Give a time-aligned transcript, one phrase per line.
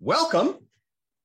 [0.00, 0.58] Welcome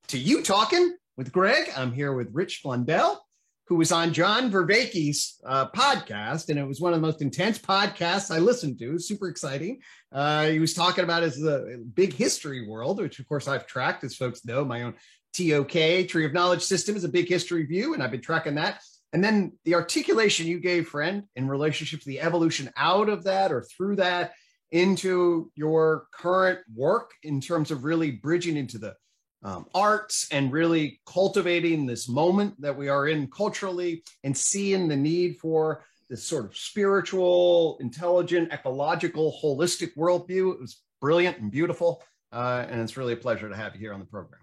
[0.08, 1.70] to UTOKing with Gregg.
[1.78, 3.24] I'm here with Rich Blundell,
[3.68, 7.60] who was on John Vervaeke's uh, podcast, and it was one of the most intense
[7.60, 8.98] podcasts I listened to.
[8.98, 9.80] Super exciting.
[10.12, 14.04] Uh, he was talking about his uh, big history world, which of course I've tracked,
[14.06, 14.66] as folks know.
[14.66, 14.96] My own
[15.34, 18.82] TOK Tree of Knowledge system is a big history view, and I've been tracking that.
[19.14, 23.52] And then the articulation you gave, friend, in relationship to the evolution out of that
[23.52, 24.34] or through that
[24.74, 28.96] into your current work in terms of really bridging into the
[29.44, 34.96] um, arts and really cultivating this moment that we are in culturally and seeing the
[34.96, 40.54] need for this sort of spiritual, intelligent, ecological, holistic worldview.
[40.54, 42.02] It was brilliant and beautiful.
[42.32, 44.42] Uh, and it's really a pleasure to have you here on the program.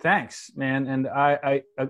[0.00, 0.88] Thanks, man.
[0.88, 1.86] And I, I, uh,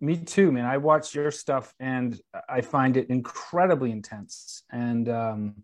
[0.00, 0.64] me too, man.
[0.64, 4.62] I watch your stuff and I find it incredibly intense.
[4.70, 5.54] And um,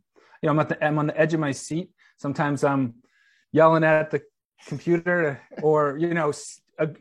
[0.42, 1.90] you know, I'm at the I'm on the edge of my seat.
[2.18, 2.94] Sometimes I'm
[3.52, 4.22] yelling at the
[4.66, 6.32] computer or you know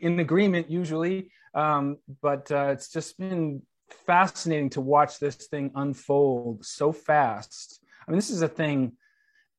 [0.00, 1.30] in agreement usually.
[1.54, 3.62] Um, but uh, it's just been
[4.06, 7.80] fascinating to watch this thing unfold so fast.
[8.06, 8.92] I mean, this is a thing.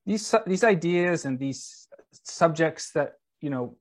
[0.05, 3.77] These these ideas and these subjects that you know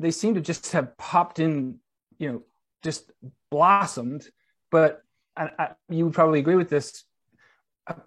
[0.00, 1.78] they seem to just have popped in,
[2.18, 2.42] you know,
[2.82, 3.12] just
[3.50, 4.28] blossomed.
[4.70, 5.02] But
[5.36, 7.04] I, I, you would probably agree with this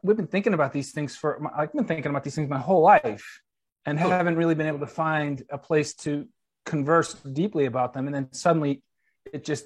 [0.04, 2.82] we've been thinking about these things for I've been thinking about these things my whole
[2.82, 3.42] life
[3.86, 6.28] and haven't really been able to find a place to
[6.66, 8.08] converse deeply about them.
[8.08, 8.84] And then suddenly
[9.32, 9.66] it just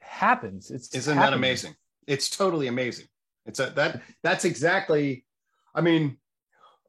[0.00, 0.70] happens.
[0.70, 1.30] It's isn't happening.
[1.30, 1.74] that amazing?
[2.06, 3.06] It's totally amazing.
[3.48, 5.24] It's a that that's exactly
[5.74, 6.18] i mean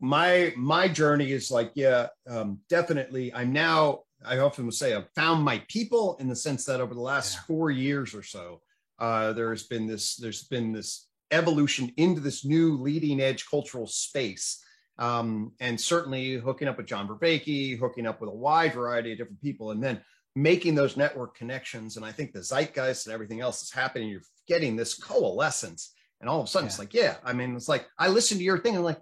[0.01, 5.09] my my journey is like yeah um, definitely i'm now i often will say i've
[5.15, 7.41] found my people in the sense that over the last yeah.
[7.47, 8.61] four years or so
[8.99, 14.63] uh, there's been this there's been this evolution into this new leading edge cultural space.
[14.97, 19.17] Um, and certainly hooking up with John Vervaeke, hooking up with a wide variety of
[19.17, 20.01] different people, and then
[20.35, 21.95] making those network connections.
[21.95, 24.09] And I think the zeitgeist and everything else is happening.
[24.09, 25.93] You're getting this coalescence.
[26.19, 26.69] And all of a sudden, yeah.
[26.69, 28.75] it's like, yeah, I mean, it's like I listened to your thing.
[28.75, 28.99] I'm like,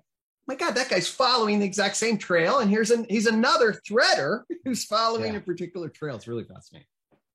[0.47, 2.59] my God, that guy's following the exact same trail.
[2.59, 5.39] And here's an he's another threader who's following yeah.
[5.39, 6.16] a particular trail.
[6.16, 6.87] It's really fascinating.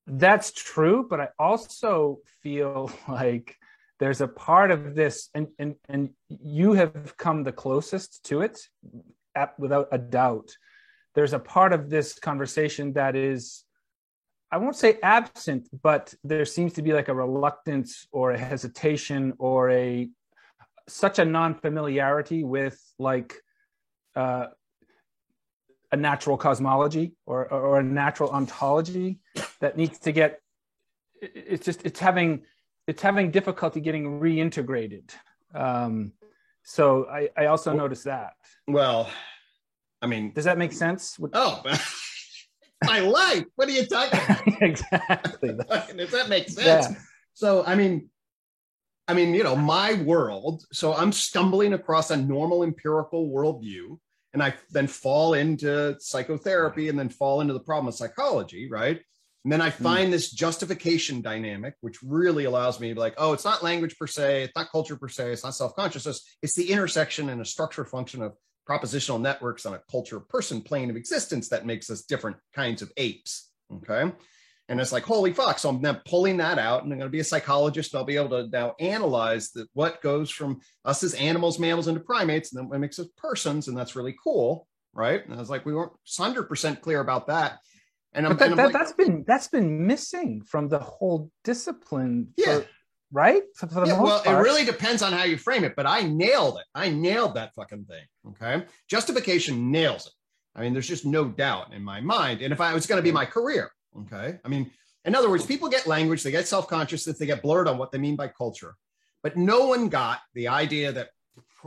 [0.06, 3.56] That's true, but I also feel like
[4.02, 8.58] there's a part of this and and and you have come the closest to it
[9.58, 10.56] without a doubt.
[11.14, 13.62] There's a part of this conversation that is
[14.50, 19.34] i won't say absent but there seems to be like a reluctance or a hesitation
[19.38, 20.10] or a
[20.88, 23.30] such a non-familiarity with like
[24.16, 24.46] uh,
[25.92, 29.20] a natural cosmology or, or a natural ontology
[29.60, 30.40] that needs to get
[31.22, 32.42] it's just it's having
[32.92, 35.10] it's having difficulty getting reintegrated.
[35.54, 36.12] Um,
[36.62, 38.34] so I, I also well, noticed that.
[38.68, 39.08] Well,
[40.02, 41.18] I mean, does that make sense?
[41.32, 41.62] Oh,
[42.84, 43.44] my life.
[43.56, 44.42] What are you talking about?
[44.60, 45.54] exactly.
[45.96, 46.90] does that make sense?
[46.90, 46.94] Yeah.
[47.32, 48.10] So, I mean,
[49.08, 50.66] I mean, you know, my world.
[50.70, 53.98] So I'm stumbling across a normal empirical worldview,
[54.34, 59.00] and I then fall into psychotherapy, and then fall into the problem of psychology, right?
[59.44, 59.82] And then I hmm.
[59.82, 60.12] find mm.
[60.12, 64.06] this justification dynamic, which really allows me to be like, oh, it's not language per
[64.06, 67.84] se, it's not culture per se, it's not self-consciousness, it's the intersection and a structure
[67.84, 68.36] function of
[68.68, 72.92] propositional networks on a culture person plane of existence that makes us different kinds of
[72.96, 73.50] apes.
[73.74, 74.12] Okay.
[74.68, 75.58] And it's like, holy fuck.
[75.58, 77.92] So I'm now pulling that out and I'm going to be a psychologist.
[77.92, 81.88] And I'll be able to now analyze the, what goes from us as animals, mammals
[81.88, 83.68] into primates, and then what makes us persons.
[83.68, 84.68] And that's really cool.
[84.94, 85.24] Right.
[85.24, 87.58] And I was like, we weren't 100% clear about that.
[88.14, 92.28] And, I'm, that, that, has been that's been missing from the whole discipline.
[92.36, 92.60] Yeah.
[92.60, 92.66] For,
[93.10, 93.42] right?
[93.56, 94.38] For, for yeah, well, part.
[94.38, 96.64] it really depends on how you frame it, but I nailed it.
[96.74, 98.04] I nailed that fucking thing.
[98.28, 98.66] Okay.
[98.88, 100.12] Justification nails it.
[100.54, 102.42] I mean, there's just no doubt in my mind.
[102.42, 104.38] And if I was going to be my career, okay.
[104.44, 104.70] I mean,
[105.04, 107.92] in other words, people get language, they get self consciousness, they get blurred on what
[107.92, 108.76] they mean by culture.
[109.22, 111.08] But no one got the idea that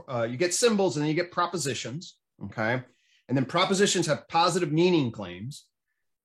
[0.07, 2.17] uh, you get symbols and then you get propositions.
[2.43, 2.81] Okay.
[3.27, 5.65] And then propositions have positive meaning claims.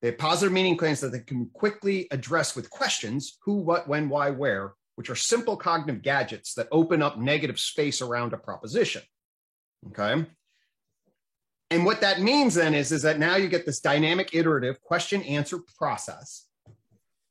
[0.00, 4.08] They have positive meaning claims that they can quickly address with questions who, what, when,
[4.08, 9.02] why, where, which are simple cognitive gadgets that open up negative space around a proposition.
[9.88, 10.26] Okay.
[11.70, 15.23] And what that means then is, is that now you get this dynamic iterative question
[15.23, 16.47] answer process.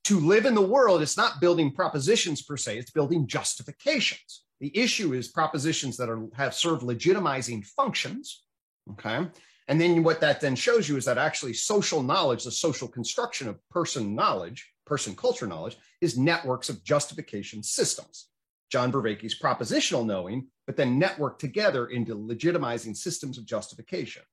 [0.05, 4.43] To live in the world, it's not building propositions per se, it's building justifications.
[4.59, 8.43] The issue is propositions that are have served legitimizing functions.
[8.91, 9.27] Okay.
[9.69, 13.47] And then what that then shows you is that actually social knowledge, the social construction
[13.47, 18.29] of person knowledge, person culture knowledge, is networks of justification systems.
[18.71, 24.23] John Vervaeke's propositional knowing, but then network together into legitimizing systems of justification.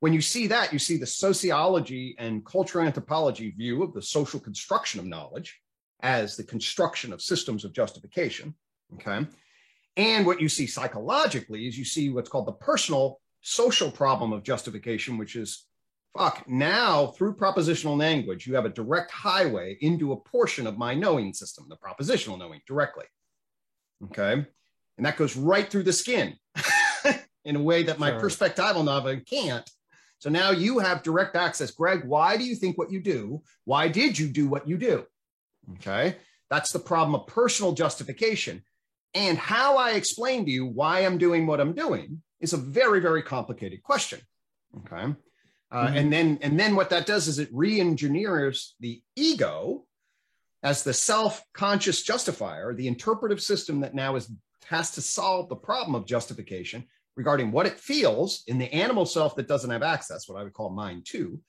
[0.00, 4.40] when you see that, you see the sociology and cultural anthropology view of the social
[4.40, 5.60] construction of knowledge
[6.02, 8.54] as the construction of systems of justification.
[8.94, 9.26] Okay.
[9.98, 14.42] And what you see psychologically is you see what's called the personal social problem of
[14.42, 15.66] justification, which is
[16.16, 20.94] fuck, now through propositional language, you have a direct highway into a portion of my
[20.94, 23.04] knowing system, the propositional knowing directly.
[24.04, 24.44] Okay.
[24.96, 26.36] And that goes right through the skin
[27.44, 28.20] in a way that my sure.
[28.20, 29.68] perspectival novel can't.
[30.18, 31.70] So now you have direct access.
[31.70, 33.42] Gregg, why do you think what you do?
[33.64, 35.06] Why did you do what you do?
[35.76, 36.16] Okay.
[36.50, 38.62] That's the problem of personal justification.
[39.14, 43.00] And how I explain to you why I'm doing what I'm doing is a very,
[43.00, 44.20] very complicated question.
[44.78, 45.14] Okay.
[45.72, 45.96] Uh, mm-hmm.
[45.96, 49.84] And then, and then what that does is it re-engineers the ego
[50.62, 54.30] as the self-conscious justifier, the interpretive system that now is
[54.66, 56.84] has to solve the problem of justification
[57.16, 60.52] regarding what it feels in the animal self that doesn't have access, what I would
[60.52, 61.40] call mind two,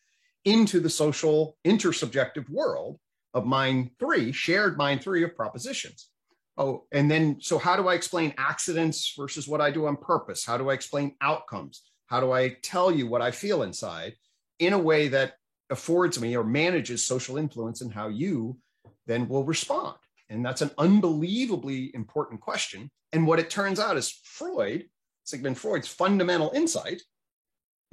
[0.44, 3.00] into the social intersubjective world
[3.34, 6.10] of mind three, shared mind three of propositions.
[6.58, 10.46] Oh, and then so how do I explain accidents versus what I do on purpose?
[10.46, 11.84] How do I explain outcomes?
[12.08, 14.16] How do I tell you what I feel inside
[14.60, 15.34] in a way that
[15.70, 18.58] affords me or manages social influence and how you
[19.08, 19.98] then will respond?
[20.30, 22.90] And that's an unbelievably important question.
[23.12, 24.86] And what it turns out is Freud,
[25.26, 27.02] Sigmund Freud's fundamental insight,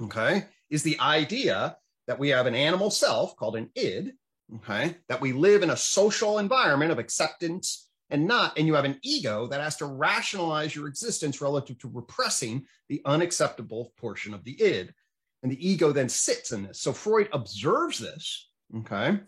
[0.01, 1.77] okay, is the idea
[2.07, 4.13] that we have an animal self called an id,
[4.57, 8.85] okay, that we live in a social environment of acceptance and not, and you have
[8.85, 14.43] an ego that has to rationalize your existence relative to repressing the unacceptable portion of
[14.43, 14.93] the id.
[15.41, 16.81] And the ego then sits in this.
[16.81, 19.19] So Freud observes this, okay,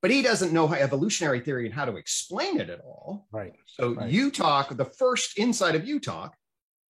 [0.00, 3.26] but he doesn't know how evolutionary theory and how to explain it at all.
[3.32, 3.54] Right.
[3.66, 4.12] So right.
[4.12, 6.30] UTOK, the first insight of UTOK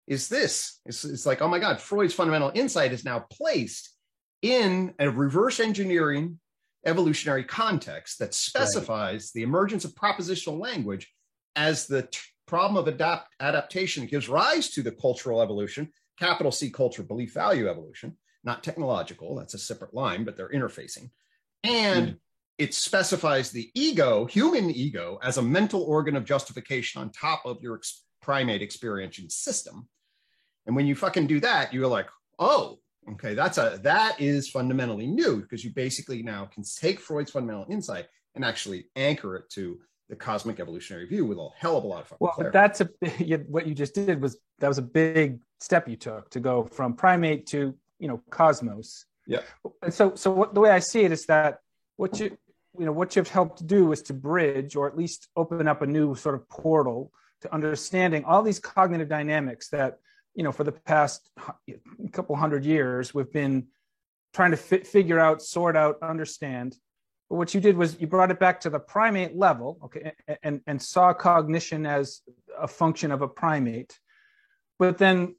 [0.08, 0.80] is this.
[0.86, 3.96] It's, it's like, oh my God, Freud's fundamental insight is now placed
[4.42, 6.40] in a reverse engineering
[6.85, 9.31] evolutionary context that specifies right.
[9.35, 11.13] the emergence of propositional language
[11.56, 16.69] as the t- problem of adapt- adaptation gives rise to the cultural evolution, capital C
[16.69, 21.09] culture, belief value evolution, not technological, that's a separate line, but they're interfacing.
[21.63, 22.18] And mm.
[22.57, 27.62] it specifies the ego, human ego, as a mental organ of justification on top of
[27.62, 29.88] your ex- primate experiencing system.
[30.65, 32.07] And when you fucking do that, you're like,
[32.39, 32.80] oh,
[33.12, 37.66] Okay, that's a that is fundamentally new because you basically now can take Freud's fundamental
[37.70, 38.06] insight
[38.36, 39.80] and actually anchor it to
[40.10, 42.18] the cosmic evolutionary view with a hell of a lot of fun.
[42.20, 42.54] well clarity.
[42.54, 42.90] that's a
[43.48, 46.94] what you just did was that was a big step you took to go from
[46.94, 49.40] primate to you know cosmos yeah
[49.82, 51.60] and so so what, the way i see it is that
[51.96, 52.38] what you
[52.78, 55.88] you know what you've helped do is to bridge or at least open up a
[55.88, 57.12] new sort of portal
[57.42, 60.00] to understanding all these cognitive dynamics that
[60.35, 61.30] you know, for the past
[62.12, 63.68] couple hundred years, we've been
[64.33, 66.75] trying to fi- figure out, sort out, understand.
[67.30, 70.62] But what you did was you brought it back to the primate level, okay, and,
[70.68, 72.21] and saw cognition as
[72.57, 74.00] a function of a primate.
[74.80, 75.35] But then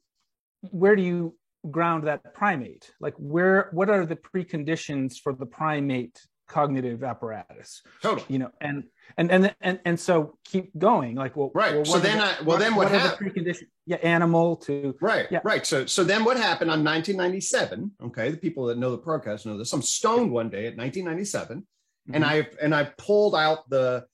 [0.71, 1.35] where do you
[1.69, 2.91] ground that primate?
[2.99, 7.81] Like where, what are the preconditions for the primate cognitive apparatus.
[8.01, 8.25] Totally.
[8.29, 8.83] You know and
[9.17, 11.15] and and and, and so keep going.
[11.15, 11.75] Like well right.
[11.75, 14.95] well, so then the, i well then what, what happened the precondition yeah animal to
[15.01, 15.39] right yeah.
[15.43, 15.65] right.
[15.65, 19.57] So so then what happened on 1997 okay the people that know the podcast know
[19.57, 22.15] this i'm stoned one day at 1997 mm-hmm.
[22.15, 24.05] and I've and i pulled out the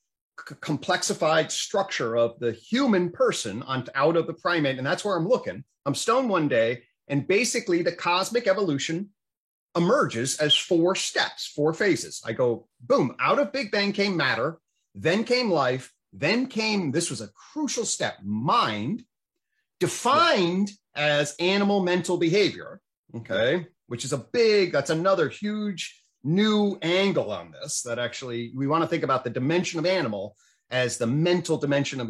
[0.47, 5.15] c- complexified structure of the human person on out of the primate and that's where
[5.15, 5.63] i'm looking.
[5.85, 9.09] I'm stoned one day and basically the cosmic evolution
[9.75, 12.21] emerges as four steps, four phases.
[12.25, 14.59] I go, boom, out of Big Bang came matter,
[14.95, 19.03] then came life, then came, this was a crucial step, mind,
[19.79, 22.81] defined as animal mental behavior.
[23.15, 23.67] Okay.
[23.87, 28.83] Which is a big, that's another huge new angle on this that actually we want
[28.83, 30.35] to think about the dimension of animal
[30.69, 32.09] as the mental dimension of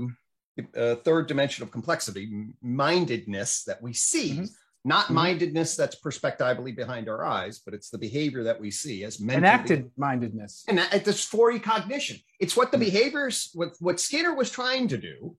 [0.76, 4.32] uh, third dimension of complexity, mindedness that we see.
[4.32, 4.46] Mm-hmm
[4.84, 5.16] not mm-hmm.
[5.16, 9.40] mindedness that's perspectively behind our eyes, but it's the behavior that we see as mental
[9.40, 10.64] enacted mindedness.
[10.68, 12.18] And it's for cognition.
[12.40, 12.86] It's what the mm-hmm.
[12.86, 15.36] behaviors, what, what Skinner was trying to do,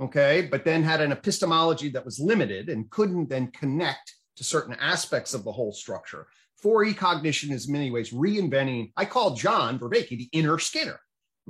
[0.00, 4.76] okay, but then had an epistemology that was limited and couldn't then connect to certain
[4.80, 6.26] aspects of the whole structure.
[6.64, 10.98] 4E cognition is in many ways reinventing, I call John Vervaeke the inner Skinner,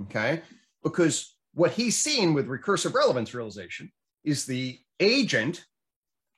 [0.02, 0.42] okay,
[0.82, 3.92] because what he's seen with recursive relevance realization
[4.24, 5.64] is the agent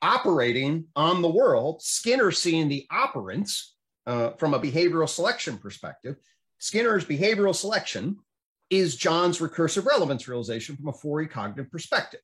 [0.01, 1.81] operating on the world.
[1.81, 3.71] Skinner seeing the operants
[4.05, 6.15] uh, from a behavioral selection perspective.
[6.59, 8.17] Skinner's behavioral selection
[8.69, 12.21] is John's recursive relevance realization from a 4E cognitive perspective.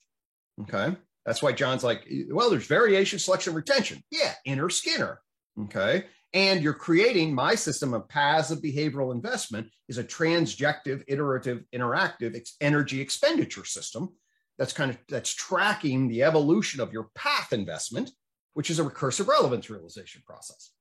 [0.61, 0.95] Okay.
[1.25, 4.03] That's why John's like, well, there's variation, selection, retention.
[4.11, 5.19] Yeah, inner Skinner.
[5.63, 6.05] Okay.
[6.33, 12.39] And you're creating my system of paths of behavioral investment is a transjective, iterative, interactive
[12.59, 14.09] energy expenditure system
[14.57, 18.11] that's kind of that's tracking the evolution of your path investment,
[18.53, 20.71] which is a recursive relevance realization process.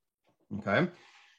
[0.59, 0.88] Okay.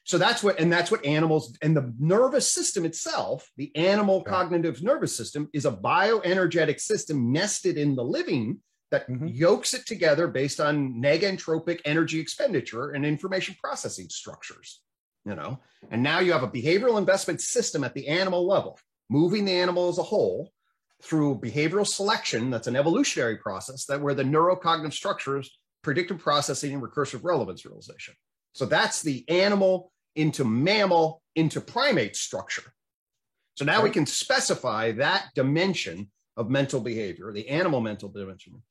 [0.04, 4.82] So that's what, and that's what animals and the nervous system itself, the animal cognitive
[4.82, 8.60] nervous system, is a bioenergetic system nested in the living
[8.90, 9.28] that mm-hmm.
[9.28, 14.82] yokes it together based on negentropic energy expenditure and information processing structures.
[15.24, 15.58] You know,
[15.90, 19.88] and now you have a behavioral investment system at the animal level, moving the animal
[19.88, 20.50] as a whole
[21.04, 22.50] through behavioral selection.
[22.50, 25.50] That's an evolutionary process that where the neurocognitive structures,
[25.82, 28.14] predictive processing, and recursive relevance realization.
[28.54, 32.72] So that's the animal into mammal into primate structure.
[33.56, 33.84] So now right.
[33.84, 38.62] we can specify that dimension of mental behavior, the animal mental dimension,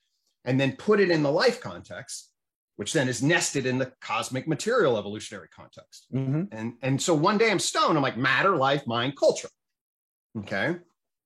[0.46, 2.32] and then put it in the life context,
[2.78, 6.08] which then is nested in the cosmic material evolutionary context.
[6.14, 6.44] Mm-hmm.
[6.52, 9.50] And, and so one day I'm stoned, I'm like matter, life, mind, culture.
[10.40, 10.78] Okay.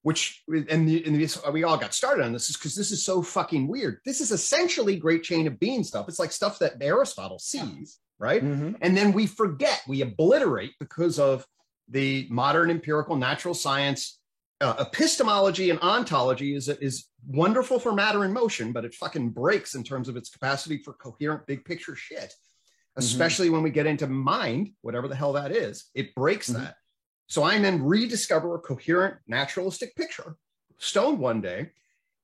[0.08, 3.04] Which, and, the, and this, we all got started on this is because this is
[3.04, 4.00] so fucking weird.
[4.06, 6.08] This is essentially great chain of being stuff.
[6.08, 8.44] It's like stuff that Aristotle sees right?
[8.44, 8.74] Mm-hmm.
[8.82, 11.46] And then we forget, we obliterate because of
[11.90, 14.20] the modern empirical natural science
[14.60, 19.76] uh, epistemology and ontology is is wonderful for matter in motion, but it fucking breaks
[19.76, 22.20] in terms of its capacity for coherent big picture shit.
[22.20, 23.00] Mm-hmm.
[23.00, 23.54] Especially mm-hmm.
[23.54, 26.64] when we get into mind, whatever the hell that is, it breaks mm-hmm.
[26.64, 26.76] that.
[27.28, 30.38] So I then rediscover a coherent naturalistic picture,
[30.78, 31.72] stoned one day.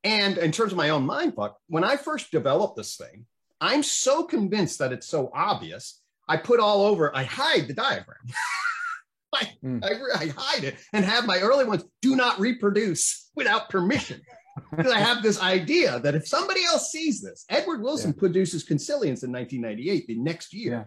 [0.03, 3.25] And in terms of my own mind fuck, when I first developed this thing,
[3.61, 6.01] I'm so convinced that it's so obvious.
[6.27, 8.17] I put all over, I hide the diagram.
[9.35, 9.83] I, mm.
[9.83, 14.21] I, I, hide it and have my early ones do not reproduce without permission.
[14.71, 18.19] because I have this idea that if somebody else sees this, Edward Wilson yeah.
[18.19, 20.71] produces Consilience in 1998, the next year.
[20.71, 20.77] Yeah.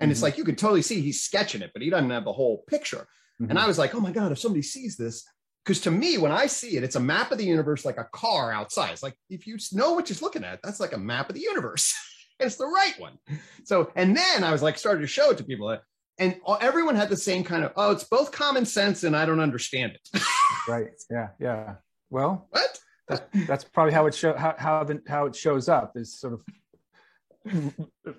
[0.00, 0.10] And mm-hmm.
[0.12, 2.64] it's like you can totally see he's sketching it, but he doesn't have the whole
[2.68, 3.06] picture.
[3.40, 3.50] Mm-hmm.
[3.50, 5.24] And I was like, oh my God, if somebody sees this,
[5.64, 8.08] because to me, when I see it, it's a map of the universe like a
[8.12, 8.90] car outside.
[8.92, 11.42] It's like if you know what you're looking at, that's like a map of the
[11.42, 11.94] universe.
[12.40, 13.18] it's the right one.
[13.64, 15.78] So, and then I was like, started to show it to people,
[16.18, 19.40] and everyone had the same kind of, oh, it's both common sense and I don't
[19.40, 20.20] understand it.
[20.68, 20.88] right.
[21.10, 21.28] Yeah.
[21.38, 21.74] Yeah.
[22.10, 22.78] Well, what?
[23.08, 26.34] That's, that's probably how it show how how, the, how it shows up is sort
[26.34, 26.42] of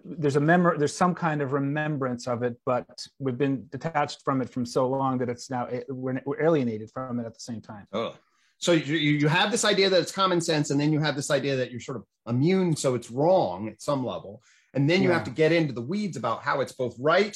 [0.06, 2.88] there's a memory there's some kind of remembrance of it but
[3.20, 7.20] we've been detached from it from so long that it's now we're, we're alienated from
[7.20, 7.86] it at the same time.
[7.94, 8.16] Oh.
[8.58, 11.32] So you, you have this idea that it's common sense and then you have this
[11.32, 14.42] idea that you're sort of immune so it's wrong at some level.
[14.74, 15.16] And then you yeah.
[15.16, 17.36] have to get into the weeds about how it's both right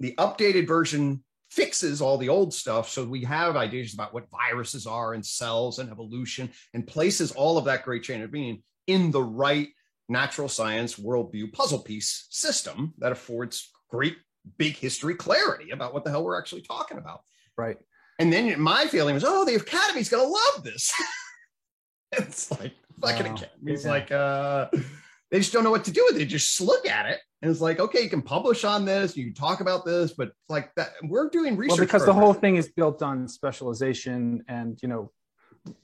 [0.00, 4.86] the updated version fixes all the old stuff so we have ideas about what viruses
[4.86, 9.10] are and cells and evolution and places all of that great chain of being in
[9.10, 9.68] the right
[10.12, 14.16] natural science worldview puzzle piece system that affords great
[14.58, 17.22] big history clarity about what the hell we're actually talking about
[17.56, 17.78] right
[18.18, 20.92] and then my feeling was, oh, the Academy's gonna love this.
[22.12, 23.34] it's like fucking wow.
[23.34, 23.90] Academy's yeah.
[23.90, 24.68] like, uh,
[25.30, 26.18] they just don't know what to do with it.
[26.20, 29.24] They just look at it and it's like, okay, you can publish on this, you
[29.24, 31.78] can talk about this, but like that, we're doing research.
[31.78, 35.10] Well, because the whole thing is built on specialization and you know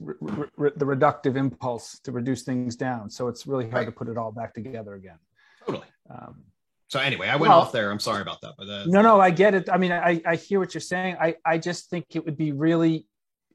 [0.01, 3.11] re- re- the reductive impulse to reduce things down.
[3.11, 3.85] So it's really hard right.
[3.87, 5.19] to put it all back together again.
[5.65, 5.87] Totally.
[6.11, 6.45] Um,
[6.89, 7.91] so anyway, I went well, off there.
[7.91, 8.55] I'm sorry about that.
[8.57, 9.69] But uh, no, no, I get it.
[9.71, 11.17] I mean, I, I hear what you're saying.
[11.21, 13.07] I, I just think it would be really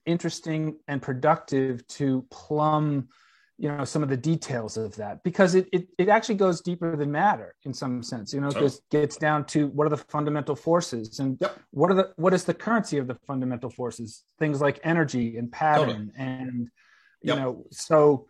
[0.06, 3.10] interesting and productive to plumb,
[3.57, 6.95] you know, some of the details of that because it, it, it actually goes deeper
[6.95, 8.33] than matter in some sense.
[8.33, 11.57] You know, it gets down to what are the fundamental forces and yep.
[11.72, 14.24] what are the what is the currency of the fundamental forces?
[14.39, 16.12] Things like energy and pattern totally.
[16.17, 16.69] and
[17.22, 17.38] you yep.
[17.38, 18.25] know, so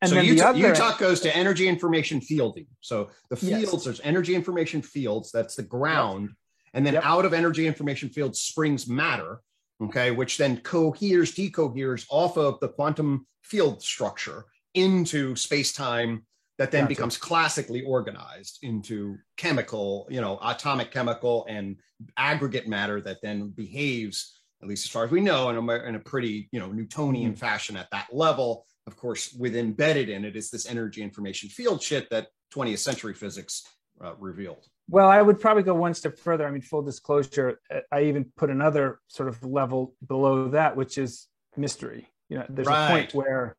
[0.00, 0.58] and so UTOK, other...
[0.58, 2.66] UTOK, goes to energy information fielding.
[2.80, 3.84] So the fields, yes.
[3.84, 6.28] there's energy information fields, that's the ground.
[6.28, 6.36] Yep.
[6.74, 9.40] And then out of energy information fields springs matter,
[9.84, 16.24] okay, which then coheres, decoheres off of the quantum field structure into space time
[16.58, 16.88] that then gotcha.
[16.88, 21.76] becomes classically organized into chemical, you know, atomic chemical and
[22.16, 25.94] aggregate matter that then behaves, at least as far as we know, in a, in
[25.94, 27.38] a pretty, you know, Newtonian mm-hmm.
[27.38, 31.82] fashion at that level of course, with embedded in it is this energy information field
[31.82, 33.64] shit that 20th century physics
[34.04, 34.66] uh, revealed.
[34.88, 36.46] Well, I would probably go one step further.
[36.46, 37.60] I mean, full disclosure,
[37.90, 42.08] I even put another sort of level below that, which is mystery.
[42.28, 42.86] You know, there's right.
[42.86, 43.56] a point where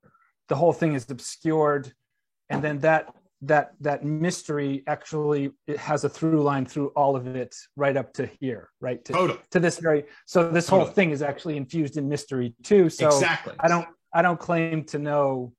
[0.49, 1.93] the whole thing is obscured,
[2.49, 3.13] and then that
[3.43, 8.13] that that mystery actually it has a through line through all of it right up
[8.13, 9.39] to here right to, totally.
[9.51, 10.85] to this very so this totally.
[10.85, 14.83] whole thing is actually infused in mystery too so exactly i don't I don't claim
[14.85, 15.53] to know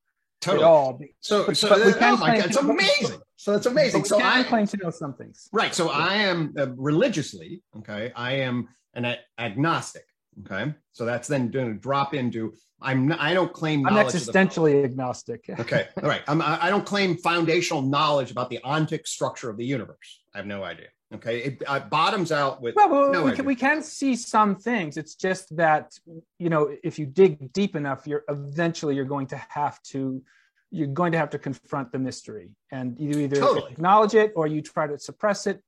[0.45, 0.65] totally.
[0.65, 1.01] all.
[1.21, 3.21] So, but, so but we can oh my God, it's amazing.
[3.37, 4.05] So that's amazing.
[4.05, 5.49] So I claim to know some things.
[5.53, 5.75] right.
[5.75, 8.13] So I am uh, religiously okay.
[8.17, 10.05] I am an a- agnostic.
[10.45, 13.09] Okay, so that's then going to drop into I'm.
[13.09, 13.87] Not, I don't claim.
[13.87, 15.45] I'm knowledge of the- existentially agnostic.
[15.61, 16.23] okay, all right.
[16.27, 20.23] I'm, I don't claim foundational knowledge about the ontic structure of the universe.
[20.35, 20.89] I have no idea.
[21.13, 24.57] Okay, it uh, bottoms out with Well, well, no we, can, we can see some
[24.57, 24.97] things.
[24.97, 25.93] It's just that
[26.39, 30.23] you know, if you dig deep enough, you're eventually you're going to have to
[30.71, 33.71] you're going to have to confront the mystery, and you either Totally.
[33.71, 35.63] acknowledge it or you try to suppress it.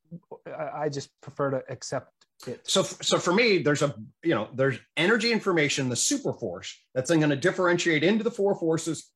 [0.75, 2.13] I, just prefer to accept
[2.47, 2.69] it.
[2.69, 7.09] so so for me there's a you know there's energy information the super force that's
[7.09, 9.11] then going to differentiate into the four forces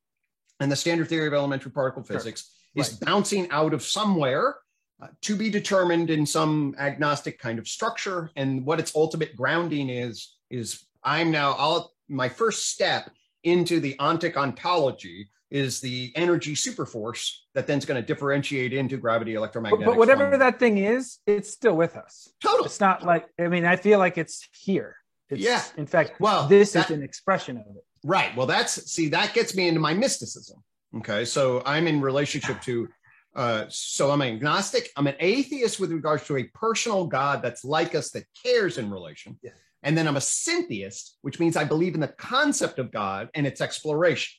[0.61, 2.17] and the standard theory of elementary particle Sure.
[2.17, 3.01] physics is Right.
[3.01, 4.57] bouncing out of somewhere
[5.03, 9.89] uh, to be determined in some agnostic kind of structure and what its ultimate grounding
[9.89, 13.11] is is i'm now i'll my first step
[13.45, 19.35] into the ontic ontology is the energy superforce that then's going to differentiate into gravity
[19.35, 22.29] electromagnetic but whatever that thing is, it's still with us.
[22.41, 24.97] totally It's not like I mean, I feel like it's here.
[25.29, 25.63] It's, Yeah.
[25.77, 27.85] In fact, well this that- is an expression of it.
[28.05, 28.35] Right.
[28.37, 30.63] Well, that's see, that gets me into my mysticism.
[30.99, 31.25] Okay.
[31.25, 32.89] So I'm in relationship to,
[33.35, 34.91] uh, so I'm agnostic.
[34.97, 38.91] I'm an atheist with regards to a personal God that's like us, that cares in
[38.91, 39.39] relation.
[39.43, 39.53] Yeah.
[39.83, 43.47] And then I'm a syntheist, which means I believe in the concept of God and
[43.47, 44.37] its exploration.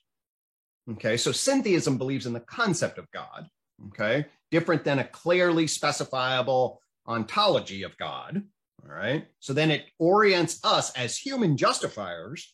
[0.91, 1.17] Okay.
[1.17, 3.47] So syntheism believes in the concept of God.
[3.87, 4.25] Okay.
[4.51, 8.43] Different than a clearly specifiable ontology of God.
[8.83, 9.25] All right.
[9.39, 12.53] So then it orients us as human justifiers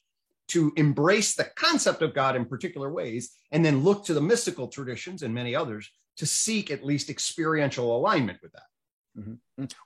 [0.50, 4.70] to embrace the concept of God in particular ways, and then look to the mystical
[4.70, 8.64] traditions and many others to seek at least experiential alignment with that.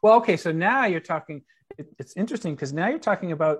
[0.02, 1.44] Well, okay, so now you're talking.
[1.78, 3.60] It, it's interesting because now you're talking about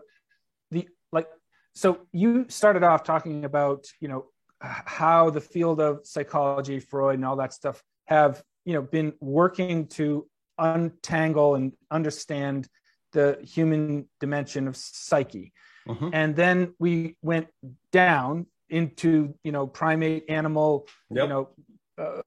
[0.70, 1.28] the like.
[1.76, 4.26] So you started off talking about you know
[4.60, 9.88] how the field of psychology, Freud, and all that stuff have you know been working
[9.88, 12.68] to untangle and understand
[13.14, 15.54] the human dimension of psyche,
[15.88, 16.10] Mhm.
[16.14, 17.48] and then we went
[17.94, 21.50] down into you know primate, animal, you know.
[21.98, 22.22] Uh,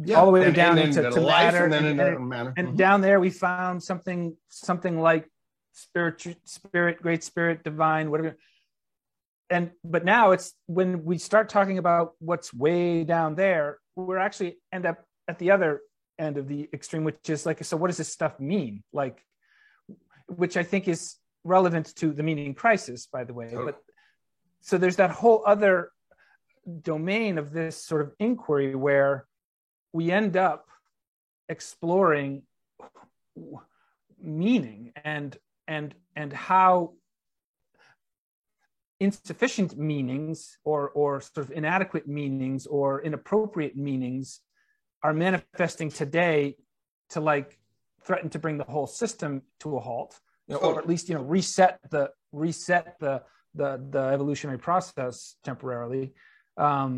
[0.00, 2.16] Yeah, all the way and- down and into to life, matter and then and- into
[2.16, 2.54] and- matter.
[2.56, 2.76] and Mhm.
[2.76, 5.28] down there we found something something like
[5.72, 8.36] spirit spirit great spirit divine whatever
[9.50, 14.58] and but now it's when we start talking about what's way down there we're actually
[14.72, 15.80] end up at the other
[16.18, 19.24] end of the extreme which is like so what does this stuff mean like
[20.26, 23.66] which i think is relevant to the meaning crisis by the way Totally.
[23.72, 23.80] but
[24.60, 25.90] so there's that whole other
[26.82, 29.27] domain of this sort of inquiry where
[29.98, 30.68] we end up
[31.48, 32.42] exploring
[34.22, 36.92] meaning and and and how
[39.00, 44.40] insufficient meanings or or sort of inadequate meanings or inappropriate meanings
[45.02, 46.54] are manifesting today
[47.10, 47.58] to like
[48.06, 51.16] threaten to bring the whole system to a halt you know, or at least you
[51.16, 53.14] know reset the reset the
[53.60, 56.04] the the evolutionary process temporarily.
[56.56, 56.92] Um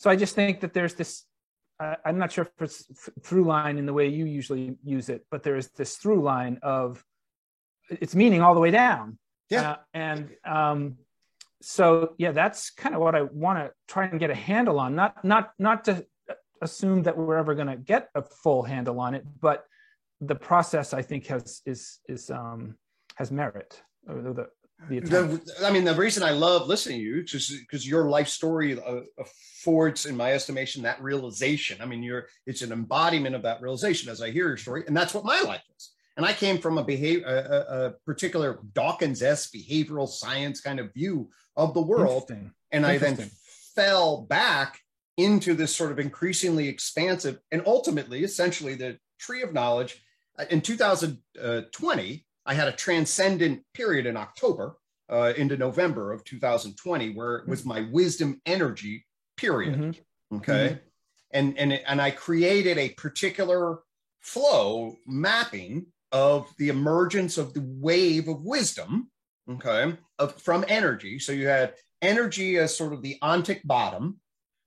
[0.00, 1.14] so i just think that there's this
[1.84, 5.20] I, i'm not sure if it's through line in the way you usually use it
[5.30, 7.04] but there is this through line of
[7.90, 9.18] it's meaning all the way down
[9.50, 9.70] Yeah.
[9.70, 10.96] Uh, and um
[11.62, 14.94] so yeah that's kind of what i want to try and get a handle on
[14.94, 16.04] not not not to
[16.62, 19.64] assume that we're ever going to get a full handle on it but
[20.20, 22.76] the process i think has is is um
[23.16, 24.46] has merit the,
[24.88, 25.00] the.
[25.00, 28.80] The, I mean, the reason I love listening to you is because your life story
[28.80, 31.80] uh, affords, in my estimation, that realization.
[31.80, 34.96] I mean, you're it's an embodiment of that realization as I hear your story, and
[34.96, 35.92] that's what my life is.
[36.16, 41.30] And I came from a behavior, a, a, particular Dawkins-esque behavioral science kind of view
[41.56, 42.30] of the world,
[42.70, 43.16] and I then
[43.74, 44.78] fell back
[45.16, 50.02] into this sort of increasingly expansive and ultimately, essentially, the tree of knowledge.
[50.38, 54.76] Uh, In 2020, I had a transcendent period in October
[55.10, 59.74] uh, into November of 2020, where it was my wisdom energy period.
[59.76, 60.00] Mhm.
[60.36, 60.78] Okay,
[61.30, 63.80] and and and I created a particular
[64.20, 69.10] flow mapping of the emergence of the wave of wisdom.
[69.48, 71.18] Okay, of from energy.
[71.18, 74.20] So you had energy as sort of the ontic bottom.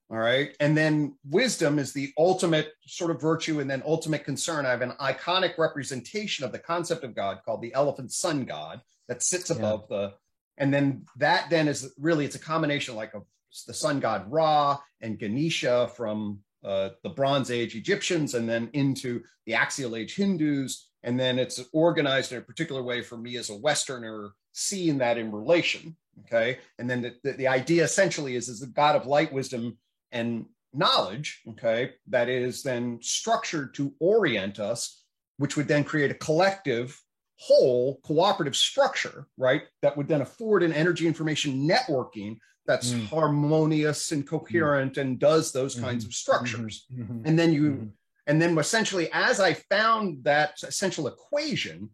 [0.10, 0.56] All right.
[0.62, 4.66] And then wisdom is the ultimate sort of virtue and then ultimate concern.
[4.66, 8.82] I have an iconic representation of the concept of God called the elephant sun god
[9.10, 9.58] that sits Yeah.
[9.58, 10.14] above the,
[10.58, 13.24] and then that then is really, it's a combination like of
[13.66, 19.24] the sun god Ra and Ganesha from uh, the Bronze Age Egyptians and then into
[19.46, 20.90] the Axial Age Hindus.
[21.04, 25.18] And then it's organized in a particular way for me as a Westerner, seeing that
[25.18, 25.96] in relation.
[26.26, 26.60] Okay.
[26.80, 29.78] And then the, the, the idea essentially is, is the God of light, wisdom,
[30.12, 35.04] and knowledge, okay, that is then structured to orient us,
[35.38, 37.00] which would then create a collective
[37.40, 39.64] whole cooperative structure, right?
[39.82, 43.08] That would then afford an energy information networking that's mm.
[43.08, 45.02] harmonious and coherent mm.
[45.02, 45.86] and does those mm-hmm.
[45.86, 46.86] kinds of structures.
[46.92, 47.02] Mm-hmm.
[47.02, 47.28] mm-hmm.
[47.28, 47.86] And then you, mm-hmm.
[48.28, 51.90] and then essentially, as I found that essential equation,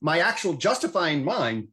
[0.00, 1.68] my actual justifying mind,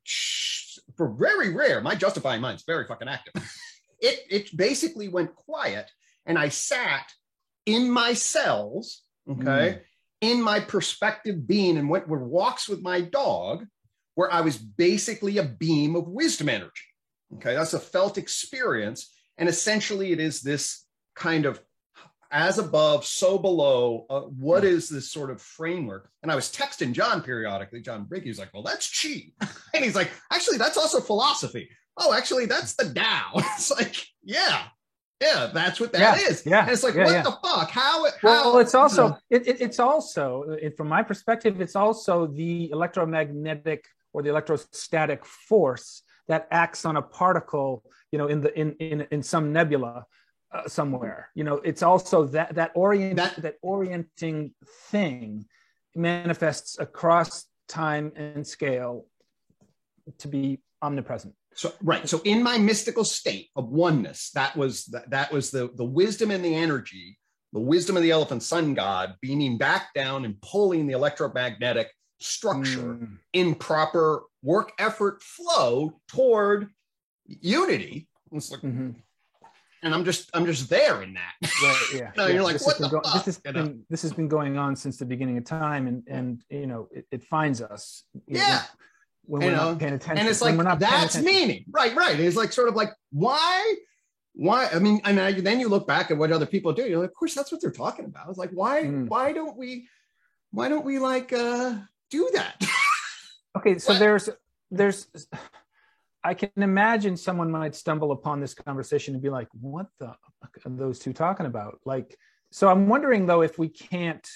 [0.95, 3.33] for very rare, my justifying mind's very fucking active.
[3.99, 5.89] it it basically went quiet,
[6.25, 7.11] and I sat
[7.65, 9.81] in my cells, okay, mm.
[10.21, 13.65] in my perspective being, and went for walks with my dog,
[14.15, 16.71] where I was basically a beam of wisdom energy.
[17.35, 19.11] Okay, that's a felt experience.
[19.37, 21.59] And essentially, it is this kind of
[22.31, 24.05] as above, so below.
[24.09, 26.09] Uh, what is this sort of framework?
[26.21, 28.25] And I was texting John periodically, John Briggs.
[28.25, 29.31] He's like, well, that's chi.
[29.73, 31.69] and he's like, actually, that's also philosophy.
[31.97, 33.31] Oh, actually, that's the Tao.
[33.35, 34.63] it's like, yeah,
[35.21, 36.45] yeah, that's what that yeah, is.
[36.45, 36.61] Yeah.
[36.63, 37.21] And it's like, yeah, what yeah.
[37.21, 37.69] the fuck?
[37.69, 38.11] How, how?
[38.23, 43.85] Well, it's also, it, it, it's also, it, from my perspective, it's also the electromagnetic
[44.13, 49.07] or the electrostatic force that acts on a particle, you know, in the in in
[49.11, 50.05] in some nebula
[50.53, 51.29] uh, somewhere.
[51.35, 54.53] You know, it's also that that orient that, that orienting
[54.89, 55.45] thing
[55.95, 59.05] manifests across time and scale
[60.19, 61.33] to be omnipresent.
[61.55, 62.07] So right.
[62.07, 66.29] So in my mystical state of oneness, that was that, that was the the wisdom
[66.31, 67.17] and the energy,
[67.53, 71.89] the wisdom of the elephant sun god beaming back down and pulling the electromagnetic
[72.19, 73.17] structure mm.
[73.33, 76.69] in proper work effort flow toward
[77.25, 78.07] unity.
[78.31, 78.91] It's like, mm-hmm.
[79.83, 81.33] and I'm just I'm just there in that.
[81.63, 82.11] Right, yeah.
[82.17, 82.33] no, yeah.
[82.33, 84.97] You're like, this what the go- this has been this has been going on since
[84.97, 88.03] the beginning of time, and and you know it, it finds us.
[88.27, 88.39] Yeah.
[88.39, 88.59] Know,
[89.27, 90.19] when we're you know, not paying attention.
[90.19, 91.65] And it's like that's meaning.
[91.69, 92.19] Right, right.
[92.19, 93.75] It's like sort of like why
[94.37, 96.99] why i mean and I, then you look back at what other people do you're
[96.99, 99.07] like of course that's what they're talking about it's like why mm.
[99.07, 99.87] why don't we
[100.51, 101.75] why don't we like uh
[102.09, 102.61] do that
[103.57, 104.29] okay so there's
[104.71, 105.07] there's
[106.25, 110.07] I can imagine someone might stumble upon this conversation and be like, what the
[110.41, 111.79] fuck are those two talking about?
[111.85, 112.17] Like,
[112.51, 114.27] so I'm wondering though if we can't,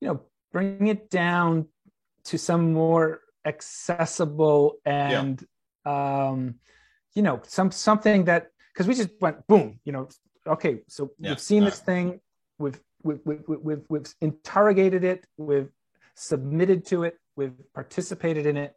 [0.00, 1.68] you know, bring it down
[2.24, 5.44] to some more accessible and
[5.86, 6.28] yeah.
[6.28, 6.56] um,
[7.14, 10.08] you know, some something that because we just went boom, you know,
[10.46, 11.30] okay, so yeah.
[11.30, 12.20] we've seen this thing,
[12.58, 15.70] we've we've, we've we've we've interrogated it, we've
[16.14, 18.74] submitted to it, we've participated in it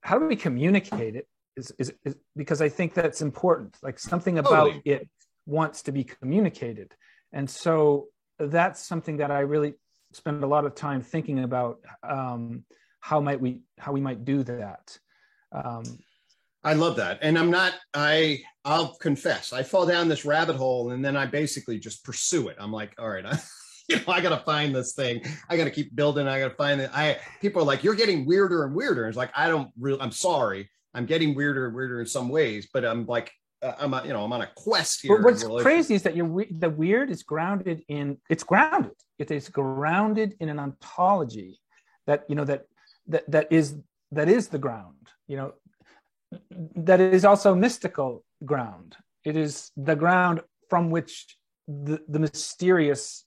[0.00, 1.26] how do we communicate it
[1.56, 3.76] is, is, is because I think that's important.
[3.82, 4.82] Like something about totally.
[4.84, 5.08] it
[5.46, 6.94] wants to be communicated.
[7.32, 8.06] And so
[8.38, 9.74] that's something that I really
[10.12, 12.64] spend a lot of time thinking about um,
[13.00, 14.98] how might we how we might do that.
[15.52, 15.84] Um,
[16.64, 17.20] I love that.
[17.22, 21.24] And I'm not, I, I'll confess, I fall down this rabbit hole and then I
[21.24, 22.56] basically just pursue it.
[22.58, 23.38] I'm like, all right, I,
[23.88, 25.22] you know, I gotta find this thing.
[25.48, 26.26] I gotta keep building.
[26.26, 26.90] I gotta find it.
[26.92, 29.06] I people are like, you're getting weirder and weirder.
[29.08, 30.00] It's like I don't really.
[30.00, 30.68] I'm sorry.
[30.94, 33.32] I'm getting weirder and weirder in some ways, but I'm like,
[33.62, 35.16] uh, I'm a, you know, I'm on a quest here.
[35.16, 38.18] But what's crazy is that you're the weird is grounded in.
[38.28, 38.92] It's grounded.
[39.18, 41.58] It is grounded in an ontology
[42.06, 42.66] that you know that
[43.08, 43.76] that that is
[44.12, 44.94] that is the ground.
[45.26, 45.52] You know,
[46.76, 48.96] that is also mystical ground.
[49.24, 53.24] It is the ground from which the, the mysterious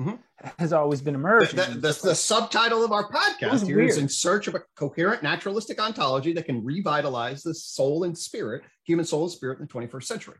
[0.00, 0.14] mm-hmm.
[0.58, 1.56] has always been emerging.
[1.56, 3.90] The, the, the, the subtitle of our podcast here weird.
[3.90, 8.62] is In Search of a Coherent Naturalistic Ontology that can revitalize the soul and spirit,
[8.84, 10.36] human soul and spirit in the 21st century.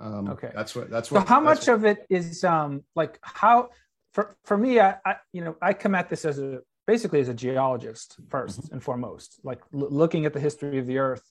[0.00, 0.50] Um, okay.
[0.54, 1.22] That's what, that's what.
[1.22, 3.70] So how much what, of it is um, like how,
[4.12, 7.28] for, for me, I, I, you know, I come at this as a, basically as
[7.28, 8.72] a geologist 1st mm-hmm.
[8.72, 11.22] and foremost, like l- looking at the history of the earth,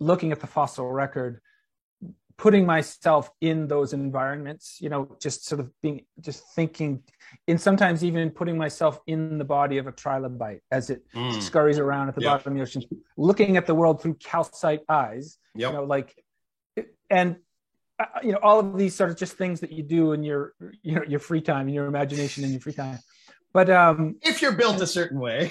[0.00, 1.40] looking at the fossil record,
[2.36, 7.02] putting myself in those environments you know just sort of being just thinking
[7.48, 11.42] and sometimes even putting myself in the body of a trilobite as it mm.
[11.42, 12.30] scurries around at the yep.
[12.30, 12.82] bottom of the ocean
[13.16, 15.72] looking at the world through calcite eyes yep.
[15.72, 16.14] you know like
[17.10, 17.36] and
[17.98, 20.54] uh, you know all of these sort of just things that you do in your
[20.84, 23.00] you know your free time in your imagination in your free time
[23.52, 25.50] but um if you're built a certain way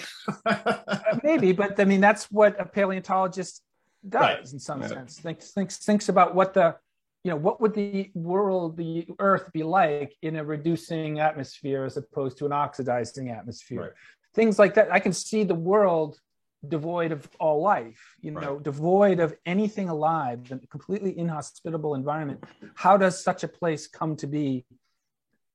[1.24, 3.62] maybe but i mean that's what a paleontologist
[4.08, 4.54] does right.
[4.54, 4.90] in some right.
[4.90, 5.20] sense.
[5.20, 6.76] Thinks thinks thinks about what the
[7.24, 11.98] you know what would the world, the Earth, be like in a reducing atmosphere as
[11.98, 13.82] opposed to an oxidizing atmosphere.
[13.82, 13.92] Right.
[14.34, 14.92] Things like that.
[14.92, 16.20] I can see the world
[16.68, 22.44] devoid of all life, you know, devoid of anything alive, a completely inhospitable environment.
[22.76, 24.66] How does such a place come to be?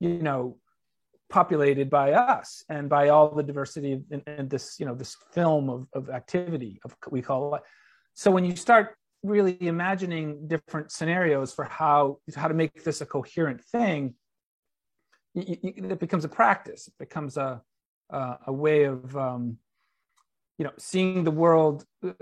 [0.00, 0.58] You know,
[1.32, 5.86] populated by us and by all the diversity and, this you know this film of,
[5.94, 7.62] of activity of we call it
[8.14, 13.06] so when you start really imagining different scenarios for how how to make this a
[13.06, 14.14] coherent thing,
[15.34, 16.88] you, you, it becomes a practice.
[16.88, 17.62] It becomes a
[18.10, 19.58] a, a way of um,
[20.58, 22.12] you know seeing the world uh,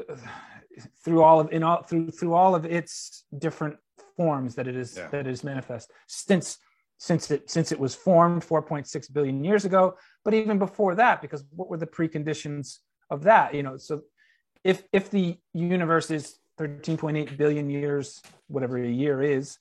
[1.04, 3.76] through all of in all through through all of its different
[4.16, 5.08] forms that it is yeah.
[5.08, 6.58] that it is manifest since
[7.00, 11.42] since it since it was formed 4.6 billion years ago but even before that because
[11.56, 13.78] what were the preconditions of that you know?
[13.78, 14.02] So
[14.62, 19.58] if if the universe is 13.8 billion years whatever a year is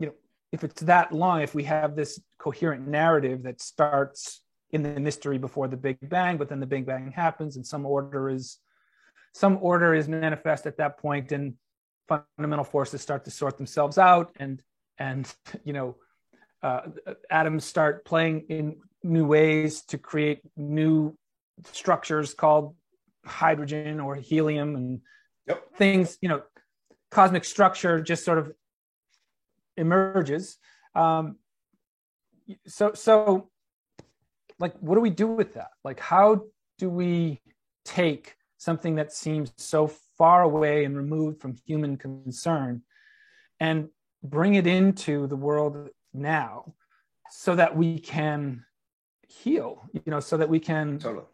[0.00, 0.12] you know
[0.50, 4.40] if it's that long if we have this coherent narrative that starts
[4.70, 7.86] in the mystery before the big bang but then the big bang happens and some
[7.86, 8.58] order is
[9.34, 11.54] some order is manifest at that point and
[12.08, 14.64] fundamental forces start to sort themselves out and
[14.98, 15.32] and
[15.64, 15.94] you know
[16.62, 16.82] uh,
[17.30, 21.16] atoms start playing in new ways to create new
[21.72, 22.74] structures called
[23.24, 25.00] hydrogen or helium and
[25.46, 25.62] yep.
[25.76, 26.42] things you know
[27.10, 28.52] cosmic structure just sort of
[29.76, 30.58] emerges
[30.94, 31.36] um,
[32.66, 33.50] so so
[34.58, 36.42] like what do we do with that like how
[36.78, 37.40] do we
[37.84, 42.82] take something that seems so far away and removed from human concern
[43.60, 43.88] and
[44.22, 46.74] bring it into the world now
[47.30, 48.64] so that we can
[49.28, 51.24] heal you know so that we can totally.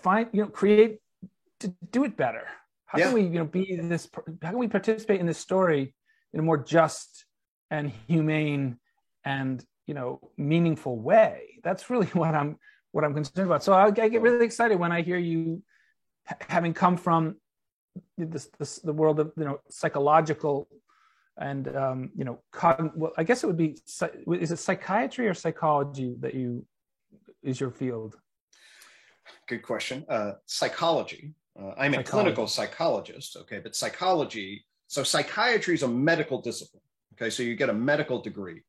[0.00, 0.98] find you know create
[1.60, 2.46] to do it better
[2.86, 3.06] how yeah.
[3.06, 4.08] can we you know be this
[4.42, 5.94] how can we participate in this story
[6.32, 7.26] in a more just
[7.70, 8.78] and humane
[9.24, 12.56] and you know meaningful way that's really what i'm
[12.92, 15.62] what i'm concerned about so i, I get really excited when i hear you
[16.48, 17.36] having come from
[18.16, 20.68] this, this, the world of you know psychological
[21.38, 23.76] and um, you know, cogn- well, I guess it would be
[24.40, 26.64] is it psychiatry or psychology that you
[27.42, 28.16] is your field?
[29.48, 30.04] Good question.
[30.08, 31.34] Uh, psychology.
[31.58, 31.96] Uh, I'm psychology.
[31.96, 33.36] a clinical psychologist.
[33.36, 34.64] Okay, but psychology.
[34.86, 36.82] So psychiatry is a medical discipline.
[37.14, 38.62] Okay, so you get a medical degree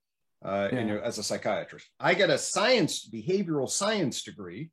[0.43, 0.85] uh, yeah.
[0.85, 1.87] your, as a psychiatrist.
[1.99, 4.69] I get a science behavioral science degree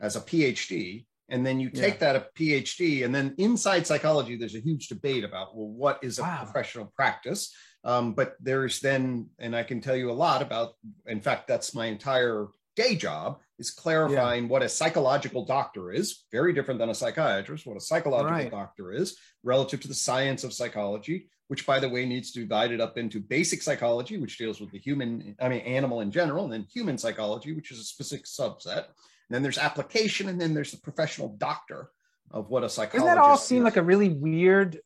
[0.00, 2.12] as a PhD and then you take yeah.
[2.12, 6.18] that a phd and then inside psychology there's a huge debate about well what is
[6.18, 6.44] a wow.
[6.44, 7.52] professional practice
[7.84, 10.74] um, but there's then and i can tell you a lot about
[11.06, 14.48] in fact that's my entire day job is clarifying yeah.
[14.48, 18.50] what a psychological doctor is very different than a psychiatrist what a psychological right.
[18.50, 22.72] doctor is relative to the science of psychology which by the way needs to divide
[22.72, 26.44] it up into basic psychology which deals with the human i mean animal in general
[26.44, 28.86] and then human psychology which is a specific subset
[29.32, 31.90] then there's application, and then there's the professional doctor
[32.30, 33.04] of what a psychologist.
[33.04, 33.64] Doesn't that all seem is.
[33.64, 34.80] like a really weird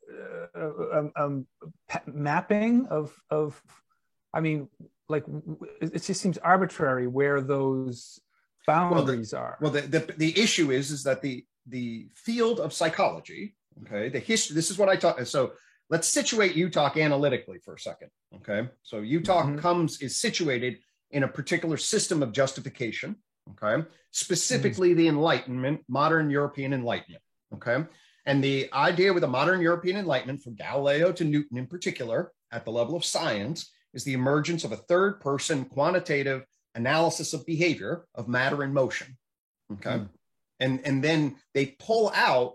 [0.57, 1.47] uh, um, um,
[2.07, 3.61] mapping of of?
[4.33, 4.69] I mean,
[5.09, 5.25] like
[5.81, 8.21] it just seems arbitrary where those
[8.67, 9.59] boundaries well, the, are.
[9.61, 13.55] Well, the, the the issue is is that the the field of psychology,
[13.87, 14.55] okay, the history.
[14.55, 15.25] This is what I talk.
[15.27, 15.53] So
[15.91, 18.11] let's situate UTOK analytically for a second.
[18.37, 18.69] Okay.
[18.83, 19.59] So UTOK mm-hmm.
[19.59, 20.79] comes is situated
[21.11, 23.17] in a particular system of justification
[23.51, 24.97] okay specifically mm.
[24.97, 27.23] the enlightenment modern european enlightenment
[27.55, 27.85] okay
[28.25, 32.65] and the idea with the modern european enlightenment from galileo to newton in particular at
[32.65, 38.05] the level of science is the emergence of a third person quantitative analysis of behavior
[38.15, 39.17] of matter and motion
[39.73, 40.09] okay mm.
[40.61, 42.55] and and then they pull out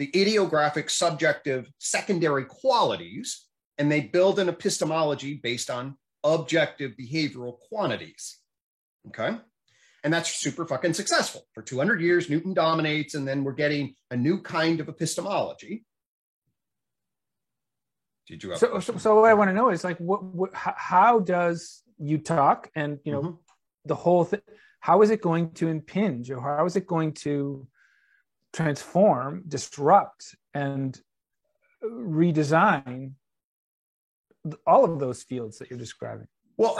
[0.00, 8.38] the ideographic, subjective secondary qualities and they build an epistemology based on objective behavioral quantities
[9.08, 9.36] okay
[10.02, 11.46] and that's super fucking successful.
[11.54, 15.84] For 200 years, Newton dominates, and then we're getting a new kind of epistemology.
[18.26, 21.18] Did you so, so, so, what I want to know is like, what, what how
[21.18, 23.36] does UTOK and, you know, mm-hmm.
[23.86, 24.40] the whole thing,
[24.78, 27.66] how is it going to impinge or how is it going to
[28.52, 31.00] transform, disrupt, and
[31.84, 33.12] redesign
[34.66, 36.28] all of those fields that you're describing?
[36.56, 36.78] Well,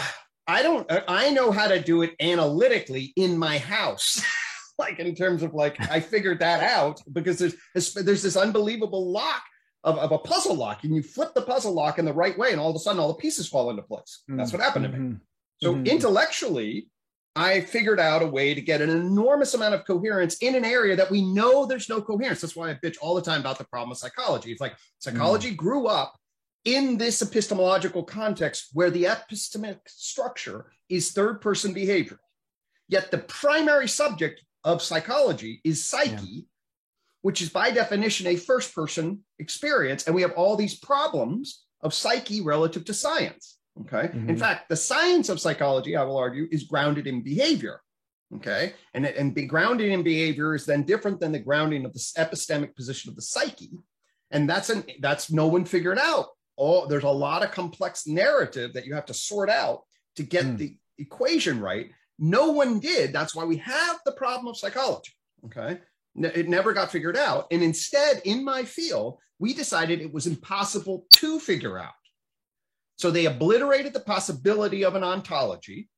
[0.50, 4.20] I don't, I know how to do it analytically in my house.
[4.78, 7.54] like in terms of like, I figured that out because there's,
[7.94, 9.42] there's this unbelievable lock
[9.84, 12.50] of, of a puzzle lock and you flip the puzzle lock in the right way
[12.50, 14.22] and all of a sudden all the pieces fall into place.
[14.26, 14.98] That's what happened to me.
[14.98, 15.14] Mm-hmm.
[15.62, 15.86] So mm-hmm.
[15.86, 16.88] intellectually,
[17.36, 20.96] I figured out a way to get an enormous amount of coherence in an area
[20.96, 22.40] that we know there's no coherence.
[22.40, 24.50] That's why I bitch all the time about the problem of psychology.
[24.50, 25.56] It's like psychology mm.
[25.56, 26.16] grew up
[26.64, 32.20] in this epistemological context where the epistemic structure is third person behavior.
[32.88, 36.42] Yet the primary subject of psychology is psyche, yeah.
[37.22, 40.06] which is by definition a first person experience.
[40.06, 43.58] And we have all these problems of psyche relative to science.
[43.82, 44.08] Okay.
[44.08, 44.30] Mm-hmm.
[44.30, 47.80] In fact, the science of psychology, I will argue, is grounded in behavior.
[48.36, 48.74] Okay.
[48.92, 52.76] And, and be grounded in behavior is then different than the grounding of the epistemic
[52.76, 53.70] position of the psyche
[54.30, 56.28] and that's an that's no one figured out.
[56.58, 59.82] Oh, there's a lot of complex narrative that you have to sort out
[60.16, 60.58] to get mm.
[60.58, 61.90] the equation right.
[62.18, 63.12] No one did.
[63.12, 65.12] That's why we have the problem of psychology.
[65.46, 65.80] Okay.
[66.16, 67.46] It never got figured out.
[67.50, 71.92] And instead, in my field, we decided it was impossible to figure out.
[72.96, 75.88] So they obliterated the possibility of an ontology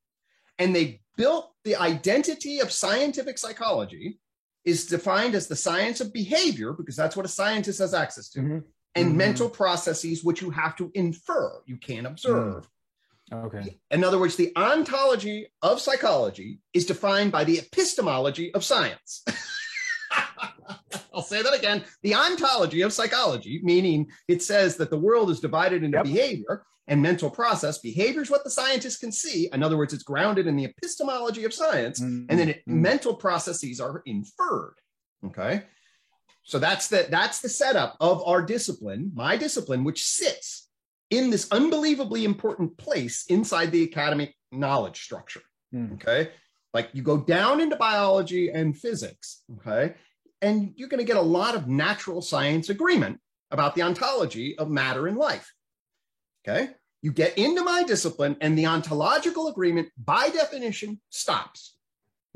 [0.59, 4.21] and they built the identity of scientific psychology
[4.65, 8.41] is defined as the science of behavior because that's what a scientist has access to
[8.41, 8.59] mm-hmm.
[8.95, 9.19] And mm-hmm.
[9.19, 12.69] mental processes which you have to infer you can't observe
[13.33, 13.45] mm.
[13.45, 19.25] okay in other words the ontology of psychology is defined by the epistemology of science
[21.15, 21.85] I'll say that again.
[22.03, 26.05] The ontology of psychology, meaning it says that the world is divided into yep.
[26.05, 27.79] behavior and mental process.
[27.79, 29.49] Behavior is what the scientists can see.
[29.53, 32.27] In other words, it's grounded in the epistemology of science, mm-hmm.
[32.29, 32.83] and then it, mm-hmm.
[32.83, 34.75] mental processes are inferred.
[35.25, 35.63] Okay.
[36.43, 40.69] So that's the that's the setup of our discipline, my discipline, which sits
[41.11, 45.43] in this unbelievably important place inside the academic knowledge structure.
[45.75, 45.95] Mm.
[45.95, 46.31] Okay.
[46.75, 49.95] Like you go down into biology and physics, okay,
[50.41, 54.71] and you're going to get a lot of natural science agreement about the ontology of
[54.71, 55.53] matter and life.
[56.47, 56.71] Okay.
[57.03, 61.77] You get into my discipline, and the ontological agreement, by definition, stops.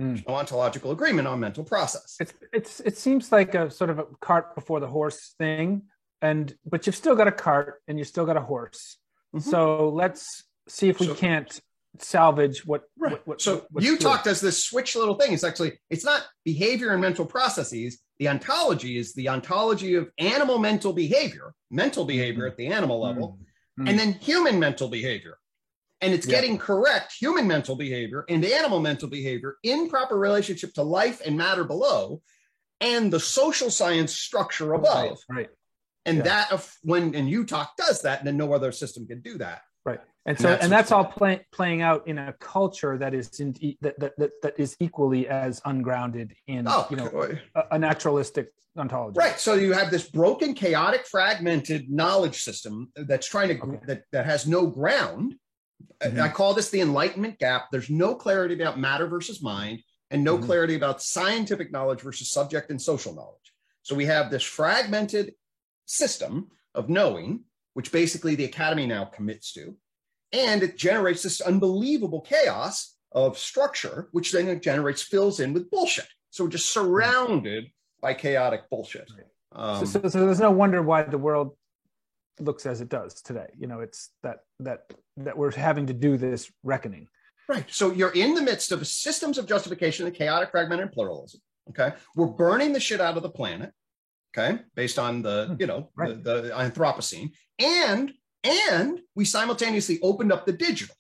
[0.01, 0.27] Mm.
[0.29, 2.17] no ontological agreement on mental process.
[2.21, 5.83] It's, it's, it seems like a sort of a cart before the horse thing.
[6.21, 8.99] And, but you've still got a cart and you've still got a horse.
[9.35, 9.49] Mm-hmm.
[9.51, 11.61] So let's see if we so, can't
[11.99, 13.13] salvage what, right.
[13.13, 16.91] what, what so you talked as this switch little thing it's actually it's not behavior
[16.91, 22.51] and mental processes the ontology is the ontology of animal mental behavior mental behavior mm-hmm.
[22.51, 23.39] at the animal level
[23.79, 23.89] mm-hmm.
[23.89, 25.39] and then human mental behavior
[26.01, 26.37] and it's yeah.
[26.37, 31.37] getting correct human mental behavior and animal mental behavior in proper relationship to life and
[31.37, 32.21] matter below
[32.81, 35.49] and the social science structure above right, right.
[36.05, 36.23] and yeah.
[36.23, 40.01] that when and UTOK does that then no other system can do that Right.
[40.27, 43.39] And so, and that's, and that's all play, playing out in a culture that is
[43.39, 47.79] in, that, that, that, that is equally as ungrounded in, oh, you know, a, a,
[47.79, 49.17] naturalistic ontology.
[49.17, 49.39] Right.
[49.39, 53.79] So you have this broken, chaotic, fragmented knowledge system that's trying to, okay.
[53.87, 55.37] that, that has no ground.
[56.03, 56.21] Mm-hmm.
[56.21, 57.67] I call this the enlightenment gap.
[57.71, 60.47] There's no clarity about matter versus mind and no mm-hmm.
[60.47, 63.53] clarity about scientific knowledge versus subject and social knowledge.
[63.83, 65.35] So we have this fragmented
[65.87, 67.45] system of knowing
[67.77, 69.77] which basically the academy now commits to.
[70.33, 75.71] And it generates this unbelievable chaos of structure, which then it generates, fills in with
[75.71, 76.09] bullshit.
[76.31, 77.67] So we're just surrounded
[78.01, 79.11] by chaotic bullshit.
[79.53, 81.55] Um, so, so, so there's no wonder why the world
[82.41, 83.49] looks as it does today.
[83.57, 87.09] You know, it's that that that we're having to do this reckoning.
[87.49, 87.67] Right.
[87.69, 91.41] So you're in the midst of systems of justification, the chaotic, fragmented pluralism.
[91.71, 91.93] Okay.
[92.17, 93.73] We're burning the shit out of the planet
[94.37, 95.55] okay, based on the, hmm.
[95.59, 96.23] you know, right.
[96.23, 97.33] the, the Anthropocene.
[97.59, 98.13] And
[98.45, 100.95] and we simultaneously opened up the digital.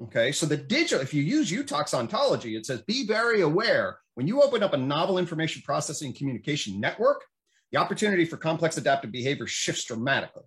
[0.00, 4.28] Okay, so the digital, if you use UTOK's ontology, it says be very aware when
[4.28, 7.24] you open up a novel information processing communication network,
[7.72, 10.44] the opportunity for complex adaptive behavior shifts dramatically.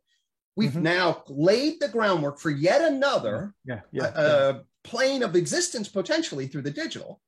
[0.56, 0.84] We've mm-hmm.
[0.84, 4.60] now laid the groundwork for yet another yeah, yeah, uh, yeah.
[4.84, 7.22] plane of existence potentially through the digital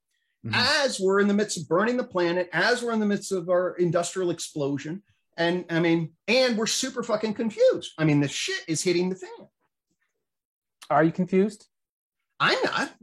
[0.45, 0.55] mm-hmm.
[0.55, 3.49] as we're in the midst of burning the planet, as we're in the midst of
[3.49, 5.01] our industrial explosion.
[5.37, 7.93] And I mean, and we're super fucking confused.
[7.97, 9.47] I mean, the shit is hitting the fan.
[10.89, 11.67] Are you confused?
[12.39, 12.93] I'm not.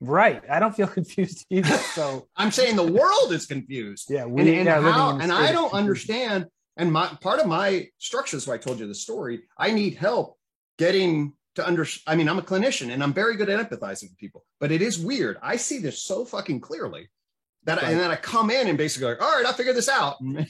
[0.00, 0.42] Right.
[0.50, 1.76] I don't feel confused either.
[1.76, 4.06] So I'm saying the world is confused.
[4.10, 4.24] Yeah.
[4.24, 6.46] We, and, and, how, and I don't understand.
[6.80, 9.42] And my part of my structure is why I told you the story.
[9.58, 10.38] I need help
[10.78, 14.16] getting to under i mean i'm a clinician and i'm very good at empathizing with
[14.18, 17.08] people but it is weird i see this so fucking clearly
[17.64, 17.88] that right.
[17.88, 20.20] I, and then i come in and basically like all right i figured this out
[20.20, 20.46] and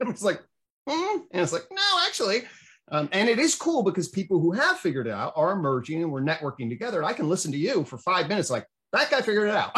[0.00, 0.42] it's like
[0.88, 1.18] hmm?
[1.30, 2.42] and it's like no actually
[2.90, 6.10] um, and it is cool because people who have figured it out are emerging and
[6.10, 9.50] we're networking together i can listen to you for five minutes like that guy figured
[9.50, 9.76] it out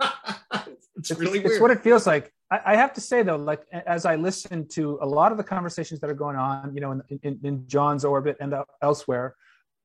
[0.96, 1.46] it's really it's, weird.
[1.46, 2.32] It's what it feels like
[2.64, 6.00] I, have to say though, like as I listen to a lot of the conversations
[6.00, 9.34] that are going on, you know, in, in, in John's orbit and elsewhere,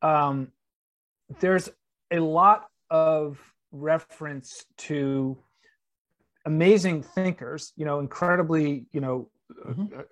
[0.02, 0.52] um,
[1.40, 1.70] there's
[2.12, 3.40] a lot of
[3.72, 5.38] reference to
[6.46, 9.30] amazing thinkers, you know, incredibly, you know,
[9.68, 10.00] mm-hmm.
[10.00, 10.04] uh,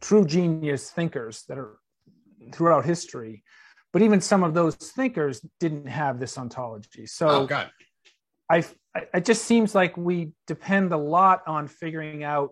[0.00, 1.78] true genius thinkers that are
[2.52, 3.42] throughout history.
[3.92, 7.06] But even some of those thinkers didn't have this ontology.
[7.06, 7.70] So oh, God.
[8.50, 8.64] I,
[8.94, 12.50] it just seems like we depend a lot on figuring out,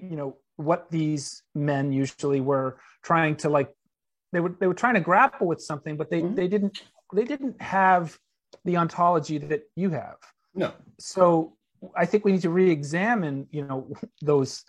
[0.00, 3.70] you know, what these men usually were trying to like
[4.32, 6.34] they were they were trying to grapple with something, but they mm-hmm.
[6.34, 6.82] they didn't
[7.14, 8.18] they didn't have
[8.64, 10.16] the ontology that you have.
[10.54, 10.72] No.
[10.98, 11.56] So
[11.96, 13.88] I think we need to re-examine, you know,
[14.22, 14.64] those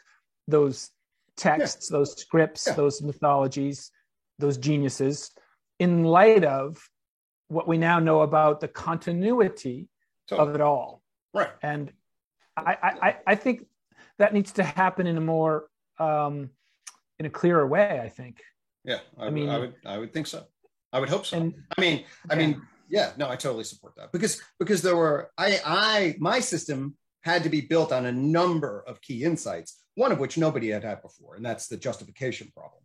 [0.47, 0.89] those
[1.37, 1.97] texts, yeah.
[1.97, 2.73] those scripts, yeah.
[2.73, 3.91] those mythologies,
[4.39, 5.31] those geniuses,
[5.79, 6.77] in light of
[7.49, 9.87] what we now know about the continuity
[10.27, 10.49] totally.
[10.49, 11.02] of it all.
[11.33, 11.49] Right.
[11.61, 11.91] And
[12.55, 13.65] I, I, I think
[14.19, 15.67] that needs to happen in a more
[15.99, 16.49] um,
[17.19, 17.99] in a clearer way.
[18.03, 18.41] I think.
[18.83, 20.43] Yeah, I, I mean, I would, I would think so.
[20.91, 21.37] I would hope so.
[21.37, 25.31] And, I mean, I mean, yeah, no, I totally support that because because there were
[25.37, 30.11] I I my system had to be built on a number of key insights, one
[30.11, 32.83] of which nobody had had before, and that's the justification problem.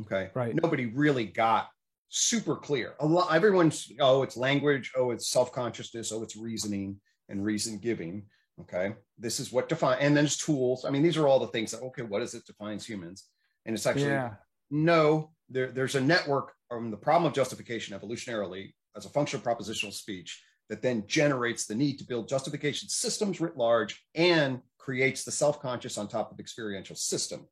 [0.00, 0.54] Okay, right.
[0.54, 1.68] Nobody really got
[2.08, 2.94] super clear.
[3.00, 7.78] A lot, everyone's oh, it's language, oh, it's self consciousness, oh, it's reasoning and reason
[7.78, 8.24] giving.
[8.60, 10.84] Okay, this is what define, and then there's tools.
[10.84, 13.28] I mean, these are all the things that okay, what is it defines humans?
[13.64, 14.34] And it's actually yeah.
[14.70, 19.44] no, there, there's a network from the problem of justification evolutionarily as a function of
[19.44, 25.24] propositional speech that then generates the need to build justification systems writ large and creates
[25.24, 27.46] the self-conscious on top of experiential system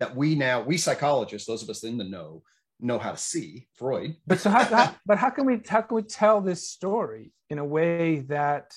[0.00, 2.42] that we now we psychologists those of us in the know
[2.80, 5.96] know how to see freud but so how, how but how can we how can
[5.96, 8.74] we tell this story in a way that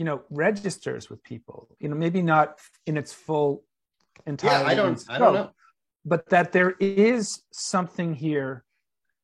[0.00, 2.46] you know registers with people you know maybe not
[2.86, 3.50] in its full
[4.26, 5.50] entirety yeah, i don't i don't know
[6.04, 8.64] but that there is something here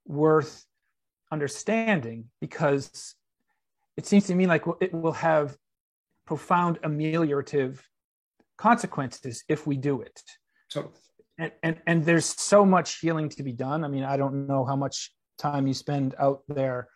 [0.07, 0.65] worth
[1.33, 3.15] understanding because
[3.97, 5.57] it seems to me like it will have
[6.27, 7.81] profound ameliorative
[8.59, 10.21] consequences if we do it.
[10.71, 10.95] Totally.
[11.39, 13.85] And, and and there's so much healing to be done.
[13.85, 16.89] I mean, I don't know how much time you spend out there,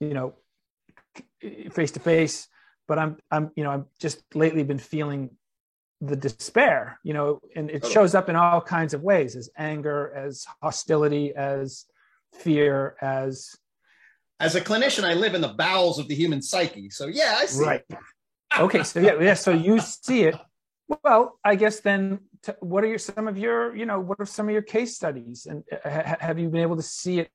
[0.00, 0.34] you know,
[1.70, 2.48] face to face,
[2.88, 5.30] but I'm I'm you know I've just lately been feeling
[6.00, 10.12] the despair, you know, and it shows up in all kinds of ways as anger,
[10.14, 11.86] as hostility, as
[12.32, 13.56] fear, as
[14.40, 16.90] as a clinician, I live in the bowels of the human psyche.
[16.90, 17.64] So yeah, I see.
[17.64, 17.82] Right.
[18.58, 18.82] okay.
[18.82, 19.34] So yeah, yeah.
[19.34, 20.36] So you see it.
[21.02, 24.26] Well, I guess then, t- what are your some of your you know what are
[24.26, 27.30] some of your case studies, and uh, ha- have you been able to see it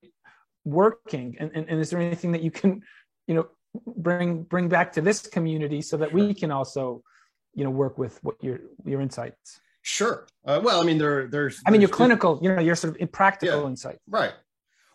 [0.65, 1.37] working?
[1.39, 2.81] And, and, and is there anything that you can
[3.27, 3.47] you know
[3.85, 7.03] bring bring back to this community so that we can also
[7.53, 9.61] you know work with what your your insights?
[9.81, 10.27] Sure.
[10.45, 11.61] Uh, well, I mean, there there's.
[11.65, 13.99] I mean, your clinical, you know, your sort of practical yeah, insight.
[14.07, 14.33] Right.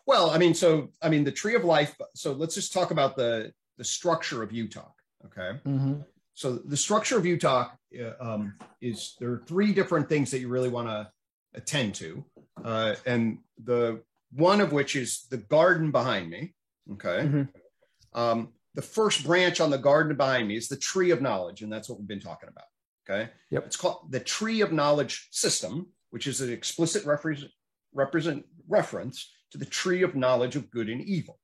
[0.06, 1.96] Well, I mean, so I mean, the tree of life.
[2.14, 4.92] So let's just talk about the the structure of UTOK.
[5.26, 5.58] Okay.
[5.66, 6.00] Mm-hmm.
[6.34, 7.70] So the structure of UTOK
[8.00, 11.10] uh, um, is there are three different things that you really want to
[11.54, 12.24] attend to,
[12.64, 14.02] uh, and the
[14.32, 16.52] one of which is the garden behind me.
[16.92, 17.26] Okay.
[17.26, 18.20] Mm-hmm.
[18.20, 21.72] Um, the first branch on the garden behind me is the tree of knowledge, and
[21.72, 22.64] that's what we've been talking about.
[23.08, 23.30] Okay.
[23.50, 23.66] Yep.
[23.66, 27.44] It's called the tree of knowledge system, which is an explicit reference
[27.92, 31.38] represent reference to the tree of knowledge of good and evil.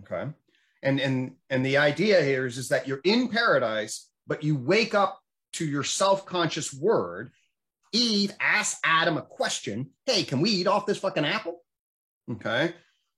[0.00, 0.30] Okay.
[0.82, 4.94] And and and the idea here is, is that you're in paradise, but you wake
[4.94, 5.20] up
[5.54, 7.30] to your self-conscious word.
[7.92, 9.90] Eve asks Adam a question.
[10.06, 11.58] Hey, can we eat off this fucking apple?
[12.30, 12.72] Okay.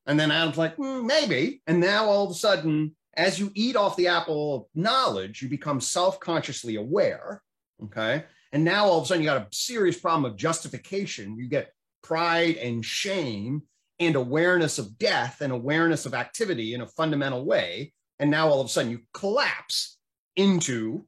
[0.07, 1.63] And then Adam's like, mm, maybe.
[1.67, 5.49] And now all of a sudden, as you eat off the apple of knowledge, you
[5.49, 7.43] become self-consciously aware.
[7.83, 8.25] Okay.
[8.53, 11.37] And now all of a sudden you got a serious problem of justification.
[11.37, 13.63] You get pride and shame
[13.99, 17.93] and awareness of death and awareness of activity in a fundamental way.
[18.19, 19.99] And now all of a sudden you collapse
[20.37, 21.07] into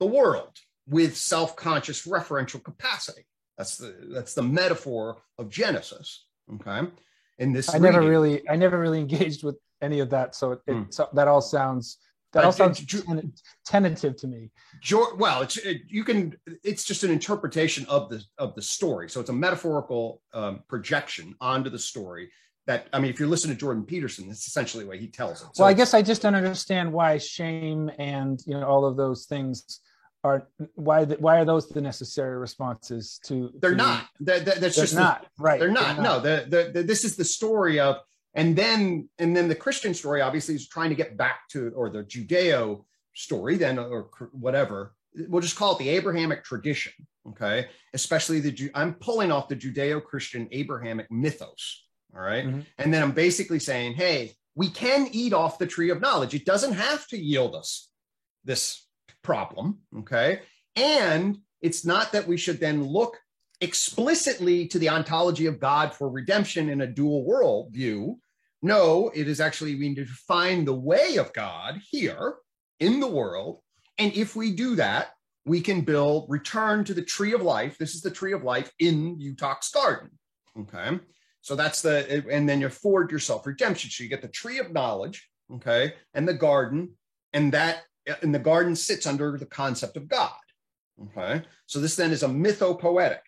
[0.00, 0.56] the world
[0.88, 3.26] with self-conscious referential capacity.
[3.56, 6.26] That's the that's the metaphor of Genesis.
[6.54, 6.88] Okay.
[7.38, 7.92] In this, I reading.
[7.92, 10.34] never really, I never really engaged with any of that.
[10.34, 10.92] So, it, mm.
[10.92, 11.98] so that all sounds
[12.32, 13.32] that all sounds ten-
[13.64, 14.50] tentative to me.
[14.82, 16.36] George, well, it's it, you can.
[16.62, 19.08] It's just an interpretation of the of the story.
[19.08, 22.30] So it's a metaphorical um, projection onto the story.
[22.66, 25.48] That I mean, if you're listening to Jordan Peterson, that's essentially what he tells it.
[25.54, 28.96] So well, I guess I just don't understand why shame and you know all of
[28.96, 29.80] those things
[30.24, 33.52] are why the, why are those the necessary responses to?
[33.60, 34.06] They're to, not.
[34.20, 35.60] They're, they're, that's they're just not the, right.
[35.60, 35.96] They're not.
[35.96, 36.24] They're not.
[36.24, 36.48] No.
[36.48, 37.98] The, the, this is the story of
[38.34, 41.90] and then and then the christian story obviously is trying to get back to or
[41.90, 44.94] the judeo story then or whatever
[45.28, 46.92] we'll just call it the abrahamic tradition
[47.26, 52.46] okay especially the i'm pulling off the judeo-christian abrahamic mythos all right?
[52.46, 52.60] mm-hmm.
[52.78, 56.44] and then i'm basically saying hey we can eat off the tree of knowledge it
[56.44, 57.88] doesn't have to yield us
[58.44, 58.86] this
[59.28, 59.66] problem
[60.00, 60.40] okay
[60.76, 63.18] and it's not that we should then look
[63.60, 68.20] explicitly to the ontology of God for redemption in a dual world view.
[68.62, 72.36] No, it is actually we need to find the way of God here
[72.80, 73.60] in the world.
[73.98, 75.08] And if we do that,
[75.44, 77.78] we can build, return to the tree of life.
[77.78, 80.10] This is the tree of life in UTOK's garden.
[80.60, 80.98] Okay.
[81.40, 83.90] So that's the, and then you afford yourself redemption.
[83.90, 86.90] So you get the tree of knowledge, okay, and the garden,
[87.32, 90.32] and that, Uh, and the garden sits under the concept of God.
[91.02, 91.42] Okay.
[91.66, 93.20] So this then is a mythopoetic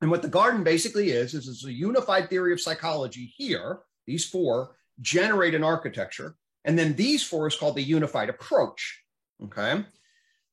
[0.00, 3.80] And what the garden basically is, is it's a unified theory of psychology here.
[4.06, 6.36] These four generate an architecture.
[6.64, 9.02] And then these four is called the unified approach.
[9.44, 9.84] Okay.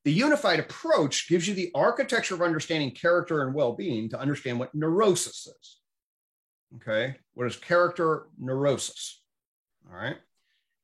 [0.05, 4.59] The unified approach gives you the architecture of understanding character and well being to understand
[4.59, 5.79] what neurosis is.
[6.75, 7.15] Okay.
[7.33, 9.21] What is character neurosis?
[9.89, 10.17] All right.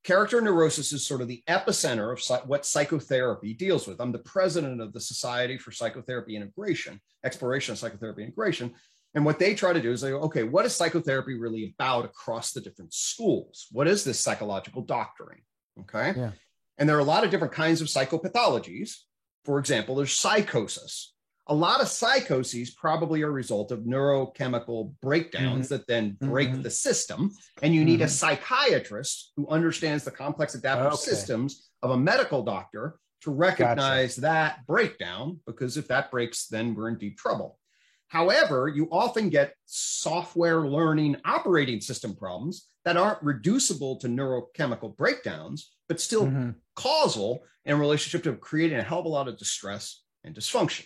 [0.06, 4.00] Character neurosis is sort of the epicenter of what psychotherapy deals with.
[4.00, 8.76] I'm the president of the Society for Psychotherapy Integration, Exploration of Psychotherapy Integration.
[9.16, 12.06] And what they try to do is they go, okay, what is psychotherapy really about
[12.06, 13.66] across the different schools?
[13.72, 15.42] What is this psychological doctoring?
[15.80, 16.14] Okay.
[16.16, 16.32] Yeah.
[16.78, 18.98] And there are a lot of different kinds of psychopathologies.
[19.44, 21.15] For example, there's psychosis,
[21.48, 25.76] a lot of psychoses probably are a result of neurochemical breakdowns mm-hmm.
[25.76, 26.62] that then break mm-hmm.
[26.64, 27.32] the system.
[27.62, 28.06] And you need mm-hmm.
[28.06, 30.96] a psychiatrist who understands the complex adaptive okay.
[30.96, 34.22] systems of a medical doctor to recognize gotcha.
[34.22, 37.60] that breakdown, because if that breaks, then we're in deep trouble.
[38.08, 45.72] However, you often get software learning operating system problems that aren't reducible to neurochemical breakdowns,
[45.90, 46.52] but still mm-hmm.
[46.76, 50.86] causal in relationship to creating a hell of a lot of distress and dysfunction.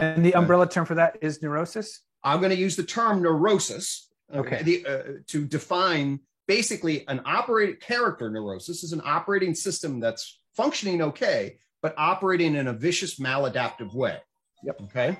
[0.00, 2.00] And the umbrella term for that is neurosis?
[2.22, 4.62] I'm going to use the term neurosis okay.
[4.62, 11.02] The, uh, to define basically an operating character neurosis is an operating system that's functioning
[11.02, 14.18] okay, but operating in a vicious maladaptive way.
[14.64, 14.80] Yep.
[14.82, 15.18] Okay.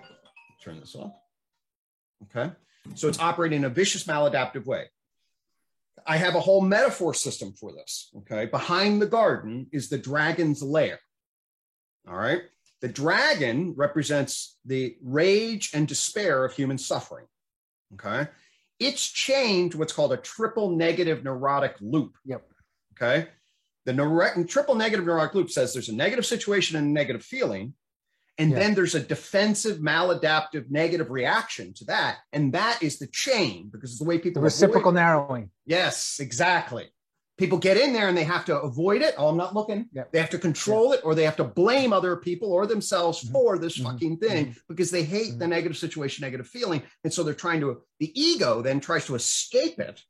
[0.62, 1.12] Turn this off.
[2.24, 2.52] Okay.
[2.94, 4.86] So it's operating in a vicious maladaptive way.
[6.06, 8.10] I have a whole metaphor system for this.
[8.18, 8.46] Okay.
[8.46, 10.98] Behind the garden is the dragon's lair.
[12.08, 12.42] All right.
[12.80, 17.26] The dragon represents the rage and despair of human suffering.
[17.94, 18.28] Okay.
[18.78, 22.16] It's chained to what's called a triple negative neurotic loop.
[22.24, 22.42] Yep.
[22.94, 23.28] Okay.
[23.84, 27.74] The neuro- triple negative neurotic loop says there's a negative situation and a negative feeling.
[28.38, 32.20] And then there's a defensive, maladaptive, negative reaction to that.
[32.32, 34.94] And that is the chain because it's the way people the reciprocal avoid.
[34.94, 35.50] narrowing.
[35.66, 36.90] Yes, exactly
[37.40, 39.14] people get in there and they have to avoid it.
[39.16, 39.88] Oh, I'm not looking.
[39.92, 40.12] Yep.
[40.12, 40.98] They have to control yep.
[40.98, 43.32] it or they have to blame other people or themselves mm-hmm.
[43.32, 43.90] for this mm-hmm.
[43.90, 44.58] fucking thing mm-hmm.
[44.68, 45.50] because they hate the mm-hmm.
[45.50, 46.82] negative situation, negative feeling.
[47.02, 50.02] And so they're trying to, the ego then tries to escape it.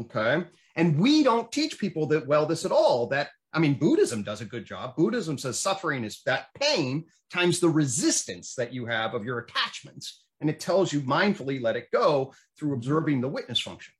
[0.00, 0.44] Okay.
[0.76, 3.06] And we don't teach people that, well, this at all.
[3.08, 4.96] That, I mean, Buddhism does a good job.
[4.96, 10.24] Buddhism says suffering is that pain times the resistance that you have of your attachments.
[10.40, 13.92] And it tells you mindfully let it go through observing the witness function.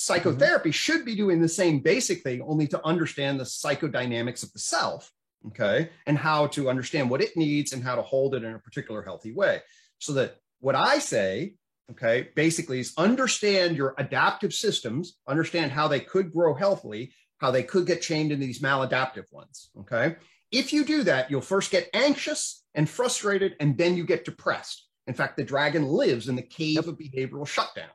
[0.00, 0.74] Psychotherapy mm-hmm.
[0.74, 5.10] should be doing the same basic thing, only to understand the psychodynamics of the self,
[5.48, 8.60] okay, and how to understand what it needs and how to hold it in a
[8.60, 9.60] particular healthy way.
[9.98, 11.54] So that what I say,
[11.90, 17.64] okay, basically is understand your adaptive systems, understand how they could grow healthily, how they
[17.64, 20.14] could get chained into these maladaptive ones, okay?
[20.52, 24.86] If you do that, you'll first get anxious and frustrated, and then you get depressed.
[25.08, 26.86] In fact, the dragon lives in the cave yep.
[26.86, 27.90] of behavioral shutdown.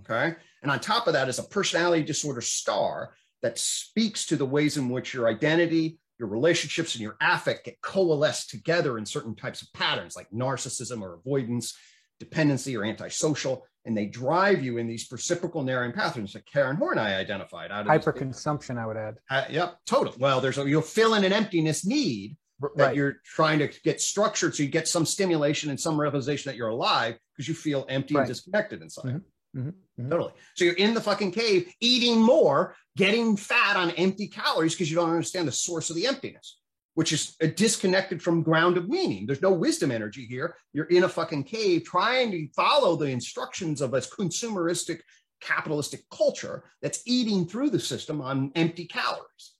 [0.00, 0.34] Okay.
[0.62, 4.76] And on top of that is a personality disorder star that speaks to the ways
[4.76, 9.62] in which your identity, your relationships, and your affect get coalesced together in certain types
[9.62, 11.76] of patterns like narcissism or avoidance,
[12.18, 13.64] dependency, or antisocial.
[13.84, 17.70] And they drive you in these reciprocal narrowing patterns that Karen Horney identified.
[17.70, 19.18] Out of Hyperconsumption, I would add.
[19.30, 20.16] Uh, yep, totally.
[20.18, 22.96] Well, there's a, you'll fill in an emptiness need that right.
[22.96, 26.68] you're trying to get structured so you get some stimulation and some realization that you're
[26.68, 28.22] alive because you feel empty right.
[28.22, 29.04] and disconnected inside.
[29.04, 29.18] Mm-hmm.
[29.56, 29.68] Mm-hmm.
[29.68, 30.10] Mm-hmm.
[30.10, 30.32] Totally.
[30.54, 34.96] So you're in the fucking cave eating more, getting fat on empty calories because you
[34.96, 36.58] don't understand the source of the emptiness,
[36.94, 39.26] which is disconnected from ground of meaning.
[39.26, 40.56] There's no wisdom energy here.
[40.72, 45.00] You're in a fucking cave trying to follow the instructions of a consumeristic
[45.40, 49.54] capitalistic culture that's eating through the system on empty calories.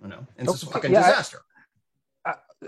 [0.00, 1.38] You know, and it's a fucking yeah, disaster.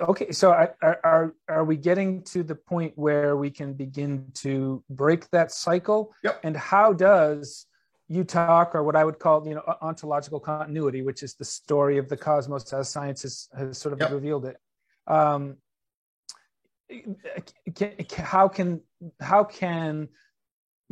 [0.00, 4.82] Okay so are, are are we getting to the point where we can begin to
[4.90, 6.40] break that cycle yep.
[6.42, 7.66] and how does
[8.10, 12.08] UTOK or what i would call you know ontological continuity which is the story of
[12.08, 14.10] the cosmos as science has, has sort of yep.
[14.10, 14.56] revealed it
[15.06, 15.56] um,
[17.74, 18.80] can, how can
[19.20, 20.08] how can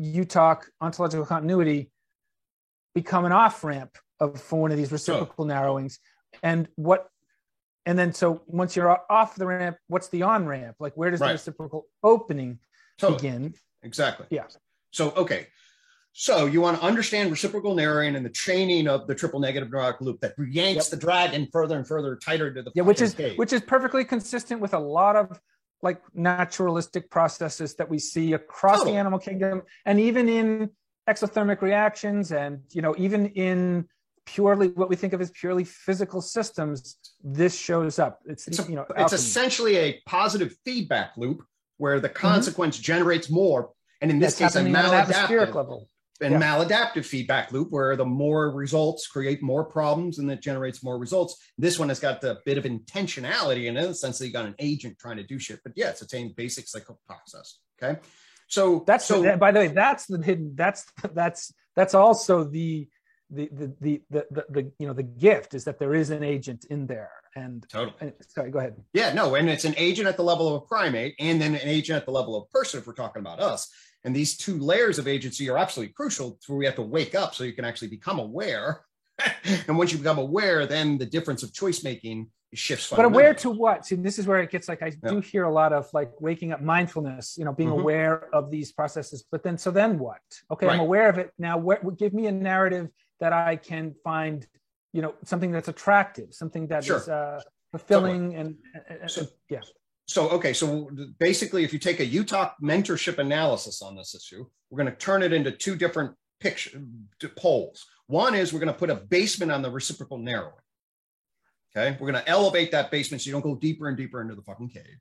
[0.01, 1.91] UTOK ontological continuity
[2.95, 5.99] become an off ramp of for one of these reciprocal narrowings
[6.43, 7.09] and what
[7.87, 11.21] and then so once you're off the ramp what's the on ramp like where does
[11.21, 11.29] right.
[11.29, 12.59] the reciprocal opening
[12.99, 13.19] totally.
[13.19, 14.45] begin exactly yeah
[14.91, 15.47] so okay
[16.15, 20.01] so you want to understand reciprocal narrowing and the chaining of the triple negative neurotic
[20.01, 20.91] loop that yanks yep.
[20.91, 23.39] the dragon further and further tighter to the yeah which is cave.
[23.39, 25.41] which is perfectly consistent with a lot of
[25.83, 28.93] like naturalistic processes that we see across totally.
[28.93, 30.71] the animal kingdom and even in
[31.09, 33.89] exothermic reactions and you know even in
[34.27, 38.21] purely what we think of as purely physical systems, this shows up.
[38.25, 41.43] It's, it's a, you know, it's essentially a positive feedback loop
[41.79, 42.19] where the mm-hmm.
[42.19, 42.85] consequence mm-hmm.
[42.85, 43.71] generates more.
[44.01, 45.89] And in this That's case, a happening at an atmospheric maladaptive level.
[46.21, 46.41] and Yeah.
[46.41, 51.37] maladaptive feedback loop where the more results create more problems and it generates more results.
[51.59, 54.33] This one has got the bit of intentionality in it, in the sense that you
[54.33, 55.61] got an agent trying to do shit.
[55.63, 57.59] But yeah, it's the same basic cycle process.
[57.83, 58.01] Okay.
[58.49, 60.55] So That's so by the way, that's the hidden.
[60.55, 62.89] That's that's that's also the
[63.33, 66.67] the the the the, the, you know the gift is that there is an agent
[66.71, 67.11] in there.
[67.35, 67.95] And, totally.
[68.01, 68.77] and sorry, go ahead.
[68.93, 71.67] Yeah, no, and it's an agent at the level of a primate and then an
[71.67, 73.71] agent at the level of person if we're talking about us.
[74.05, 77.15] And these two layers of agency are absolutely crucial to where we have to wake
[77.15, 78.83] up so you can actually become aware.
[79.67, 82.91] and once you become aware, then the difference of choice making shifts.
[82.91, 83.87] But aware to what?
[83.87, 86.53] See, this is where it gets like I do hear a lot of like waking
[86.53, 87.81] up mindfulness, you know, being Mhm.
[87.81, 89.25] aware of these processes.
[89.31, 90.21] But then, so then what?
[90.51, 91.57] Okay, I'm aware of it now.
[91.57, 91.97] What?
[91.97, 92.89] Give me a narrative
[93.21, 94.47] that I can find,
[94.93, 97.13] you know, something that's attractive, something that is Sure.
[97.13, 97.41] uh,
[97.71, 98.57] fulfilling, and,
[98.89, 99.61] and- and- So- yeah.
[100.09, 100.91] So, okay, so
[101.21, 105.23] basically, if you take a UTOK mentorship analysis on this issue, we're going to turn
[105.23, 106.83] it into two different picture
[107.37, 107.87] poles.
[108.09, 110.55] One is we're going to put a basement on the reciprocal narrowing.
[111.75, 114.35] Okay, we're going to elevate that basement so you don't go deeper and deeper into
[114.35, 114.99] the fucking cave.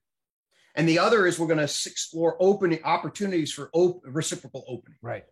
[0.75, 4.97] And the other is we're going to explore opening opportunities for op- reciprocal opening.
[5.01, 5.25] Right.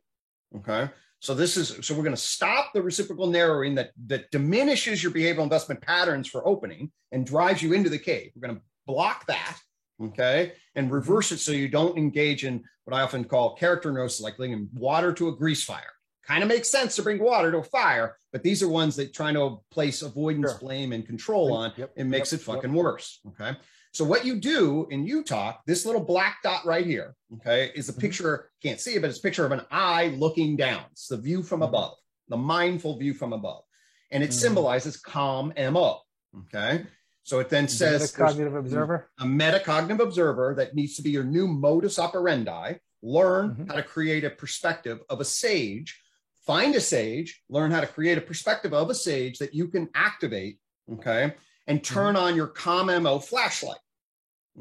[0.58, 0.90] Okay.
[1.22, 5.12] So this is so we're going to stop the reciprocal narrowing that that diminishes your
[5.12, 8.32] behavioral investment patterns for opening and drives you into the cave.
[8.36, 9.58] We're going to block that.
[10.02, 10.54] Okay.
[10.76, 10.96] And mm-hmm.
[10.96, 14.70] reverse it so you don't engage in what I often call character neurosis, like bringing
[14.74, 15.94] water to a grease fire.
[16.26, 19.14] Kind of makes sense to bring water to a fire, but these are ones that
[19.14, 20.60] trying to place avoidance, Sure.
[20.60, 21.74] blame, and control on.
[21.76, 23.20] Yep, It makes yep, it fucking worse.
[23.30, 23.58] Okay.
[23.92, 27.94] So what you do in UTOK, this little black dot right here, okay, is a
[27.94, 28.00] Mhm.
[28.00, 30.86] picture, can't see it, but it's a picture of an eye looking down.
[30.92, 31.68] It's the view from Mhm.
[31.70, 33.64] above, the mindful view from above.
[34.12, 34.34] And it Mhm.
[34.34, 36.02] symbolizes calm MO.
[36.38, 36.86] Okay.
[37.24, 39.12] So it then says it a cognitive observer.
[39.20, 42.76] a metacognitive observer that needs to be your new modus operandi.
[43.02, 43.68] Learn Mhm.
[43.70, 46.02] how to create a perspective of a sage.
[46.46, 49.90] Find a sage, learn how to create a perspective of a sage that you can
[49.94, 50.60] activate.
[50.92, 51.36] Okay.
[51.70, 51.94] And mm-hmm.
[51.94, 53.80] turn on your CALM MO flashlight.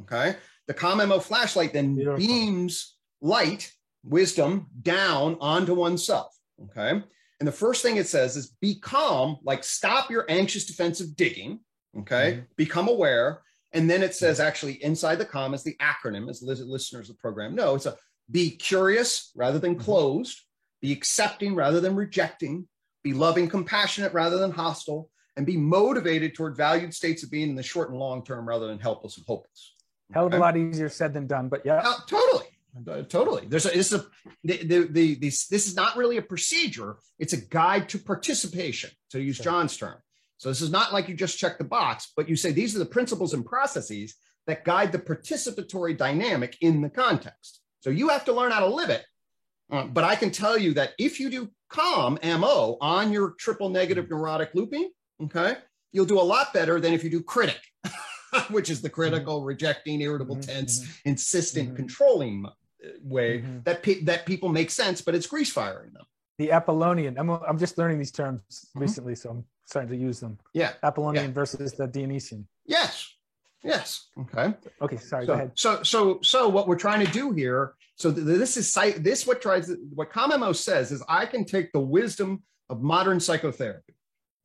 [0.02, 0.36] Okay.
[0.68, 2.18] The CALM MO flashlight then Beautiful.
[2.18, 3.72] beams light,
[4.04, 6.32] wisdom down onto oneself.
[6.66, 7.02] Okay.
[7.40, 11.60] And the first thing it says is be calm, like stop your anxious defensive digging.
[11.98, 12.32] Okay.
[12.32, 12.42] Mm-hmm.
[12.56, 13.42] Become aware.
[13.72, 14.46] And then it says mm-hmm.
[14.46, 17.74] actually inside the com is the acronym, as listeners of the program know.
[17.74, 17.96] It's a
[18.30, 19.80] be curious rather than Mhm.
[19.80, 20.42] closed,
[20.82, 22.68] be accepting rather than rejecting,
[23.02, 27.54] be loving, compassionate rather than hostile, and be motivated toward valued states of being in
[27.54, 29.74] the short and long term rather than helpless and hopeless.
[30.12, 31.80] Hell of a lot easier said than done, but yeah.
[31.84, 32.46] Uh, totally.
[32.86, 33.46] Uh, totally.
[33.46, 34.04] There's a, it's a
[34.42, 36.96] the, the, the, this, this is not really a procedure.
[37.20, 39.38] It's a guide to participation, to use.
[39.38, 39.94] John's term.
[40.38, 42.80] So this is not like you just check the box, but you say these are
[42.80, 44.16] the principles and processes
[44.48, 47.60] that guide the participatory dynamic in the context.
[47.80, 49.04] So you have to learn how to live it.
[49.70, 53.68] Uh, but I can tell you that if you do calm MO on your triple
[53.68, 54.90] negative neurotic looping,
[55.24, 55.56] okay,
[55.92, 57.60] you'll do a lot better than if you do critic,
[58.50, 60.96] which is the critical, rejecting, irritable, Mhm, tense, mhm.
[61.06, 62.50] insistent, controlling uh,
[63.02, 66.04] way that pe- that people make sense, but it's grease firing them.
[66.38, 67.18] The Apollonian.
[67.18, 68.40] I'm, I'm just learning these terms
[68.76, 68.80] Mhm.
[68.80, 70.38] recently, so I'm starting to use them.
[70.54, 70.72] Yeah.
[70.82, 72.46] Apollonian versus the Dionysian.
[72.66, 73.12] Yes.
[73.64, 74.06] Yes.
[74.20, 74.54] Okay.
[74.80, 75.50] Okay, sorry, go So, ahead.
[75.56, 77.74] so, so, so what we're trying to do here.
[77.96, 79.02] So th- this is site.
[79.02, 83.18] This what tries what CALM MO says is I can take the wisdom of modern
[83.18, 83.94] psychotherapy.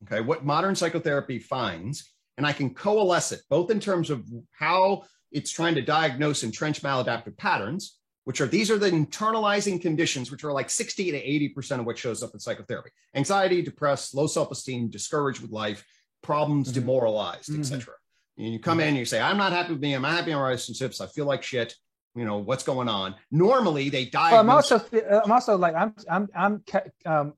[0.06, 5.04] Okay, what modern psychotherapy finds, and I can coalesce it both in terms of how
[5.32, 10.44] it's trying to diagnose entrenched maladaptive patterns, which are these are the internalizing conditions, which
[10.44, 11.20] are like 60 to
[11.56, 15.84] 80% of what shows up in psychotherapy anxiety, depressed, low self esteem, discouraged with life,
[16.22, 16.74] problems, Mhm.
[16.74, 17.60] demoralized, Mhm.
[17.60, 17.94] etc.
[18.36, 20.32] And you come in and you say, I'm not happy with me, I'm not happy
[20.32, 21.74] in my relationships, I feel like shit.
[22.16, 23.16] You know, what's going on?
[23.32, 24.80] Normally they die Well, I'm also
[25.24, 26.62] I'm also like I'm I'm I'm
[27.06, 27.34] um,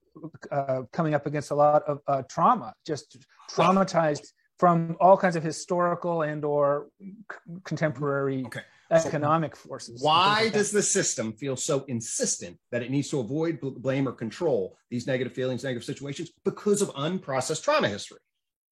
[0.50, 3.16] uh, coming up against a lot of uh, trauma, just
[3.50, 4.26] traumatized
[4.58, 7.12] from all kinds of historical and or c-
[7.64, 8.60] contemporary Okay.
[8.90, 10.02] economic forces.
[10.02, 14.06] Why like does the system feel so insistent that it needs to avoid bl- blame
[14.06, 16.30] or control these negative feelings, negative situations?
[16.44, 18.18] Because of unprocessed trauma history.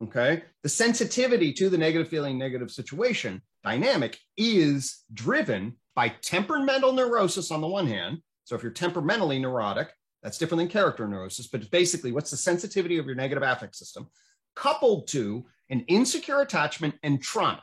[0.02, 0.42] Okay.
[0.62, 7.60] The sensitivity to the negative feeling, negative situation dynamic is driven by temperamental neurosis on
[7.60, 8.18] the one hand.
[8.44, 9.92] So if you're temperamentally neurotic,
[10.22, 14.08] that's different than character neurosis, but basically what's the sensitivity of your negative affect system
[14.56, 17.62] coupled to an insecure attachment and trauma.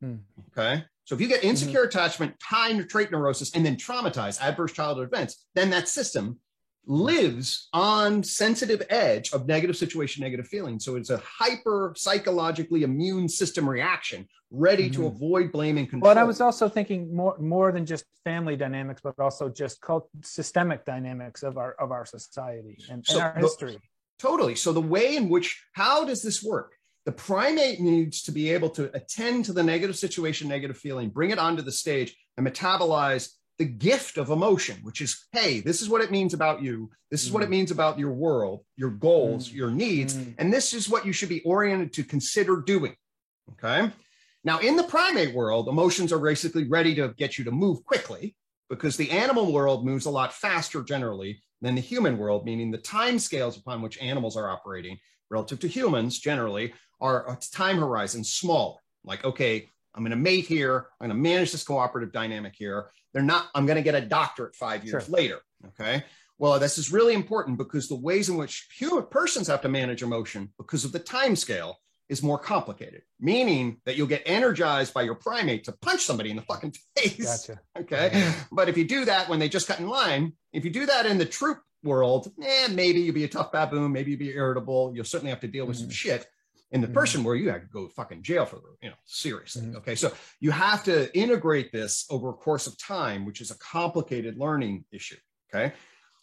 [0.00, 0.16] Hmm.
[0.50, 0.84] Okay.
[1.04, 5.46] So if you get insecure attachment, high trait neurosis, and then traumatized adverse childhood events,
[5.54, 6.40] then that system
[6.86, 10.78] lives on sensitive edge of negative situation, negative feeling.
[10.78, 15.02] So it's a hyper psychologically immune system reaction, ready mm-hmm.
[15.02, 16.14] to avoid blame and control.
[16.14, 20.08] But I was also thinking more more than just family dynamics, but also just cult-
[20.22, 23.78] systemic dynamics of our of our society and, so, and our history.
[24.18, 24.54] Totally.
[24.54, 26.72] So the way in which how does this work?
[27.04, 31.30] The primate needs to be able to attend to the negative situation, negative feeling, bring
[31.30, 33.28] it onto the stage, and metabolize
[33.58, 36.90] the gift of emotion, which is, hey, this is what it means about you.
[37.10, 37.34] This is mm.
[37.34, 37.50] what it mm.
[37.50, 39.54] means about your world, your goals, mm.
[39.54, 40.14] your needs.
[40.14, 40.34] Mm.
[40.38, 42.94] And this is what you should be oriented to consider doing.
[43.52, 43.90] Okay.
[44.44, 48.36] Now, in the primate world, emotions are basically ready to get you to move quickly
[48.68, 52.78] because the animal world moves a lot faster generally than the human world, meaning the
[52.78, 54.98] time scales upon which animals are operating
[55.30, 58.80] relative to humans generally are a time horizon small.
[59.04, 60.86] Like, okay, I'm going to mate here.
[61.00, 62.90] I'm going to manage this cooperative dynamic here.
[63.14, 65.14] They're not, I'm going to get a doctorate five years sure.
[65.14, 65.38] later.
[65.68, 66.04] Okay.
[66.38, 70.02] Well, this is really important because the ways in which human persons have to manage
[70.02, 71.78] emotion because of the time scale
[72.10, 76.36] is more complicated, meaning that you'll get energized by your primate to punch somebody in
[76.36, 77.46] the fucking face.
[77.46, 77.60] Gotcha.
[77.80, 78.32] Okay.
[78.52, 81.06] But if you do that when they just cut in line, if you do that
[81.06, 84.92] in the troop world, eh, maybe you'll be a tough baboon, maybe you'll be irritable.
[84.94, 85.86] You'll certainly have to deal with mm-hmm.
[85.86, 86.26] some shit
[86.72, 86.94] in the mm-hmm.
[86.94, 89.76] person where you had to go fucking jail for you know seriously mm-hmm.
[89.76, 93.58] okay so you have to integrate this over a course of time which is a
[93.58, 95.16] complicated learning issue
[95.52, 95.72] okay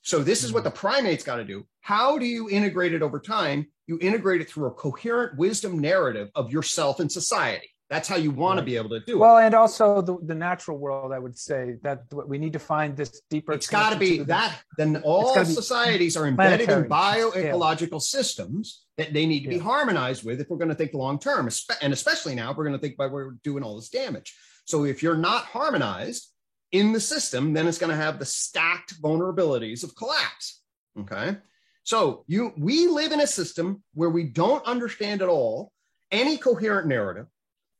[0.01, 0.65] so this is what mm-hmm.
[0.65, 4.49] the primates got to do how do you integrate it over time you integrate it
[4.49, 8.61] through a coherent wisdom narrative of yourself and society that's how you want right.
[8.61, 9.33] to be able to do well, it.
[9.33, 12.97] Well, and also the, the natural world, I would say that we need to find
[12.97, 13.53] this deeper.
[13.53, 14.57] It's got to be that.
[14.77, 17.99] Then all societies are embedded in bioecological yeah.
[17.99, 19.57] systems that they need to yeah.
[19.57, 21.47] be harmonized with if we're going to think long term,
[21.83, 24.35] and especially now if we're going to think about where we're doing all this damage.
[24.65, 26.31] So if you're not harmonized
[26.71, 30.61] in the system, then it's going to have the stacked vulnerabilities of collapse.
[30.99, 31.37] Okay.
[31.83, 35.71] So you we live in a system where we don't understand at all
[36.11, 37.27] any coherent narrative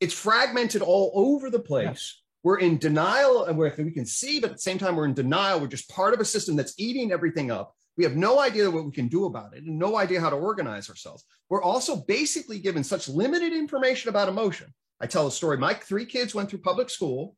[0.04, 2.16] it's fragmented all over the place.
[2.16, 2.20] Yeah.
[2.44, 5.62] We're in denial, and we can see, but at the same time, we're in denial.
[5.62, 7.74] We're just part of a system that's eating everything up.
[7.96, 10.36] We have no idea what we can do about it and no idea how to
[10.36, 11.24] organize ourselves.
[11.50, 14.74] We're also basically given such limited information about emotion.
[15.00, 15.58] I tell a story.
[15.58, 17.38] My three kids went through public school,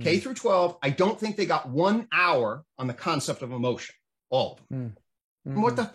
[0.00, 0.04] mm.
[0.04, 0.78] K through 12.
[0.82, 3.94] I don't think they got one hour on the concept of emotion,
[4.30, 4.78] all of them.
[4.78, 5.50] Mm.
[5.50, 5.62] Mm-hmm.
[5.62, 5.90] What the,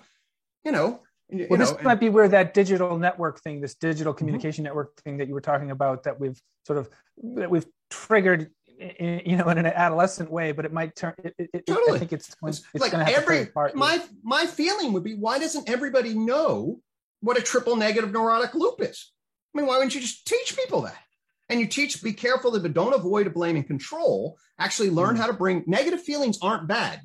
[0.65, 1.01] you know,
[1.31, 4.17] well, know, this might be where that digital network thing, this digital mm-hmm.
[4.17, 4.69] communication mm-hmm.
[4.69, 6.89] network thing that you were talking about, that we've sort of
[7.35, 11.13] that we've triggered, in, you know, in an adolescent way, but it might turn.
[11.23, 11.95] It, it, totally.
[11.95, 16.79] I think it's, it's like every my my feeling would be, why doesn't everybody know
[17.21, 19.11] what a triple negative neurotic loop is?
[19.53, 20.97] I mean, why wouldn't you just teach people that?
[21.49, 24.37] And you teach, be careful but don't avoid a blame and control.
[24.57, 25.17] Actually, learn mm-hmm.
[25.17, 27.01] how to bring negative feelings aren't bad.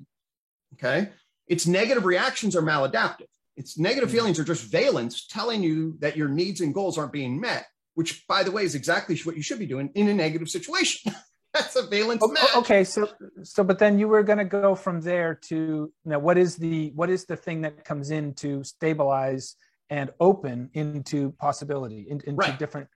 [0.74, 1.10] Okay,
[1.46, 3.26] it's negative reactions are maladaptive.
[3.56, 4.16] It's negative hmm.
[4.16, 8.26] feelings are just valence telling you that your needs and goals aren't being met, which,
[8.26, 11.14] by the way, is exactly what you should be doing in a negative situation.
[11.54, 12.56] That's a valence okay, match.
[12.56, 13.08] Okay, so
[13.42, 16.92] so but then you were going to go from there to now what is the
[16.94, 19.56] what is the thing that comes in to stabilize
[19.88, 22.58] and open into possibility in, into right.
[22.58, 22.88] different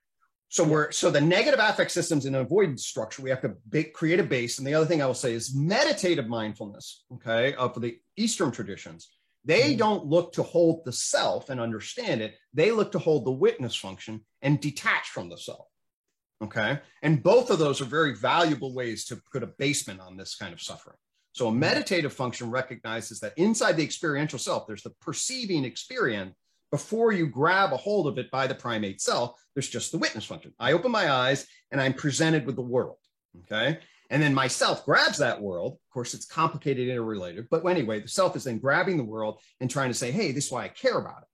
[0.49, 4.25] so we're so the negative affect systems in avoidance structure we have to create a
[4.25, 8.51] base and the other thing i will say is meditative mindfulness okay of the eastern
[8.51, 9.09] traditions
[9.45, 9.79] they mm.
[9.79, 12.35] don't look to hold the self and understand it.
[12.53, 15.67] They look to hold the witness function and detach from the self.
[16.43, 16.79] Okay.
[17.03, 20.53] And both of those are very valuable ways to put a basement on this kind
[20.53, 20.97] of suffering.
[21.33, 26.35] So a meditative function recognizes that inside the experiential self, there's the perceiving experience.
[26.71, 30.25] Before you grab a hold of it by the primate self, there's just the witness
[30.25, 30.55] function.
[30.59, 32.97] I open my eyes and I'm presented with the world.
[33.43, 33.79] Okay.
[34.11, 35.75] And then myself grabs that world.
[35.75, 37.47] Of course, it's complicated, interrelated.
[37.49, 40.47] But anyway, the self is then grabbing the world and trying to say, hey, this
[40.47, 41.29] is why I care about it.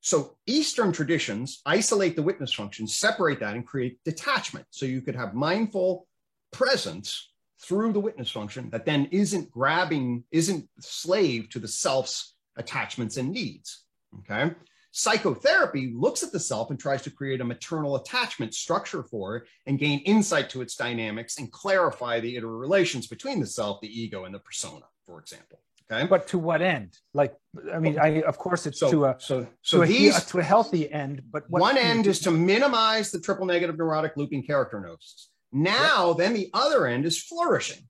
[0.00, 4.66] So Eastern traditions isolate the witness function, separate that, and create detachment.
[4.70, 6.06] So you could have mindful
[6.52, 7.30] presence
[7.60, 13.30] through the witness function that then isn't grabbing, isn't slave to the self's attachments and
[13.30, 13.84] needs.
[14.20, 14.54] Okay.
[14.98, 19.42] Psychotherapy looks at the self and tries to create a maternal attachment structure for it
[19.66, 24.24] and gain insight to its dynamics and clarify the interrelations between the self, the ego,
[24.24, 25.60] and the persona, for example.
[25.92, 26.06] Okay.
[26.06, 26.96] But to what end?
[27.12, 27.34] Like,
[27.74, 30.38] I mean, I of course it's so, to a so so to, these, a, to
[30.38, 34.80] a healthy end, but one end is to minimize the triple negative neurotic looping character
[34.80, 35.28] gnosis.
[35.52, 36.16] Now, yep.
[36.16, 37.86] then the other end is flourishing.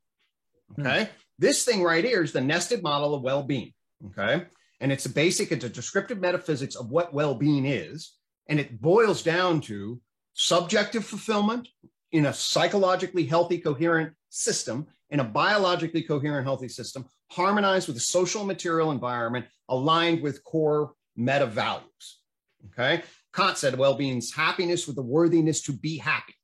[0.76, 1.04] Okay.
[1.04, 1.10] Hmm.
[1.38, 3.72] This thing right here is the nested model of well-being.
[4.06, 4.44] Okay.
[4.80, 8.12] And it's a basic, it's a descriptive metaphysics of what well being is.
[8.48, 10.00] And it boils down to
[10.34, 11.68] subjective fulfillment
[12.12, 18.00] in a psychologically healthy, coherent system in a biologically coherent, healthy system, harmonized with a
[18.00, 22.20] social material environment, aligned with core meta values.
[22.66, 23.02] Okay.
[23.32, 26.34] Kant said well being's happiness with the worthiness to be happy.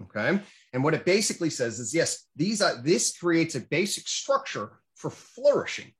[0.00, 0.40] Okay.
[0.72, 5.10] And what it basically says is yes, these are this creates a basic structure for
[5.10, 5.92] flourishing.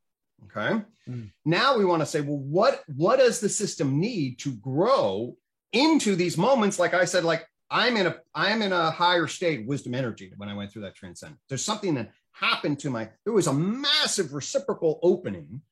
[0.45, 0.83] Okay.
[1.09, 1.31] Mm.
[1.45, 5.37] Now we want to say, well, what what does the system need to grow
[5.73, 6.79] into these moments?
[6.79, 10.49] Like I said, like I'm in a I'm in a higher state wisdom energy when
[10.49, 11.37] I went through that transcend.
[11.49, 15.63] There's something that happened to my there was a massive reciprocal opening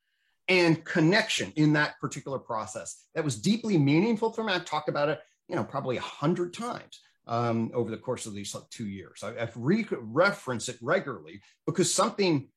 [0.49, 4.53] and connection in that particular process that was deeply meaningful for me.
[4.53, 8.35] I've talked about it, you know, probably a hundred times um, over the course of
[8.35, 9.23] these like, two years.
[9.23, 12.49] I, have re- referenced it regularly because something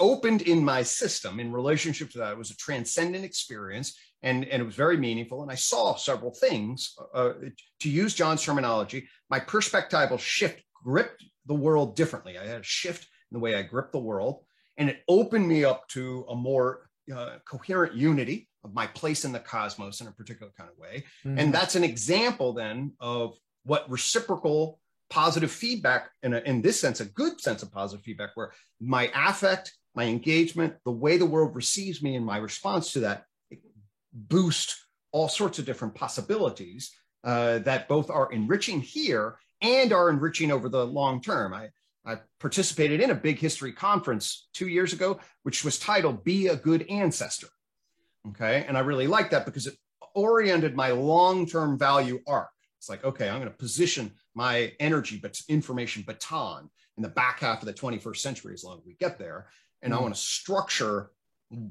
[0.00, 2.32] opened in my system in relationship to that.
[2.32, 5.42] It was a transcendent experience and, and it was very meaningful.
[5.42, 6.94] And I saw several things.
[7.14, 7.34] Uh,
[7.80, 12.38] to use John's terminology, my perspectival shift gripped the world differently.
[12.38, 14.44] I had a shift in the way I gripped the world,
[14.78, 19.32] and it opened me up to a more uh, coherent unity of my place in
[19.32, 21.04] the cosmos in a particular kind of way.
[21.24, 21.38] Mm-hmm.
[21.38, 23.34] And that's an example then of
[23.64, 24.80] what reciprocal
[25.10, 29.10] positive feedback, in, a, in this sense, a good sense of positive feedback, where my
[29.14, 33.24] affect, my engagement, the way the world receives me, and my response to that
[34.12, 34.76] boost
[35.12, 36.90] all sorts of different possibilities
[37.22, 41.54] uh, that both are enriching here and are enriching over the long term.
[41.54, 41.68] I,
[42.04, 46.56] I participated in a big history conference two years ago, which was titled Be a
[46.56, 47.48] Good Ancestor.
[48.28, 48.64] Okay.
[48.66, 49.76] And I really liked that because it
[50.14, 52.50] oriented my long term value arc.
[52.78, 57.40] It's like, okay, I'm going to position my energy, but information baton in the back
[57.40, 59.46] half of the 21st century as long as we get there.
[59.84, 60.00] And mm-hmm.
[60.00, 61.12] I want to structure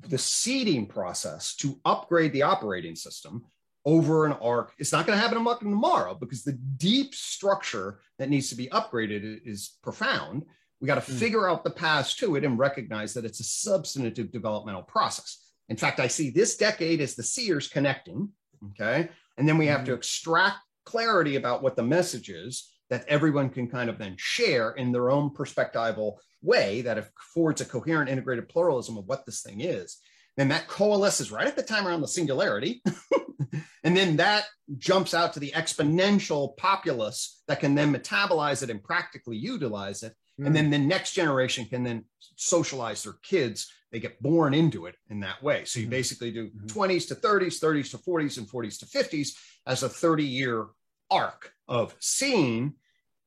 [0.07, 3.43] the seeding process to upgrade the operating system
[3.85, 4.73] over an arc.
[4.77, 9.41] It's not going to happen tomorrow because the deep structure that needs to be upgraded
[9.45, 10.43] is profound.
[10.79, 11.19] We got to mm.
[11.19, 15.51] figure out the paths to it and recognize that it's a substantive developmental process.
[15.69, 18.29] In fact, I see this decade as the seers connecting.
[18.71, 19.09] Okay.
[19.37, 19.85] And then we have mm.
[19.85, 19.97] to hmm.
[19.97, 24.91] extract clarity about what the message is that everyone can kind of then share in
[24.91, 29.97] their own perspectival way that affords a coherent integrated pluralism of what this thing is
[30.37, 32.81] then that coalesces right at the time around the singularity
[33.83, 34.45] and then that
[34.77, 40.13] jumps out to the exponential populace that can then metabolize it and practically utilize it
[40.39, 40.45] mm.
[40.45, 42.03] and then the next generation can then
[42.35, 45.91] socialize their kids they get born into it in that way so you mm.
[45.91, 46.65] basically do mm-hmm.
[46.67, 49.29] 20s to 30s 30s to 40s and 40s to 50s
[49.67, 50.67] as a 30 year
[51.11, 52.73] arc of seeing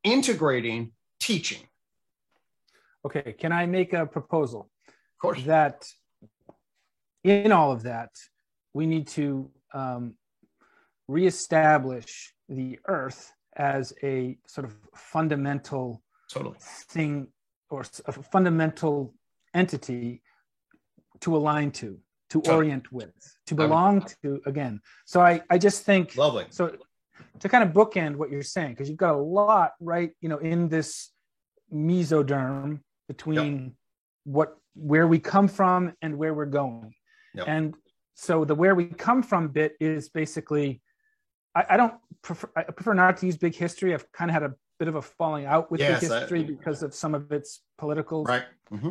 [0.02, 1.60] integrating teaching
[3.06, 5.86] okay can i make a proposal of course that
[7.24, 8.10] in all of that
[8.74, 10.14] we need to um,
[11.08, 16.56] reestablish the earth as a sort of fundamental totally.
[16.60, 17.28] thing
[17.70, 19.14] or a fundamental
[19.54, 20.22] entity
[21.20, 21.98] to align to
[22.28, 22.56] to totally.
[22.56, 23.14] orient with
[23.46, 26.76] to belong to again so i i just think lovely so
[27.40, 30.38] to kind of bookend what you're saying because you've got a lot right you know
[30.38, 31.10] in this
[31.72, 33.72] mesoderm between yep.
[34.24, 36.92] what where we come from and where we're going
[37.34, 37.46] yep.
[37.48, 37.74] and
[38.14, 40.80] so the where we come from bit is basically
[41.54, 43.94] I, I, don't prefer I prefer not to use big history.
[43.94, 46.44] I've kind of had a bit of a falling out with yes, big history I,
[46.44, 48.44] because of some of its political right.
[48.72, 48.90] Mm-hmm.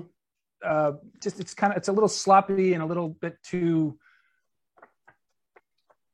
[0.63, 3.97] Uh, just it's kind of it's a little sloppy and a little bit too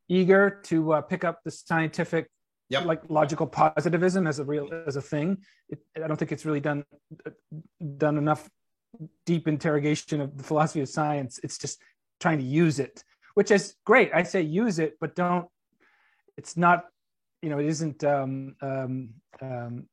[0.10, 2.30] eager to uh, pick up the scientific
[2.72, 2.86] yep.
[2.86, 5.38] like logical positivism as a real as a thing.
[5.70, 6.84] It, I don't think it's really done
[7.98, 8.50] done enough
[9.26, 11.40] deep interrogation of the philosophy of science.
[11.44, 11.82] It's just
[12.20, 13.04] trying to use it,
[13.34, 14.12] which is great.
[14.14, 15.48] I say use it, but don't.
[16.38, 16.86] It's not,
[17.42, 18.04] you know, it isn't.
[18.04, 19.10] Um, um,
[19.42, 19.88] um,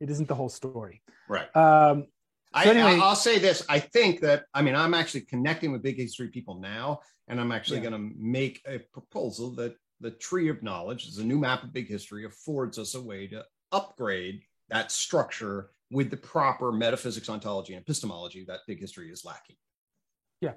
[0.00, 1.02] it isn't the whole story.
[1.28, 1.54] Right.
[1.56, 2.06] Um,
[2.62, 3.64] so anyway, I, will say this.
[3.68, 7.52] I think that I mean I'm actually connecting with big history people now, and I'm
[7.52, 7.90] actually yeah.
[7.90, 11.72] going to make a proposal that the tree of knowledge is a new map of
[11.72, 17.74] big history affords us a way to upgrade that structure with the proper metaphysics, ontology,
[17.74, 19.56] and epistemology that big history is lacking.
[20.40, 20.52] Yeah,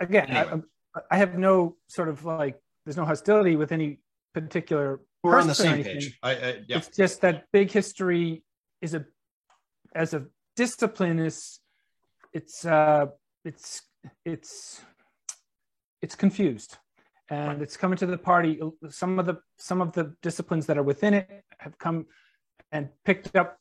[0.00, 0.62] again, anyway.
[0.94, 4.00] I, I, have no sort of like, there's no hostility with any
[4.34, 5.00] particular.
[5.22, 6.18] We're on the same page.
[6.22, 6.78] I, I, yeah.
[6.78, 8.42] It's just that big history
[8.82, 9.06] is a,
[9.94, 10.26] as a
[10.56, 11.60] discipline is,
[12.32, 13.06] it's, uh,
[13.44, 13.82] it's,
[14.24, 14.82] it's,
[16.02, 16.76] it's confused
[17.32, 18.60] and it's coming to the party.
[18.90, 22.06] Some of the, some of the disciplines that are within it have come
[22.70, 23.58] and picked up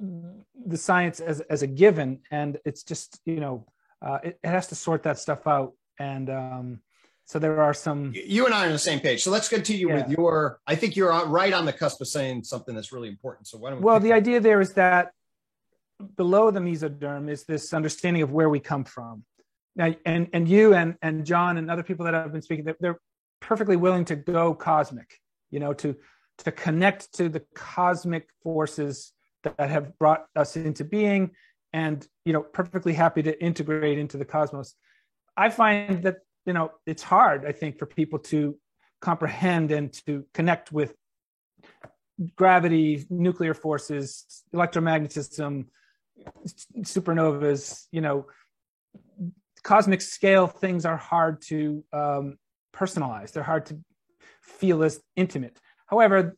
[0.00, 2.20] the science as, as a given.
[2.30, 3.66] And it's just, you know,
[4.02, 5.74] uh, it, it, has to sort that stuff out.
[5.98, 6.80] And um,
[7.24, 8.12] so there are some.
[8.14, 9.22] You and I are on the same page.
[9.22, 9.94] So let's continue yeah.
[9.94, 10.60] with your.
[10.66, 13.46] I think you're right on the cusp of saying something that's really important.
[13.46, 13.84] So why don't we?
[13.84, 15.12] Well, the idea there is that
[16.16, 19.24] below the mesoderm is this understanding of where we come from.
[19.76, 22.76] Now, and and you and and John and other people that i've been speaking, they're,
[22.80, 23.00] they're
[23.40, 25.18] perfectly willing to go cosmic.
[25.50, 25.96] You know, to
[26.38, 29.12] to connect to the cosmic forces
[29.42, 31.32] that have brought us into being,
[31.72, 34.74] and you know, perfectly happy to integrate into the cosmos.
[35.36, 37.44] I find that you know it's hard.
[37.44, 38.56] I think for people to
[39.00, 40.94] comprehend and to connect with
[42.36, 45.66] gravity, nuclear forces, electromagnetism,
[46.80, 48.26] supernovas, you know,
[49.64, 52.36] cosmic scale things are hard to um,
[52.72, 53.32] personalize.
[53.32, 53.78] They're hard to
[54.42, 55.58] feel as intimate.
[55.86, 56.36] However,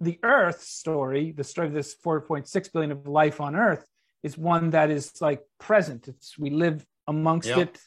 [0.00, 3.84] the Earth story, the story of this 4.6 billion of life on Earth,
[4.22, 6.08] is one that is like present.
[6.08, 7.78] It's we live amongst it.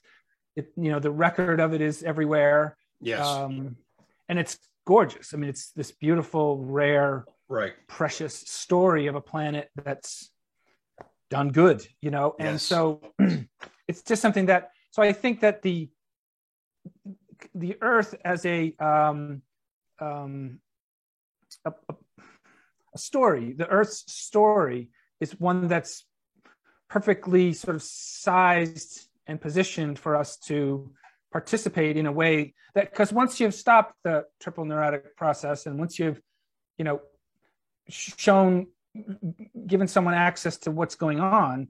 [0.56, 2.78] It you know the record of it is everywhere.
[3.02, 3.26] Yes.
[3.26, 3.78] Um,
[4.30, 5.34] and it's gorgeous.
[5.34, 10.32] I mean, it's this beautiful, rare, right, precious story of a planet that's
[11.30, 12.36] done good, you know.
[12.40, 12.64] And yes.
[12.64, 13.02] so
[13.88, 14.72] it's just something that.
[14.92, 15.90] So I think that the
[17.56, 19.42] the Earth as a um,
[20.00, 20.60] um,
[21.66, 21.74] a,
[22.94, 26.06] a story, the Earth's story, is one that's
[26.90, 30.92] perfectly sort of sized and positioned for us to
[31.32, 35.98] participate in a way that because once you've stopped the triple neurotic process and once
[35.98, 36.22] you've
[36.78, 37.02] you know
[37.90, 38.68] shown
[39.66, 41.68] given someone access to what's going on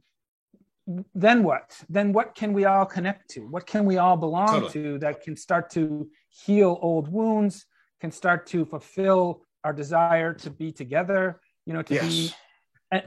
[1.15, 4.71] then what then what can we all connect to what can we all belong totally.
[4.71, 7.65] to that can start to heal old wounds
[8.01, 12.07] can start to fulfill our desire to be together you know to yes.
[12.07, 12.33] be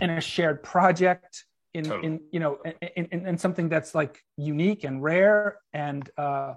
[0.00, 2.06] in a shared project in totally.
[2.06, 2.58] in you know
[2.96, 6.54] in, in, in, something that's like unique and rare and uh,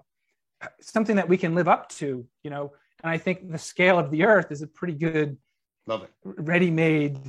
[0.79, 2.71] something that we can live up to you know
[3.03, 5.37] and i think the scale of the earth is a pretty good
[5.85, 7.19] love it ready-made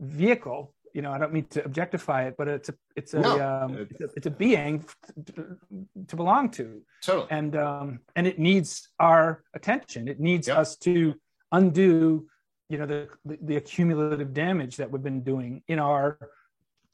[0.00, 3.32] vehicle you know i don't mean to objectify it but it's a it's a, no.
[3.46, 4.84] um, it's, a it's, a being
[5.26, 5.56] to,
[6.08, 7.28] to belong to totally.
[7.30, 10.58] and um and it needs our attention it needs yep.
[10.58, 11.14] us to
[11.52, 12.26] undo
[12.68, 16.18] you know the, the the accumulative damage that we've been doing in our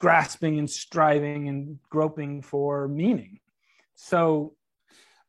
[0.02, 3.38] grasping and striving and groping for meaning.
[3.94, 4.54] So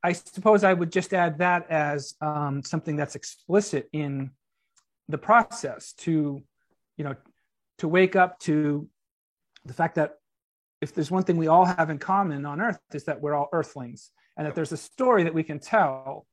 [0.01, 4.31] I suppose I would just add that as um, something that's explicit in
[5.07, 6.41] the process to,
[6.97, 7.15] you know,
[7.79, 8.87] to wake up to
[9.65, 10.15] the fact that
[10.81, 13.49] if there's one thing we all have in common on earth is that we're all
[13.53, 16.25] earthlings and that there's a story that we can tell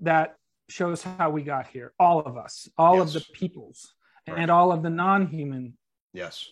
[0.00, 0.36] that
[0.68, 3.06] shows how we got here all of us all yes.
[3.06, 3.94] of the peoples
[4.28, 4.36] right.
[4.38, 5.74] and all of the non-human
[6.12, 6.50] yes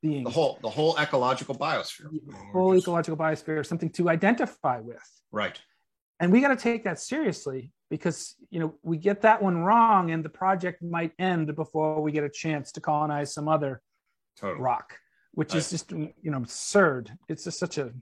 [0.00, 0.24] beings.
[0.24, 2.10] The whole the whole ecological biosphere.
[2.26, 2.84] The whole just...
[2.84, 5.02] ecological biosphere, something to identify with.
[5.30, 5.60] Right.
[6.20, 10.10] And we got to take that seriously because you know we get that one wrong,
[10.10, 13.82] and the project might end before we get a chance to colonize some other
[14.38, 14.60] totally.
[14.60, 14.98] rock,
[15.32, 17.10] which is just you know absurd.
[17.28, 17.92] It's just such a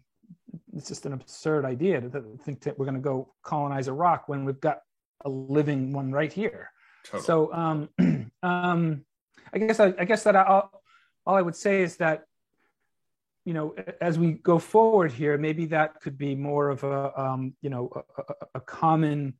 [0.74, 4.28] it's just an absurd idea to think that we're going to go colonize a rock
[4.28, 4.80] when we've got
[5.24, 6.70] a living one right here.
[7.04, 7.24] Totally.
[7.24, 7.88] So um,
[8.42, 9.04] um,
[9.52, 10.70] I guess I, I guess that I'll
[11.28, 12.24] all I would say is that,
[13.49, 17.55] you know, as we go forward here, maybe that could be more of a, um,
[17.62, 19.32] you know, a, a, a common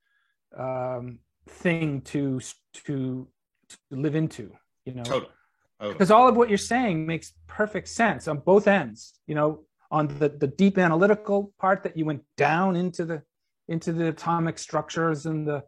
[0.57, 2.41] um, thing to,
[2.73, 3.29] to
[3.69, 4.51] to live into.
[4.87, 5.33] You know, totally.
[5.79, 9.13] Because all of what you're saying makes perfect sense on both ends.
[9.27, 13.23] You know, on the the deep analytical part that you went down into the
[13.69, 15.63] into the atomic structures and the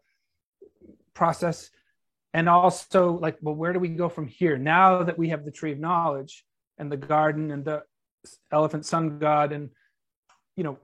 [1.12, 1.68] process
[2.32, 5.51] and also like well where do we go from here now that we have the
[5.51, 6.47] tree of knowledge
[6.78, 7.82] and the garden and the
[8.52, 9.70] elephant sun god and
[10.56, 10.78] you know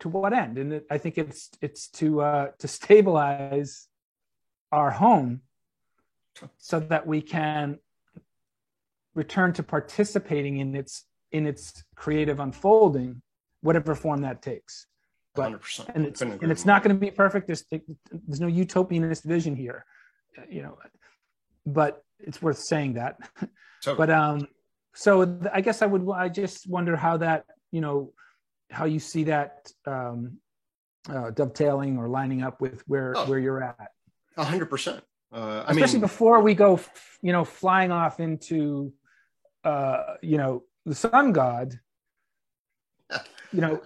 [0.00, 0.58] to what end?
[0.58, 3.88] And it, i think it's it's to uh to stabilize
[4.72, 5.42] our home
[6.58, 7.78] so that we can
[9.14, 13.22] return to participating in its in its creative unfolding
[13.60, 14.86] whatever form that takes.
[15.34, 15.94] But 100%.
[15.94, 17.46] and it's and it's not going to be perfect.
[17.46, 19.84] There's there's no utopianist vision here
[20.48, 20.78] you know,
[21.66, 23.16] but it's worth saying that.
[23.84, 24.48] But um,
[24.98, 28.12] so I guess I would I just wonder how that you know
[28.68, 30.38] how you see that um,
[31.08, 33.92] uh, dovetailing or lining up with where oh, where you're at.
[34.36, 35.04] A hundred percent.
[35.32, 36.80] Uh, Especially mean, before we go,
[37.22, 38.92] you know, flying off into,
[39.62, 41.78] uh, you know, the sun god.
[43.52, 43.80] you know,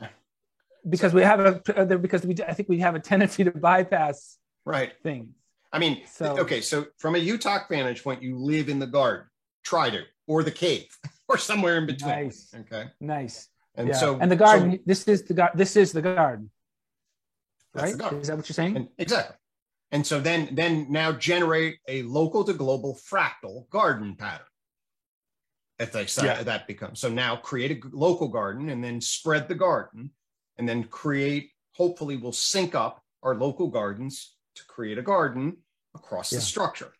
[0.89, 4.93] because we have a because we I think we have a tendency to bypass right
[5.03, 5.35] things.
[5.75, 9.27] I mean, so, okay, so from a UTOK vantage point, you live in the garden,
[9.63, 10.89] try to, or the cave,
[11.29, 12.11] or somewhere in between.
[12.11, 12.55] Nice.
[12.55, 12.91] Okay.
[13.01, 13.49] Nice.
[13.75, 13.95] And yeah.
[13.95, 14.73] so, and the garden.
[14.73, 15.59] So, this is the garden.
[15.59, 16.51] This is the garden.
[17.75, 17.97] Right?
[17.97, 18.21] Garden.
[18.21, 18.77] Is that what you're saying?
[18.77, 19.37] And, exactly.
[19.93, 24.47] And so then, then now generate a local to global fractal garden pattern.
[25.79, 26.43] If they say Yeah.
[26.43, 30.11] that becomes so now create a local garden and then spread the garden
[30.57, 35.57] and then create, hopefully, we'll sync up our local gardens to create a garden
[35.95, 36.93] across the structure.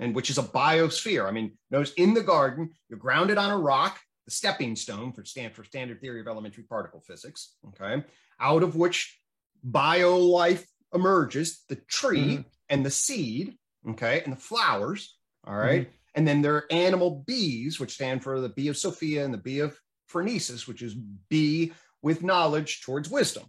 [0.00, 1.28] And which is a biosphere.
[1.28, 5.24] I mean, notice in the garden, you're grounded on a rock, the stepping stone for
[5.24, 7.54] stand for standard theory of elementary particle physics.
[7.68, 8.02] Okay.
[8.40, 9.20] Out of which
[9.62, 12.44] bio life emerges, the tree Mhm.
[12.70, 13.58] and the seed,
[13.90, 15.18] okay, and the flowers.
[15.44, 15.92] All right?
[16.14, 19.38] And then there are animal bees, which stand for the bee of Sophia and the
[19.38, 19.78] bee of
[20.10, 21.72] Phronesis, which is bee
[22.02, 23.44] with knowledge towards wisdom.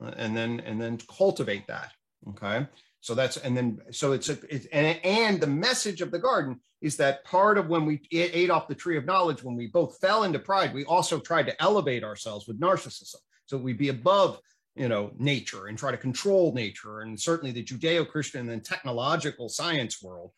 [0.00, 1.92] Uh, And then and then cultivate that.
[2.28, 2.66] Okay.
[3.06, 6.58] So that's and then so it's a it's, and, and the message of the garden
[6.80, 9.96] is that part of when we ate off the tree of knowledge, when we both
[10.00, 13.14] fell into pride, we also tried to elevate ourselves with narcissism.
[13.44, 14.40] So we'd be above
[14.74, 20.02] you know nature and try to control nature and certainly the judeo-christian and technological science
[20.02, 20.32] world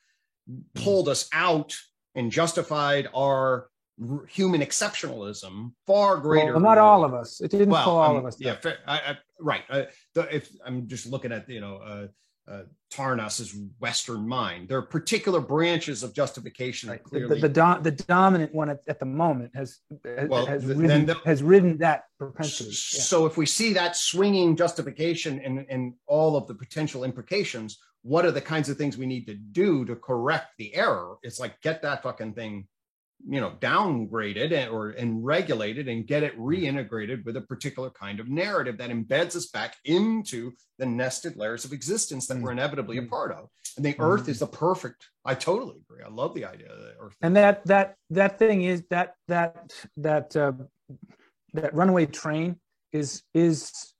[0.74, 1.74] pulled us out
[2.16, 3.70] and justified our
[4.28, 7.40] human exceptionalism far greater Well, not all of us.
[7.40, 8.36] It didn't well, pull all um, of us.
[8.38, 8.56] Yeah,
[8.86, 9.62] I, I, right.
[9.70, 12.06] Uh, the, if I'm just looking at you know uh,
[12.50, 16.88] uh, Tarnas's Western mind, there are particular branches of justification.
[16.88, 17.02] Right.
[17.04, 20.46] The, Clearly, the, the, dom- the dominant one at, at the moment has has, Well,
[20.46, 22.70] has, th- ridden, the- has ridden that propensity.
[22.70, 23.02] Yeah.
[23.02, 28.24] So if we see that swinging justification and, and all of the potential implications, what
[28.24, 31.16] are the kinds of things we need to do to correct the error?
[31.22, 32.66] It's like get that fucking thing,
[33.26, 38.20] you know, downgraded and, or and regulated and get it reintegrated with a particular kind
[38.20, 42.98] of narrative that embeds us back into the nested layers of existence that we're inevitably
[42.98, 43.08] a Mm.
[43.10, 43.48] part of.
[43.76, 45.08] And the earth is the perfect.
[45.24, 46.02] I totally agree.
[46.04, 47.14] I love the idea of the earth.
[47.22, 50.52] and that that that thing is that that that uh,
[51.54, 52.56] that runaway train
[52.92, 53.94] is is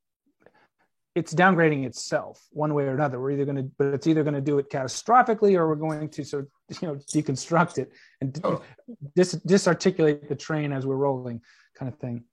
[1.18, 4.34] it's downgrading itself one way or another we're either going to but it's either going
[4.34, 8.34] to do it catastrophically or we're going to sort of you know deconstruct it and
[8.34, 8.64] Totally.
[9.14, 11.40] dis- disarticulate the train as we're rolling
[11.74, 12.24] kind of thing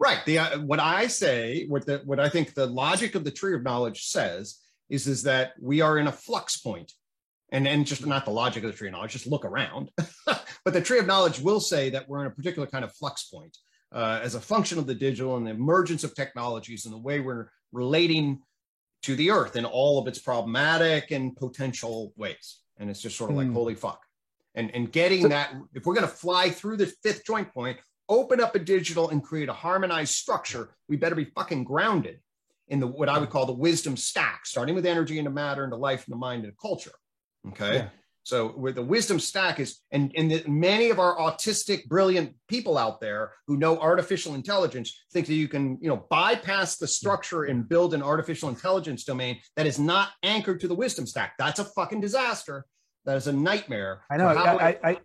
[0.00, 0.24] Right.
[0.24, 3.54] The uh, what I say, what the what I think the logic of the tree
[3.54, 6.92] of knowledge says is is that we are in a flux point,
[7.52, 9.12] and and just not the logic of the tree of knowledge.
[9.12, 9.90] Just look around.
[10.26, 13.24] but the tree of knowledge will say that we're in a particular kind of flux
[13.24, 13.58] point
[13.92, 17.20] uh, as a function of the digital and the emergence of technologies and the way
[17.20, 18.40] we're relating
[19.02, 22.58] to the earth in all of its problematic and potential ways.
[22.78, 23.54] And it's just sort of like Hmm.
[23.54, 24.00] holy fuck.
[24.54, 27.78] And and getting So- that if we're going to fly through the fifth joint point
[28.08, 32.20] open up a digital and create a harmonized structure, we better be fucking grounded
[32.66, 35.76] in the what I would call the wisdom stack, starting with energy into matter into
[35.76, 36.92] life and the mind and the culture.
[37.50, 37.74] Okay.
[37.74, 37.88] Yeah.
[38.22, 42.76] So where the wisdom stack is, and, and the, many of our autistic, brilliant people
[42.76, 47.44] out there who know artificial intelligence think that you can, you know, bypass the structure
[47.44, 51.34] and build an artificial intelligence domain that is not anchored to the wisdom stack.
[51.38, 52.66] That's a fucking disaster.
[53.06, 54.02] That is a nightmare.
[54.10, 54.98] i know I, I, I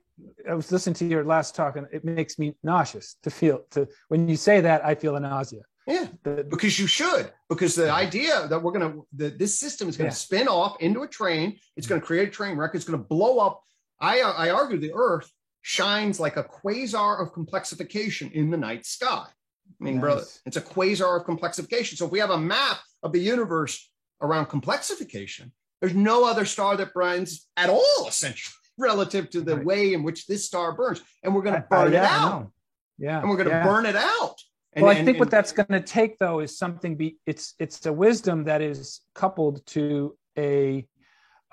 [0.50, 3.88] i was listening to your last talk and it makes me nauseous to feel to
[4.10, 6.08] when you say that i feel a nausea yeah.
[6.50, 10.08] because you should because the idea that we're going to that this system is going
[10.08, 10.12] Yeah.
[10.12, 11.58] to spin off into a train.
[11.78, 12.72] It's going to create a train wreck.
[12.74, 13.62] It's going to blow up.
[14.00, 15.30] I i argue the earth
[15.62, 19.26] shines like a quasar of complexification in the night sky.
[19.28, 20.02] I mean Nice.
[20.02, 21.96] brother it's a quasar of complexification.
[21.98, 23.90] So if we have a map of the universe
[24.22, 29.66] around complexification there's no other star that burns at all essentially relative to the Right.
[29.66, 31.02] way in which this star burns.
[31.24, 32.52] And we're gonna burn it yeah, out.
[32.98, 33.64] yeah and we're going to yeah.
[33.64, 34.36] burn it out
[34.76, 36.96] and, well, I and- think what that's going to take though is something.
[36.96, 40.86] Be it's it's a wisdom that is coupled to a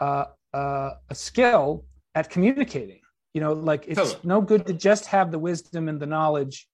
[0.01, 1.85] uh, uh, a skill
[2.15, 3.01] at communicating.
[3.35, 4.20] You know, like it's Totally.
[4.24, 6.69] no good to just have the wisdom and the knowledge,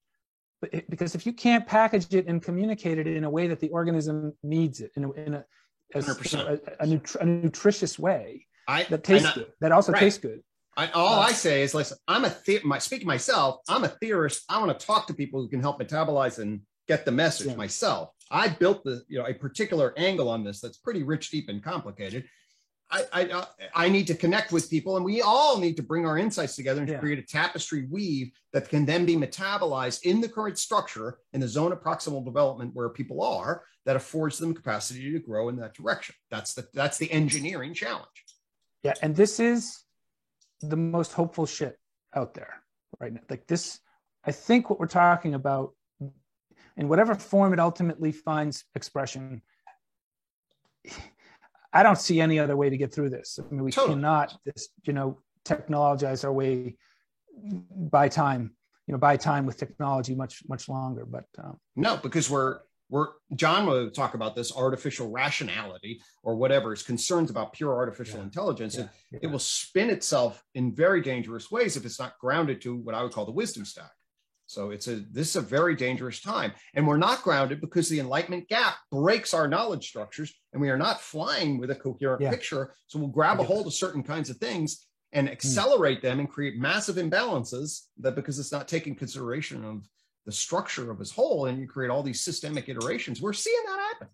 [0.61, 3.61] but it, because if you can't package it and communicate it in a way that
[3.61, 5.45] the organism needs it in a, in a,
[5.95, 6.35] as, 100%.
[6.49, 10.01] a, a, nutri- a nutritious way I, that tastes I- good, that also Right.
[10.01, 10.41] tastes good.
[10.79, 13.61] I, all Uh, I say is, listen, I'm a the- my speaking myself.
[13.69, 14.45] I'm a theorist.
[14.49, 17.57] I want to talk to people who can help metabolize and get the message Yeah.
[17.57, 18.11] myself.
[18.31, 21.63] I built the you know a particular angle on this that's pretty rich, deep, and
[21.63, 22.25] complicated.
[22.91, 23.45] I I, uh,
[23.75, 26.81] I need to connect with people, and we all need to bring our insights together
[26.83, 27.01] and Yeah.
[27.01, 31.49] create a tapestry weave that can then be metabolized in the current structure in the
[31.49, 35.75] zone of proximal development where people are that affords them capacity to grow in that
[35.75, 36.15] direction.
[36.31, 38.25] That's the that's the engineering challenge.
[38.85, 39.85] Yeah, and this is
[40.61, 41.79] the most hopeful shit
[42.15, 42.63] out there
[43.01, 43.21] right now.
[43.29, 43.81] Like this,
[44.25, 45.75] I think what we're talking about,
[46.77, 49.43] in whatever form it ultimately finds expression,
[51.73, 53.39] I don't see any other way to get through this.
[53.39, 53.95] I mean, we Totally.
[53.95, 56.77] cannot just, you know, technologize our way
[57.35, 58.55] by time,
[58.87, 61.05] you know, by time with technology much, much longer.
[61.05, 66.73] But um, No, because we're we're John will talk about this artificial rationality or whatever
[66.73, 68.25] is concerns about pure artificial Yeah.
[68.25, 68.77] intelligence.
[68.77, 69.19] Yeah, It, yeah.
[69.23, 73.03] it will spin itself in very dangerous ways if it's not grounded to what I
[73.03, 73.91] would call the wisdom stack.
[74.47, 78.01] So it's a this is a very dangerous time, and we're not grounded because the
[78.01, 82.73] enlightenment gap breaks our knowledge structures, and we are not flying with a coherent picture.
[82.87, 85.19] So we'll grab a hold of certain kinds of things Hmm.
[85.19, 89.87] and accelerate them and create massive imbalances that because it's not taking consideration of
[90.29, 93.23] the structure of his whole, and you create all these systemic iterations.
[93.23, 94.09] We're seeing that happen.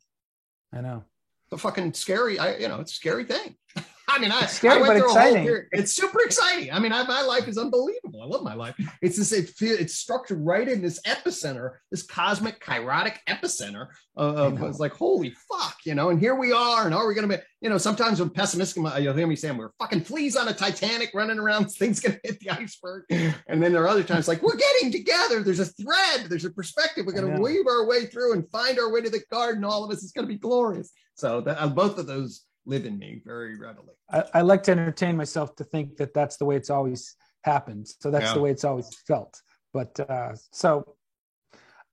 [0.73, 1.03] I know.
[1.51, 3.57] the fucking scary, I you know, it's a scary thing.
[4.09, 5.45] I mean, I, It's scary, I went but through a whole exciting.
[5.45, 6.71] period- It's super exciting.
[6.73, 8.23] I mean, I, my life is unbelievable.
[8.23, 8.75] I love my life.
[9.03, 9.33] It's this.
[9.33, 14.63] It feel, it's structured right in this epicenter, this cosmic kairotic epicenter of.
[14.63, 16.11] It's like holy fuck, you know.
[16.11, 16.85] And here we are.
[16.87, 17.43] And are we going to be?
[17.61, 21.11] You know, sometimes when pessimistic, you'll hear me saying we're fucking fleas on a Titanic
[21.15, 21.65] running around.
[21.73, 23.05] Things going to hit the iceberg.
[23.49, 25.43] And then there are other times like we're getting together.
[25.43, 26.27] There's a thread.
[26.29, 27.07] There's a perspective.
[27.07, 29.65] We're going to weave our way through and find our way to the garden.
[29.65, 30.03] All of us.
[30.03, 30.93] It's going to be glorious.
[31.15, 33.95] So that, uh, both of those live in me very readily.
[34.11, 37.89] I, I like to entertain myself to think that that's the way it's always happened.
[38.01, 38.35] So that's Yeah.
[38.35, 39.41] the way it's always felt.
[39.73, 40.97] But uh, so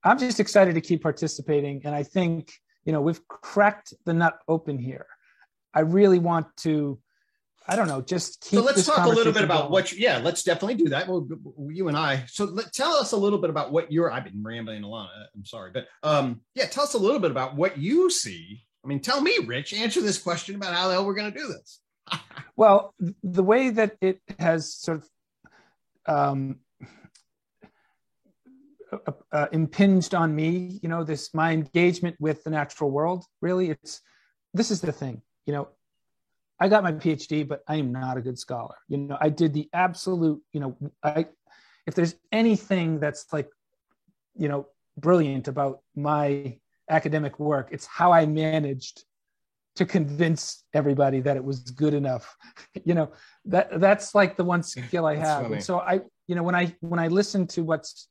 [0.04, 1.82] I'm just excited to keep participating.
[1.84, 2.52] And I think,
[2.84, 5.06] you know, we've cracked the nut open here.
[5.74, 6.98] I really want to,
[7.68, 8.58] I don't know, just keep.
[8.58, 9.72] so let's talk a little bit about going.
[9.72, 11.26] what you, yeah let's definitely do that well
[11.70, 14.42] you and i so let, tell us a little bit about what you're i've been
[14.42, 17.54] rambling a lot uh, i'm sorry but um yeah tell us a little bit about
[17.54, 21.06] what you see i mean tell me rich answer this question about how the hell
[21.06, 21.80] we're going to do this
[22.56, 25.08] Well, the way that it has sort of
[26.06, 26.58] um,
[29.32, 33.24] uh, impinged on me, you know, this my engagement with the natural world.
[33.40, 34.00] Really, it's
[34.52, 35.22] this is the thing.
[35.46, 35.68] You know,
[36.60, 38.76] I got my PhD, but I am not a good scholar.
[38.88, 40.42] You know, I did the absolute.
[40.52, 41.26] You know, I
[41.86, 43.48] if there's anything that's like,
[44.36, 49.04] you know, brilliant about my academic work, it's how I managed
[49.76, 52.36] to convince everybody that it was good enough.
[52.84, 53.12] You know
[53.44, 55.52] that that's like the one skill i have.
[55.52, 58.08] And so i you know when i when i listen to what's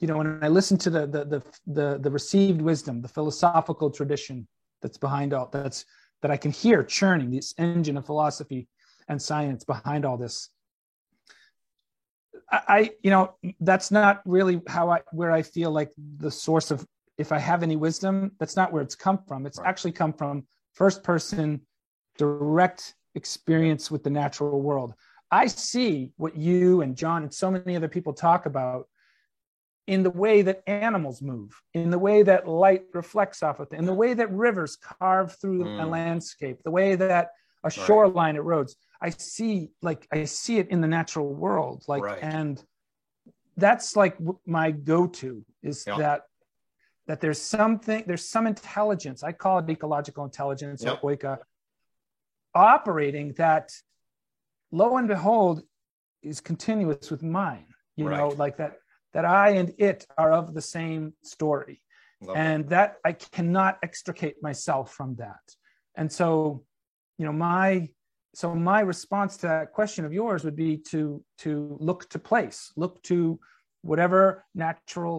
[0.00, 3.90] you know when i listen to the the the the, the received wisdom the philosophical
[3.90, 4.46] tradition
[4.80, 5.84] that's behind all that's
[6.20, 8.68] that i can hear churning this engine of philosophy
[9.08, 10.50] and science behind all this
[12.50, 16.70] I, I you know that's not really how i where i feel like the source
[16.70, 16.86] of
[17.18, 19.68] if i have any wisdom that's not where it's come from it's Right.
[19.68, 21.60] actually come from first person
[22.18, 24.94] direct experience with the natural world
[25.30, 28.86] i see what you and john and so many other people talk about
[29.88, 33.76] in the way that animals move in the way that light reflects off of it
[33.78, 35.90] in the way that rivers carve through a Mm.
[35.90, 37.30] landscape the way that
[37.64, 42.22] a shoreline erodes i see like i see it in the natural world like Right.
[42.22, 42.64] and
[43.56, 44.16] that's like
[44.46, 45.96] my go-to is Yeah.
[45.96, 46.22] that
[47.12, 51.00] that there's something there's some intelligence i call it ecological intelligence Yep.
[51.02, 51.36] or oika
[52.54, 53.70] operating that
[54.70, 55.62] lo and behold
[56.22, 57.66] is continuous with mine
[57.96, 58.72] you know like that
[59.12, 61.82] that i and it are of the same story.
[62.22, 65.44] Love and that i cannot extricate myself from that.
[65.98, 66.64] And so
[67.18, 67.90] you know my
[68.34, 72.72] so my response to that question of yours would be to to look to place
[72.82, 73.38] look to
[73.82, 75.16] whatever natural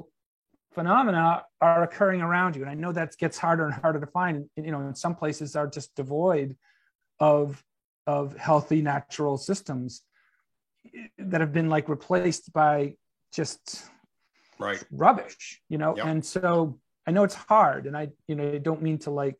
[0.74, 2.62] phenomena are occurring around you.
[2.62, 4.50] And i know that gets harder and harder to find.
[4.56, 6.56] You know in some places are just devoid
[7.20, 7.64] of
[8.08, 10.02] of healthy natural systems
[11.18, 12.96] that have been like replaced by
[13.32, 13.86] just
[14.60, 14.84] right.
[14.92, 15.96] rubbish you know?
[15.96, 16.06] Yep.
[16.06, 17.86] and so i know it's hard.
[17.86, 19.40] And i you know I don't mean to like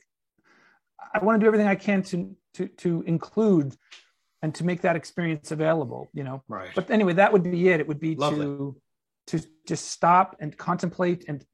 [1.14, 3.76] i want to do everything i can to to to include
[4.42, 6.44] and to make that experience available you know?
[6.48, 6.72] Right.
[6.76, 7.80] But anyway that would be it.
[7.80, 8.46] It would be Lovely.
[8.46, 8.82] to
[9.28, 11.46] to just stop and contemplate and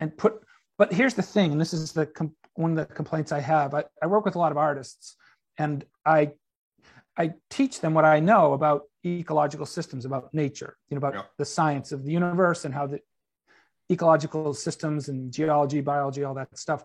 [0.00, 0.42] and put
[0.78, 2.08] but here's the thing and this is the
[2.54, 5.16] one of the complaints i have I, I work with a lot of artists
[5.58, 6.32] and i
[7.16, 11.22] i teach them what i know about ecological systems about nature you know about Yeah.
[11.38, 13.00] the science of the universe and how the
[13.90, 16.84] ecological systems and geology biology all that stuff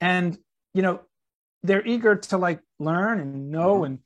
[0.00, 0.38] and
[0.74, 1.00] you know
[1.62, 3.86] they're eager to like learn and know Mhm.
[3.86, 3.98] and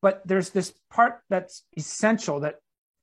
[0.00, 2.56] but there's this part that's essential that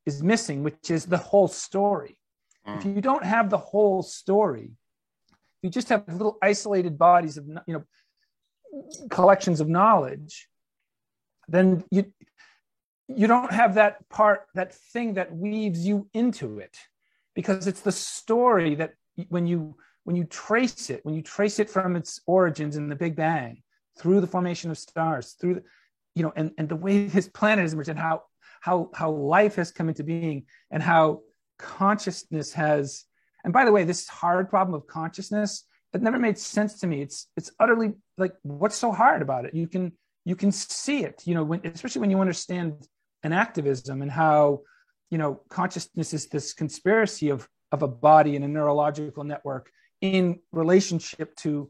[0.06, 2.18] is missing which is the whole story
[2.68, 2.78] Mm.
[2.78, 4.72] if you don't have the whole story
[5.62, 7.84] you just have little isolated bodies of you know
[9.10, 10.48] collections of knowledge
[11.48, 12.12] then you
[13.08, 16.76] you don't have that part that thing that weaves you into it
[17.36, 18.94] because it's the story that
[19.30, 22.96] when you when you trace it when you trace it from its origins in the
[22.96, 23.62] big bang
[23.98, 25.64] through the formation of stars through the,
[26.16, 28.24] you know and, and the way this planet is emerged and how
[28.66, 31.22] how how life has come into being and how
[31.58, 33.06] consciousness has
[33.44, 35.66] and by the way this hard problem of consciousness
[35.96, 37.02] it never made sense to me.
[37.02, 39.56] It's it's utterly like what's so hard about it?
[39.56, 39.94] You can
[40.26, 42.86] you can see it, you know, when especially when you understand
[43.26, 44.62] enactivism and how
[45.10, 49.72] you know consciousness is this conspiracy of of a body and a neurological network
[50.02, 51.70] in relationship to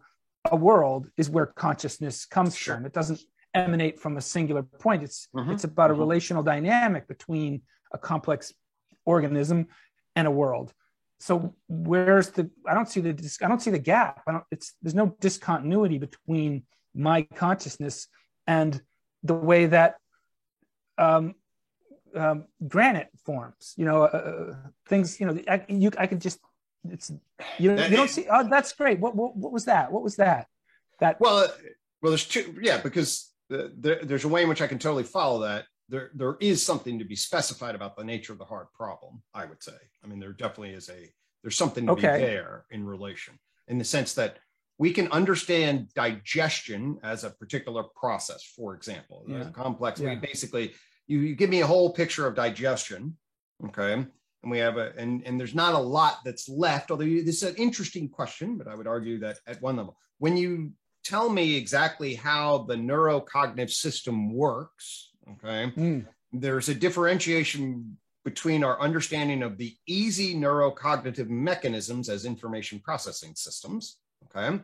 [0.52, 2.76] a world is where consciousness comes sure.
[2.76, 2.86] from.
[2.86, 3.22] It doesn't
[3.56, 5.04] emanate from a singular point.
[5.04, 5.52] It's mm-hmm.
[5.52, 6.02] it's about mm-hmm.
[6.02, 7.62] a relational dynamic between
[7.92, 8.54] a complex
[9.06, 9.68] organism
[10.16, 10.74] and a world.
[11.20, 12.50] So where's the?
[12.68, 13.38] I don't see the.
[13.42, 14.22] I don't see the gap.
[14.28, 14.44] I don't.
[14.52, 16.64] It's there's no discontinuity between
[16.94, 18.08] my consciousness
[18.48, 18.82] and
[19.24, 19.96] the way that
[20.98, 21.36] um,
[22.16, 23.74] um, granite forms.
[23.78, 24.56] You know, uh, uh
[24.88, 25.20] things.
[25.20, 25.92] You know, I, you.
[25.98, 26.40] I could just.
[26.90, 27.10] It's
[27.58, 27.72] you.
[27.72, 28.28] you don't see.
[28.30, 29.00] Oh, that's great.
[29.00, 29.92] What, what what was that?
[29.92, 30.48] What was that?
[31.00, 31.48] That well, uh,
[32.02, 32.56] well, there's two.
[32.62, 35.66] Yeah, because there, there's a way in which I can totally follow that.
[35.88, 39.22] There, there is something to be specified about the nature of the hard problem.
[39.34, 39.78] I would say.
[40.04, 41.12] I mean, there definitely is a
[41.44, 42.18] there's something to okay.
[42.18, 44.40] be there in relation, in the sense that
[44.80, 48.44] we can understand digestion as a particular process.
[48.44, 49.50] For example, yeah.
[49.52, 50.00] complex.
[50.00, 50.10] Yeah.
[50.10, 50.74] We basically
[51.08, 53.16] you, you give me a whole picture of digestion,
[53.68, 56.92] okay, and we have a and and there's not a lot that's left.
[56.92, 59.98] Although you, this is an interesting question, but I would argue that at one level,
[60.18, 60.72] when you
[61.06, 66.06] tell me exactly how the neurocognitive system works, okay, mm.
[66.34, 74.00] there's a differentiation between our understanding of the easy neurocognitive mechanisms as information processing systems,
[74.26, 74.60] okay,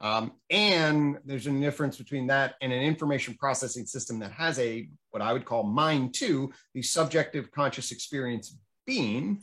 [0.00, 4.88] um, and there's a difference between that and an information processing system that has a
[5.10, 8.56] what I would call mind too, the subjective conscious experience
[8.86, 9.42] being,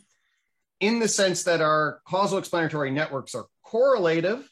[0.79, 4.49] in the sense that our causal explanatory networks are correlative,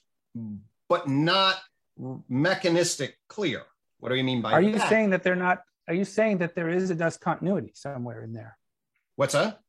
[0.88, 1.58] but not
[2.30, 3.64] mechanistic clear.
[4.00, 4.90] What do you mean by Are you that?
[4.90, 5.64] saying that they're not?
[5.88, 8.58] Are you saying that there is a discontinuity somewhere in there?
[9.16, 9.60] What's that?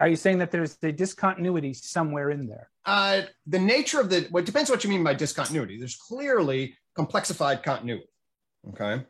[0.00, 2.70] Are you saying that there's a discontinuity somewhere in there?
[2.86, 5.78] Uh, the nature of the, well, it depends what you mean by discontinuity.
[5.78, 8.08] There's clearly complexified continuity.
[8.70, 9.04] Okay.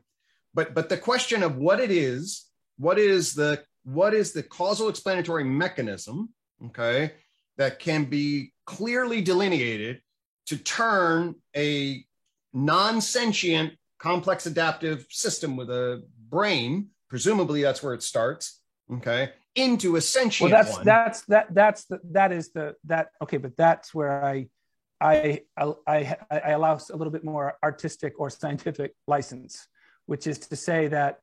[0.53, 2.47] But, but the question of what it is,
[2.77, 6.31] what is the, what is the causal explanatory mechanism,
[6.67, 7.13] okay,
[7.57, 10.03] that can be clearly delineated
[10.47, 12.05] to turn a
[12.53, 18.61] non sentient complex adaptive system with a brain, presumably that's where it starts,
[18.93, 20.85] okay, into a sentient well that's one.
[20.85, 24.47] that's that that's the that is the that okay but that's where i
[25.01, 25.41] i
[25.87, 29.67] i i allow a little bit more artistic or scientific license
[30.07, 31.19] which is to say that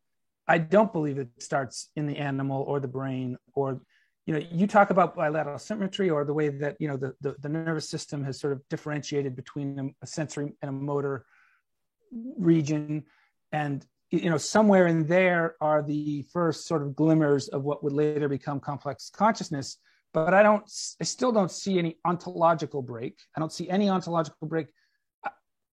[0.48, 3.80] i don't believe it starts in the animal or the brain or
[4.28, 7.36] you know you talk about bilateral symmetry or the way that you know the, the,
[7.40, 11.26] the nervous system has sort of differentiated between a sensory and a motor
[12.38, 13.06] region.
[13.54, 17.94] And you know somewhere in there are the first sort of glimmers of what would
[17.94, 19.78] later become complex consciousness.
[20.14, 23.18] But i don't i still don't see any ontological break.
[23.36, 24.68] I don't see any ontological break
[25.26, 25.30] uh,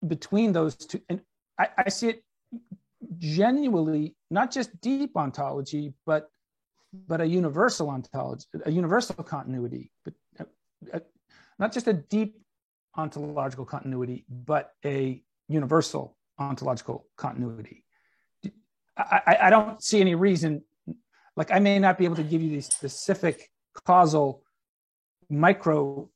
[0.07, 1.01] between those two.
[1.09, 1.21] And
[1.59, 2.23] i, I see it
[3.19, 6.31] genuinely not just deep ontology but
[7.07, 10.47] but a universal ontology a universal continuity but a, uh,
[10.99, 11.03] a,
[11.59, 12.41] not just a deep
[12.97, 17.85] ontological continuity but a universal ontological continuity
[18.97, 20.63] I, I don't see any reason.
[21.37, 23.51] Like I may not be able to give you the specific
[23.85, 24.43] causal
[25.29, 26.09] micro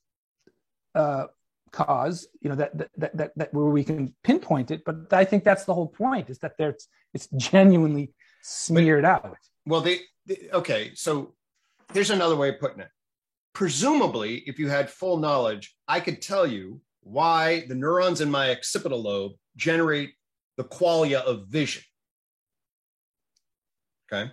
[0.95, 1.27] uh,
[1.73, 4.85] cause, you know, that, that that that where we can pinpoint it.
[4.85, 9.39] But I think that's the whole point: is that there's it's genuinely smeared but, out.
[9.69, 10.93] Well, they, they okay.
[10.95, 11.35] So
[11.93, 12.89] here's another way of putting it.
[13.53, 18.51] Presumably, if you had full knowledge, I could tell you why the neurons in my
[18.51, 20.15] occipital lobe generate
[20.57, 21.83] the qualia of vision.
[24.11, 24.33] Okay.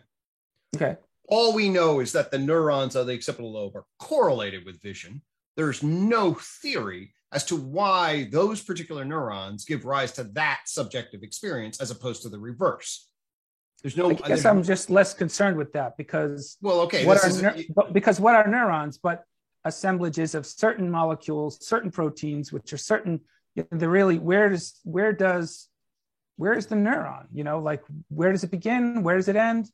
[0.76, 0.96] Okay.
[1.28, 5.22] All we know is that the neurons of the occipital lobe are correlated with vision.
[5.58, 11.82] There's no theory as to why those particular neurons give rise to that subjective experience
[11.82, 13.10] as opposed to the reverse.
[13.86, 14.10] There's no.
[14.10, 16.58] I guess I'm just less concerned with that because.
[16.60, 17.06] Well, okay.
[17.06, 17.44] What are is,
[17.92, 19.26] because what are neurons but
[19.64, 23.22] assemblages of certain molecules, certain proteins, which are certain.
[23.56, 25.68] The really where does where does
[26.36, 27.28] where is the neuron?
[27.32, 29.04] You know, like where does it begin?
[29.04, 29.70] Where does it end?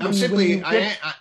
[0.00, 0.98] I'm simply get...
[1.04, 1.14] I,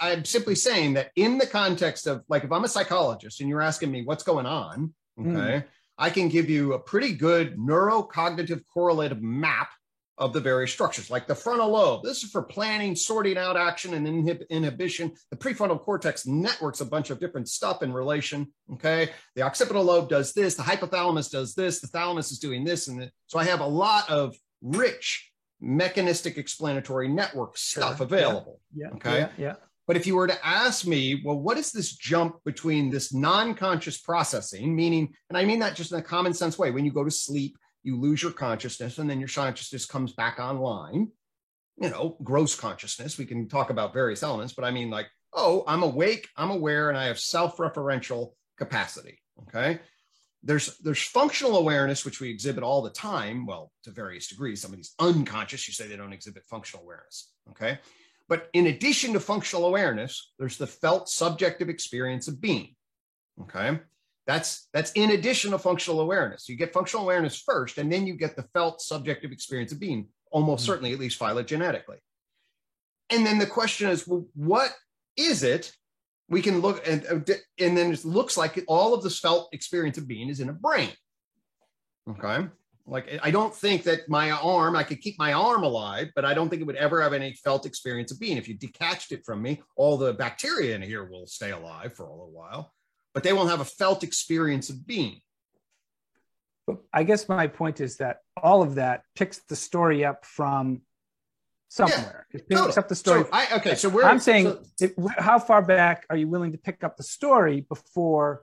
[0.00, 3.50] I, I'm simply saying that in the context of like if I'm a psychologist and
[3.50, 5.36] you're asking me what's going on, hmm.
[5.36, 5.64] okay, mm.
[6.02, 9.70] I can give you a pretty good neurocognitive correlative map
[10.18, 12.02] of the various structures, like the frontal lobe.
[12.02, 15.12] This is for planning, sorting out action and inhib- inhibition.
[15.30, 18.48] The prefrontal cortex networks a bunch of different stuff in relation.
[18.72, 19.10] Okay.
[19.36, 22.88] The occipital lobe does this, the hypothalamus does this, the thalamus is doing this.
[22.88, 25.30] And so I have a lot of rich
[25.60, 28.06] mechanistic explanatory network stuff sure.
[28.06, 28.60] available.
[28.74, 28.88] Yeah.
[28.94, 29.18] Okay.
[29.18, 29.28] Yeah.
[29.38, 29.54] yeah.
[29.86, 33.54] But if you were to ask me, well, what is this jump between this non
[33.54, 36.92] conscious processing, meaning, and I mean that just in a common sense way, when you
[36.92, 41.08] go to sleep, you lose your consciousness and then your consciousness comes back online.
[41.78, 43.18] You know, gross consciousness.
[43.18, 46.90] We can talk about various elements, but I mean, like, oh, I'm awake, I'm aware,
[46.90, 49.18] and I have self referential capacity.
[49.48, 49.80] Okay.
[50.44, 53.46] There's there's functional awareness, which we exhibit all the time.
[53.46, 54.60] Well, to various degrees.
[54.60, 57.32] Somebody's unconscious, you say they don't exhibit functional awareness.
[57.50, 57.78] Okay.
[58.32, 62.74] But in addition to functional awareness, there's the felt subjective experience of being.
[63.42, 63.78] Okay.
[64.26, 66.48] That's that's in addition to functional awareness.
[66.48, 70.08] You get functional awareness first, and then you get the felt subjective experience of being,
[70.30, 70.72] almost mm-hmm.
[70.72, 71.98] certainly, at least phylogenetically.
[73.10, 74.70] And then the question is, well, what
[75.18, 75.70] is it?
[76.30, 80.08] We can look and and then it looks like all of this felt experience of
[80.08, 80.92] being is in a brain.
[82.08, 82.48] Okay.
[82.86, 86.34] Like I don't think that my arm, I could keep my arm alive, but I
[86.34, 88.36] don't think it would ever have any felt experience of being.
[88.36, 92.04] If you detached it from me, all the bacteria in here will stay alive for
[92.04, 92.72] a little while,
[93.14, 95.20] but they won't have a felt experience of being.
[96.92, 100.82] I guess my point is that all of that picks the story up from
[101.68, 102.26] somewhere.
[102.32, 103.22] Yeah, it picks up the story.
[103.22, 104.04] So I, okay, so we're.
[104.04, 107.62] I'm saying, so, if, how far back are you willing to pick up the story
[107.62, 108.42] before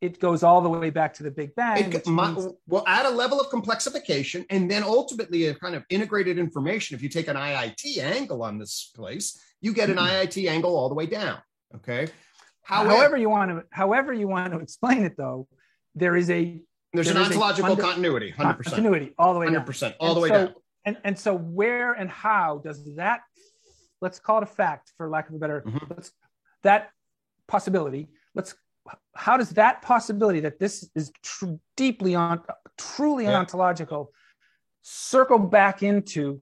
[0.00, 1.92] it goes all the way back to the Big Bang.
[1.92, 5.84] It, my, means- well, add a level of complexification and then ultimately a kind of
[5.90, 6.94] integrated information.
[6.94, 10.06] If you take an IIT angle on this place, you get an mm-hmm.
[10.06, 11.38] IIT angle all the way down.
[11.74, 12.08] Okay.
[12.62, 15.48] However, however, you want to, however you want to explain it, though,
[15.94, 16.60] there is a
[16.92, 20.16] there's there an ontological continuity, hundred percent, continuity all the way, hundred percent, all and
[20.16, 20.54] the way so, down.
[20.84, 23.20] And and so where and how does that,
[24.00, 25.78] let's call it a fact for lack of a better, mm-hmm.
[25.88, 26.12] let's
[26.62, 26.90] that
[27.46, 28.08] possibility.
[28.34, 28.54] Let's
[29.14, 32.40] how does that possibility that this is tr- deeply on
[32.76, 33.38] truly yeah.
[33.38, 34.12] ontological
[34.82, 36.40] circle back into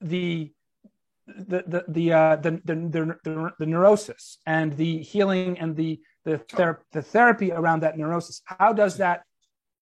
[0.00, 0.52] the
[1.26, 2.74] the the the, uh, the, the,
[3.24, 8.42] the, the neurosis and the healing and the the, ther- the therapy around that neurosis
[8.44, 9.22] how does that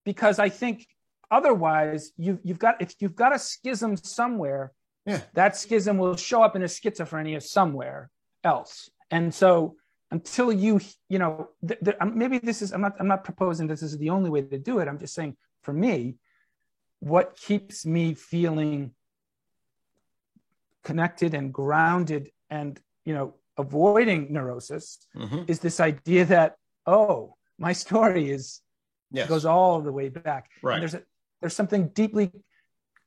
[0.05, 0.85] because i think
[1.31, 4.71] otherwise you've, you've got if you've got a schism somewhere
[5.05, 5.21] yeah.
[5.33, 8.09] that schism will show up in a schizophrenia somewhere
[8.43, 9.75] else and so
[10.11, 10.79] until you
[11.09, 14.09] you know th- th- maybe this is i'm not i'm not proposing this is the
[14.09, 16.15] only way to do it i'm just saying for me
[16.99, 18.91] what keeps me feeling
[20.83, 25.43] connected and grounded and you know avoiding neurosis mm-hmm.
[25.47, 26.55] is this idea that
[26.85, 28.61] oh my story is
[29.11, 29.27] yes.
[29.27, 31.03] goes all the way back right and there's a
[31.41, 32.31] there's something deeply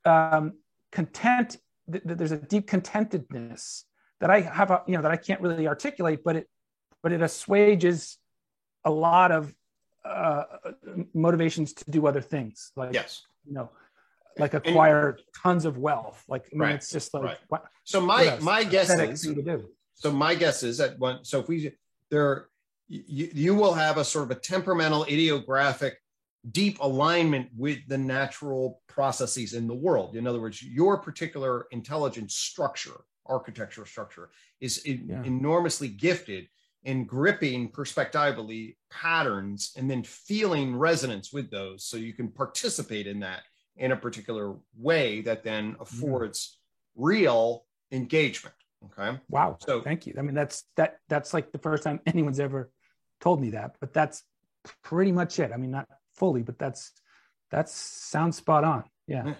[0.04, 0.52] um,
[0.92, 1.56] content
[1.90, 3.84] th- there's a deep contentedness
[4.20, 6.48] that i have a, you know that i can't really articulate but it
[7.02, 8.18] but it assuages
[8.84, 9.54] a lot of
[10.04, 10.44] uh,
[11.14, 13.70] motivations to do other things, like yes, you know,
[14.38, 16.24] like acquire and, tons of wealth.
[16.28, 17.38] Like I mean, right, it's just like right.
[17.48, 19.28] what, so my my guess is
[19.94, 21.24] so my guess is that one.
[21.24, 21.72] So if we
[22.10, 22.46] there,
[22.88, 25.92] you, you will have a sort of a temperamental, idiographic,
[26.50, 30.16] deep alignment with the natural processes in the world.
[30.16, 35.22] In other words, your particular intelligence structure, architectural structure, is yeah.
[35.22, 36.48] enormously gifted
[36.84, 41.84] and gripping perspectively patterns and then feeling resonance with those.
[41.84, 43.42] So you can participate in that
[43.76, 45.80] in a particular way that then mm.
[45.80, 46.58] affords
[46.98, 47.04] mm.
[47.04, 48.54] real engagement
[48.84, 49.18] okay?
[49.28, 50.14] Wow so thank you.
[50.18, 52.70] I mean that's that that's like the first time anyone's ever
[53.20, 54.22] told me that but that's
[54.82, 55.50] pretty much it.
[55.52, 56.92] I mean not fully but that's
[57.50, 59.34] that sounds spot on yeah.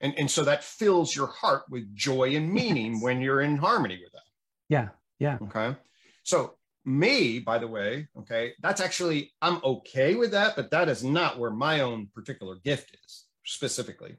[0.00, 3.02] And and so that fills your heart with joy and meaning yes.
[3.02, 4.28] when you're in harmony with that.
[4.68, 4.88] Yeah
[5.18, 5.38] yeah.
[5.42, 5.76] Okay?
[6.22, 6.54] So
[6.84, 11.38] me, by the way, okay, that's actually, I'm okay with that, but that is not
[11.38, 14.16] where my own particular gift is specifically.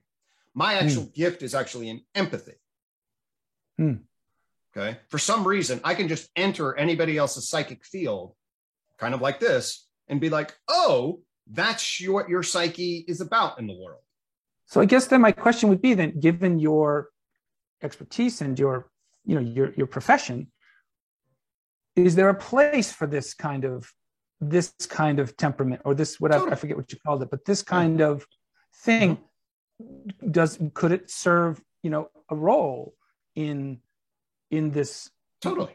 [0.53, 0.85] My hmm.
[0.85, 1.13] actual mm.
[1.13, 2.59] gift is actually in empathy.
[3.79, 4.01] Mm.
[4.75, 4.97] Okay.
[5.09, 8.33] For some reason, I can just enter anybody else's psychic field,
[8.97, 13.67] kind of like this, and be like, oh, that's what your psyche is about in
[13.67, 14.01] the world.
[14.65, 17.09] So I guess then my question would be then, given your
[17.81, 18.89] expertise and your,
[19.25, 20.50] you know, your your profession,
[21.95, 23.91] is there a place for this kind of
[24.39, 26.51] this kind of temperament or this what totally.
[26.51, 28.25] I forget what you called it, but this kind of
[28.73, 29.19] thing
[29.81, 30.31] mm-hmm.
[30.31, 32.95] does could it serve you know a role
[33.35, 33.79] in
[34.49, 35.09] in this
[35.41, 35.73] totally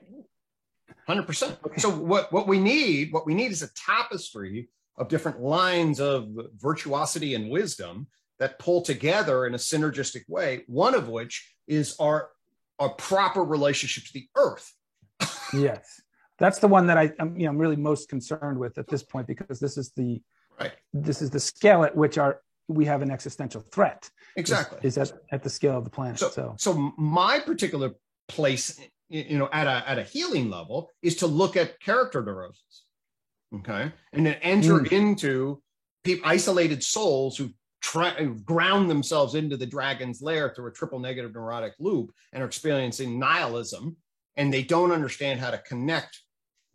[1.09, 1.81] 100% okay.
[1.81, 4.69] so what what we need what we need is a tapestry
[4.99, 8.07] of different lines of virtuosity and wisdom
[8.39, 12.31] that pull together in a synergistic way one of which is our
[12.79, 14.73] our proper relationship to the earth
[15.53, 16.01] yes
[16.39, 19.03] that's the one that I, am you know, I'm really most concerned with at this
[19.03, 20.21] point because this is the
[20.61, 20.73] right.
[20.93, 24.11] this is the scale at which our we have an existential threat.
[24.37, 26.19] Exactly, is, is at, at the scale of the planet.
[26.19, 27.93] So, so, so my particular
[28.29, 32.85] place you know, at a at a healing level, is to look at character neurosis,
[33.55, 34.93] okay, and then enter mm.
[34.93, 35.63] into
[36.05, 37.51] people, isolated souls who
[37.81, 42.47] try ground themselves into the dragon's lair through a triple negative neurotic loop and are
[42.47, 43.97] experiencing nihilism,
[44.37, 46.23] and they don't understand how to connect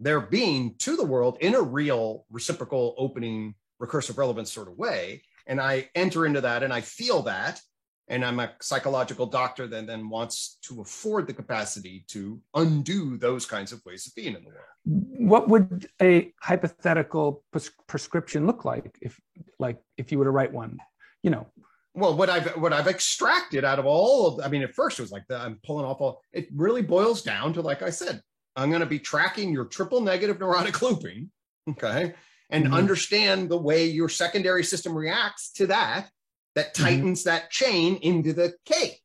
[0.02, 5.22] their being to the world in a real reciprocal opening recursive relevance sort of way.
[5.48, 7.62] And i enter into that and i feel that.
[8.08, 13.46] And i'm a psychological doctor that then wants to afford the capacity to undo those
[13.46, 14.66] kinds of ways of being in the world.
[14.84, 19.20] What would a hypothetical pres- prescription look like if
[19.60, 20.80] like if you were to write one
[21.24, 21.48] you know?
[21.94, 25.02] Well what i've what i've extracted out of all of i mean at first it
[25.02, 28.22] was like that i'm pulling off all it really boils down to like i said
[28.56, 31.30] i'm going to be tracking your triple negative neurotic looping
[31.70, 32.14] okay
[32.50, 32.74] and mm-hmm.
[32.74, 36.10] understand the way your secondary system reacts to that
[36.56, 36.84] that mm-hmm.
[36.84, 37.30] tightens mm-hmm.
[37.30, 38.96] that chain into the cave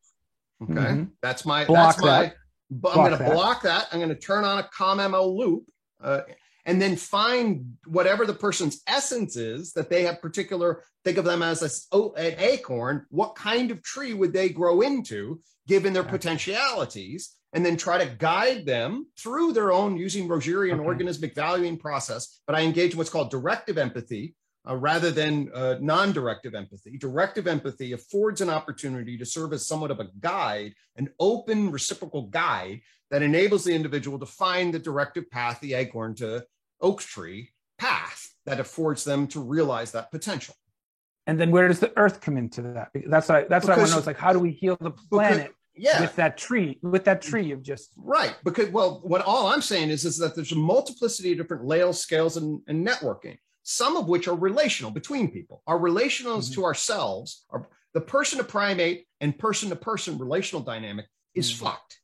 [0.61, 1.03] okay mm-hmm.
[1.21, 2.35] that's my block that's my that.
[2.89, 5.63] i'm going to block that i'm going to turn on a CALM MO loop
[6.03, 6.21] uh,
[6.65, 11.41] and then find whatever the person's essence is that they have particular think of them
[11.41, 16.03] as a, oh, an acorn what kind of tree would they grow into given their
[16.03, 21.03] potentialities and then try to guide them through their own using Rogerian okay.
[21.03, 22.41] organismic valuing process.
[22.45, 24.35] But I engage in what's called directive empathy
[24.67, 26.97] uh, rather than uh, non directive empathy.
[26.97, 32.23] Directive empathy affords an opportunity to serve as somewhat of a guide, an open reciprocal
[32.23, 36.45] guide that enables the individual to find the directive path, the acorn to
[36.81, 40.55] oak tree path that affords them to realize that potential.
[41.27, 42.91] And then where does the earth come into that?
[42.93, 43.97] That's I, that's because, what I want to know.
[43.97, 45.53] It's like, how do we heal the planet?
[45.77, 46.01] Yeah.
[46.01, 49.89] With that tree with that tree of just right because well what all i'm saying
[49.89, 54.07] is is that there's a multiplicity of different layers scales and, and networking some of
[54.07, 56.55] which are relational between people our relationals mm-hmm.
[56.55, 61.05] to ourselves are the person to primate and person to person relational dynamic
[61.35, 61.65] is mm-hmm.
[61.65, 61.99] fucked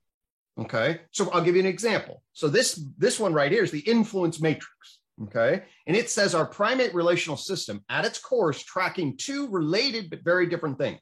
[0.60, 1.02] okay?
[1.12, 2.22] So i'll give you an example.
[2.34, 5.64] So this this one right here is the influence matrix okay?
[5.88, 10.24] And it says our primate relational system at its core is tracking two related but
[10.24, 11.00] very different things.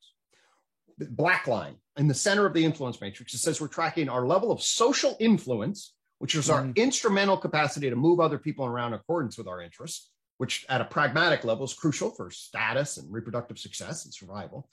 [0.98, 4.52] Black line in the center of the influence matrix, it says we're tracking our level
[4.52, 6.76] of social influence, which is our mm.
[6.76, 10.86] instrumental capacity to move other people around in accordance with our interests, which at a
[10.86, 14.70] pragmatic level is crucial for status and reproductive success and survival.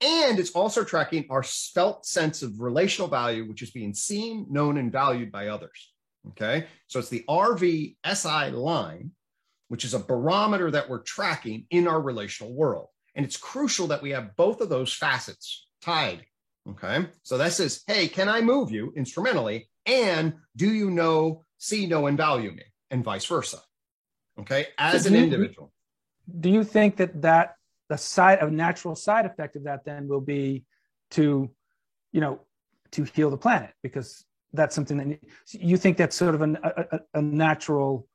[0.00, 4.78] And it's also tracking our felt sense of relational value, which is being seen, known,
[4.78, 5.92] and valued by others.
[6.30, 6.66] Okay.
[6.86, 9.12] So it's the RV SI line,
[9.68, 12.88] which is a barometer that we're tracking in our relational world.
[13.14, 16.24] And it's crucial that we have both of those facets tied.
[16.68, 17.06] Okay.
[17.22, 19.68] So that says, hey, can I move you instrumentally?
[19.86, 22.62] And do you know, see, know, and value me?
[22.90, 23.58] And vice versa.
[24.38, 24.66] Okay.
[24.78, 25.72] As so an individual.
[26.40, 27.56] do you think that that
[27.88, 30.64] the side of natural side effect of that then will be
[31.10, 31.50] to,
[32.12, 32.40] you know,
[32.92, 33.72] to heal the planet?
[33.82, 35.18] Because that's something that
[35.52, 38.06] you think that's sort of an, a, a, natural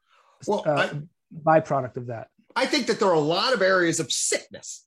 [0.45, 1.01] well, uh, I,
[1.43, 2.27] byproduct of that.
[2.55, 4.85] I think that there are a lot of areas of sickness.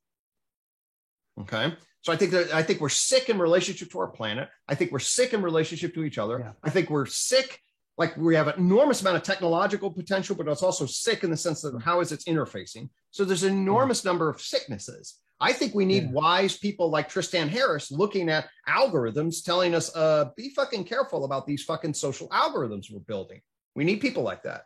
[1.41, 1.75] Okay.
[2.03, 4.49] So I think that I think we're sick in relationship to our planet.
[4.67, 6.39] I think we're sick in relationship to each other.
[6.41, 6.53] Yeah.
[6.63, 7.61] I think we're sick,
[7.99, 11.37] like we have an enormous amount of technological potential, but it's also sick in the
[11.37, 12.89] sense of how is it's interfacing.
[13.11, 14.11] So there's an enormous yeah.
[14.11, 15.19] number of sicknesses.
[15.43, 16.13] I think we need yeah.
[16.13, 21.47] wise people like Tristan Harris looking at algorithms, telling us, uh, be fucking careful about
[21.47, 23.41] these fucking social algorithms we're building.
[23.75, 24.65] We need people like that.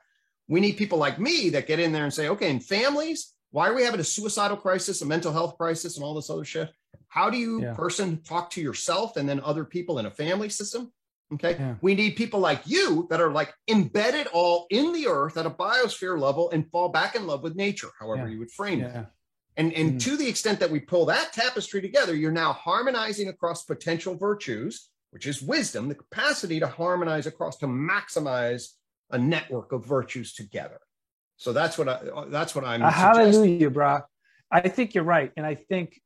[0.48, 3.68] We need people like me that get in there and say, okay, in families, why
[3.68, 6.70] are we having a suicidal crisis, a mental health crisis, and all this other shit?
[7.14, 7.74] How do you yeah.
[7.74, 10.92] person talk to yourself and then other people in a family system?
[11.32, 11.52] Okay.
[11.52, 11.76] Yeah.
[11.80, 15.50] We need people like you that are like embedded all in the earth at a
[15.50, 18.32] biosphere level and fall back in love with nature, however yeah.
[18.32, 19.06] you would frame it.
[19.56, 20.00] And, and mm.
[20.02, 24.88] to the extent that we pull that tapestry together, you're now harmonizing across potential virtues,
[25.12, 28.70] which is wisdom, the capacity to harmonize across to maximize
[29.12, 30.80] a network of virtues together.
[31.36, 32.82] So that's what I that's what I'm.
[32.82, 34.00] Uh, hallelujah, bro.
[34.50, 36.00] I think you're right, and I think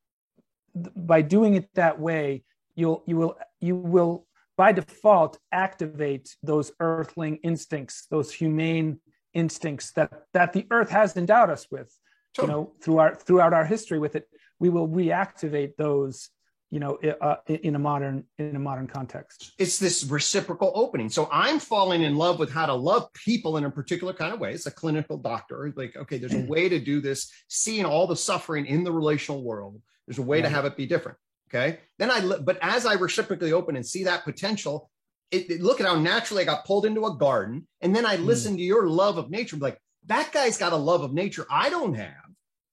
[0.75, 4.27] by doing it that way, you'll you will you will
[4.57, 9.01] by default activate those earthling instincts, those humane
[9.35, 11.93] instincts that that the earth has endowed us with.
[12.37, 12.45] Sure.
[12.45, 14.29] You know, through our throughout our history with it,
[14.59, 16.31] we will reactivate those
[16.71, 21.29] you know uh, in a modern in a modern context it's this reciprocal opening so
[21.33, 24.53] i'm falling in love with how to love people in a particular kind of way
[24.53, 28.17] it's a clinical doctor like okay there's a way to do this seeing all the
[28.17, 31.19] suffering in the relational world there's a way to have it be different.
[31.49, 31.81] Okay.
[31.99, 34.91] Then I, but as I reciprocally open and see that potential,
[35.31, 37.67] it, it, look at how naturally I got pulled into a garden.
[37.83, 38.25] And then I mm.
[38.25, 39.57] listen to your love of nature.
[39.57, 42.15] Like that guy's got a love of nature I don't have,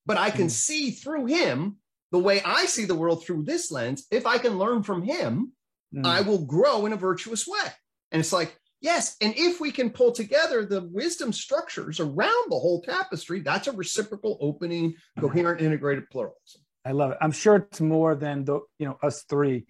[0.06, 0.52] but I can mm.
[0.52, 1.78] see through him
[2.14, 4.06] the way I see the world through this lens.
[4.12, 5.52] If I can learn from him,
[5.94, 6.06] mm.
[6.06, 7.68] I will grow in a virtuous way.
[8.14, 9.18] And it's like, yes.
[9.20, 13.74] And if we can pull together the wisdom structures around the whole tapestry, that's a
[13.74, 16.62] reciprocal, opening, coherent, integrated pluralism.
[16.86, 17.18] I love it.
[17.20, 19.66] I'm sure it's more than the you know us three,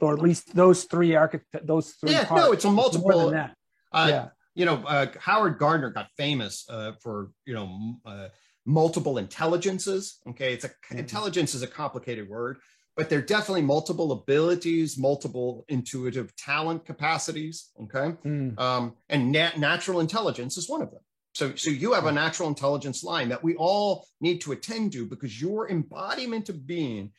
[0.00, 2.12] or at least those three architect Those three.
[2.12, 2.44] Yeah, parts.
[2.44, 3.10] no, it's a multiple.
[3.10, 3.56] It's more than that.
[3.92, 4.28] Uh, yeah.
[4.54, 8.28] You know, uh, Howard Gardner got famous uh, for you know uh,
[8.64, 10.20] multiple intelligences.
[10.28, 10.98] Okay, it's a mm-hmm.
[10.98, 12.58] intelligence is a complicated word,
[12.96, 17.70] but they're definitely multiple abilities, multiple intuitive talent capacities.
[17.82, 18.58] Okay, mm.
[18.58, 21.00] um, and nat- natural intelligence is one of them.
[21.36, 25.04] So, so you have a natural intelligence line that we all need to attend to
[25.04, 27.12] because your embodiment of being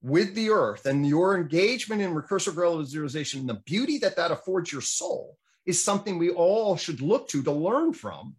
[0.00, 4.72] with the earth and your engagement in recursive relativization and the beauty that that affords
[4.72, 8.34] your soul is something we all should look to to learn from.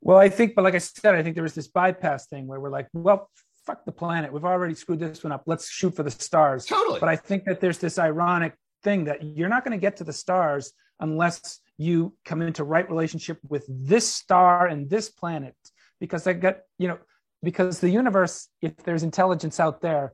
[0.00, 2.60] Well, I think, but like I said, I think there was this bypass thing where
[2.60, 3.28] we're like, well,
[3.66, 4.32] fuck the planet.
[4.32, 5.42] We've already screwed this one up.
[5.44, 6.64] Let's shoot for the stars.
[6.64, 6.98] Totally.
[6.98, 10.04] But I think that there's this ironic thing that you're not going to get to
[10.04, 15.54] the stars unless you come into right relationship with this star and this planet
[16.00, 16.98] because I got you know
[17.42, 20.12] because the universe if there's intelligence out there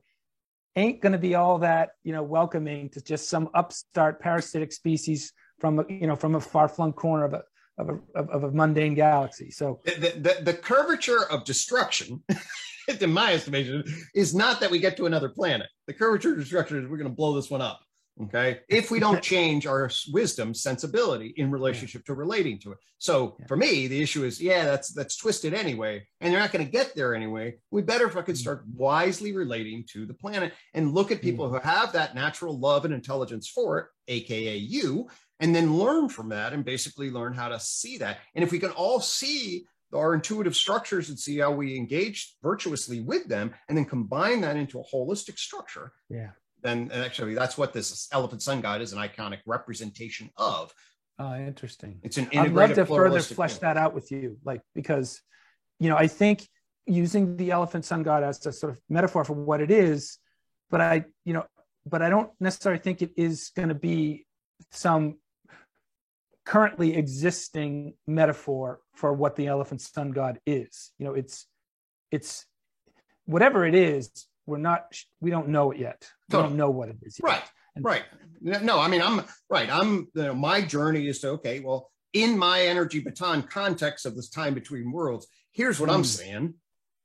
[0.75, 5.33] ain't going to be all that you know welcoming to just some upstart parasitic species
[5.59, 7.43] from a, you know from a far-flung corner of a
[7.77, 9.51] of a, of a mundane galaxy.
[9.51, 12.23] So the, the, the curvature of destruction
[13.01, 13.83] in my estimation
[14.13, 15.67] is not that we get to another planet.
[15.87, 17.81] The curvature of destruction is we're going to blow this one up
[18.23, 18.59] okay?
[18.69, 22.13] If we don't change our wisdom sensibility in relationship yeah.
[22.13, 22.77] to relating to it.
[22.97, 23.45] So yeah.
[23.47, 26.71] for me the issue is yeah that's that's twisted anyway and they're not going to
[26.71, 27.55] get there anyway.
[27.71, 31.47] We better if I could start wisely relating to the planet and look at people
[31.47, 31.51] mm.
[31.51, 35.07] who have that natural love and intelligence for it aka you
[35.39, 38.19] and then learn from that and basically learn how to see that.
[38.35, 43.01] And if we can all see our intuitive structures and see how we engage virtuously
[43.01, 46.31] with them and then combine that into a holistic structure yeah
[46.65, 50.73] then actually that's what this elephant sun god is an iconic representation of.
[51.17, 51.99] Oh, interesting.
[52.03, 53.61] It's an I'd love to further flesh thing.
[53.61, 55.21] that out with you, like because,
[55.79, 56.47] you know, I think
[56.85, 60.17] using the elephant sun god as a sort of metaphor for what it is,
[60.69, 61.45] but I, you know,
[61.85, 64.25] but I don't necessarily think it is going to be
[64.71, 65.17] some
[66.45, 70.91] currently existing metaphor for what the elephant sun god is.
[70.97, 71.47] You know, it's
[72.11, 72.45] it's
[73.25, 74.85] whatever it is we're not
[75.21, 77.27] we don't know it yet we don't know what it is yet.
[77.27, 77.43] right
[77.75, 78.03] and, right
[78.41, 82.37] no i mean i'm right i'm you know my journey is to okay well in
[82.37, 85.93] my energy baton context of this time between worlds here's what mm.
[85.93, 86.53] i'm saying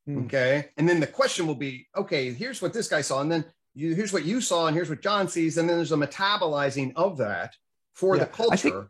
[0.08, 0.24] mm.
[0.24, 3.44] okay and then the question will be okay here's what this guy saw and then
[3.74, 6.92] you, here's what you saw and here's what john sees and then there's a metabolizing
[6.96, 7.54] of that
[7.94, 8.24] for yeah.
[8.24, 8.86] the culture think,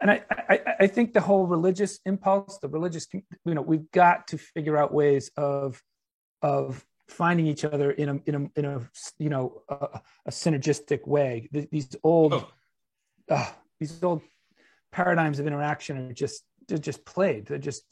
[0.00, 4.28] and I, I, I think the whole religious impulse the religious you know we've got
[4.28, 5.80] to figure out ways of
[6.42, 8.80] of finding each other in a in a in a
[9.18, 11.48] you know a, a synergistic way.
[11.52, 12.48] These old oh.
[13.28, 14.22] uh, these old
[14.90, 17.46] paradigms of interaction are just they're just played.
[17.46, 17.84] They're just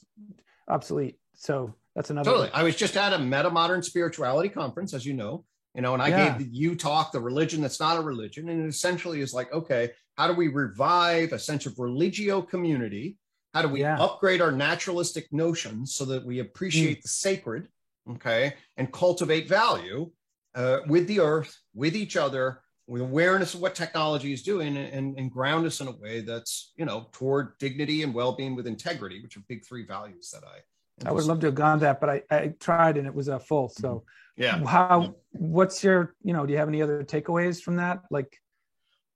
[0.69, 1.19] obsolete.
[1.35, 2.31] So that's another.
[2.31, 2.51] Totally.
[2.53, 5.45] I was just at a meta modern spirituality conference, as you know,
[5.75, 6.39] you know, and I yeah.
[6.39, 9.91] gave you talk the religion that's not a religion, and it essentially is like, okay,
[10.17, 13.17] how do we revive a sense of religio community?
[13.55, 13.99] How do we yeah.
[13.99, 17.03] upgrade our naturalistic notions so that we appreciate mm.
[17.03, 17.69] the sacred?
[18.13, 20.11] Okay, and cultivate value
[20.55, 25.17] uh, with the earth, with each other, with awareness of what technology is doing, and,
[25.17, 29.23] and ground us in a way that's you know toward dignity and well-being with integrity,
[29.23, 31.09] which are big three values that I.
[31.09, 33.39] I would love to have gone that, but I, I tried and it was a
[33.39, 33.71] full.
[33.71, 34.05] So
[34.37, 35.15] yeah, how?
[35.33, 36.45] What's your you know?
[36.45, 38.03] Do you have any other takeaways from that?
[38.11, 38.37] Like,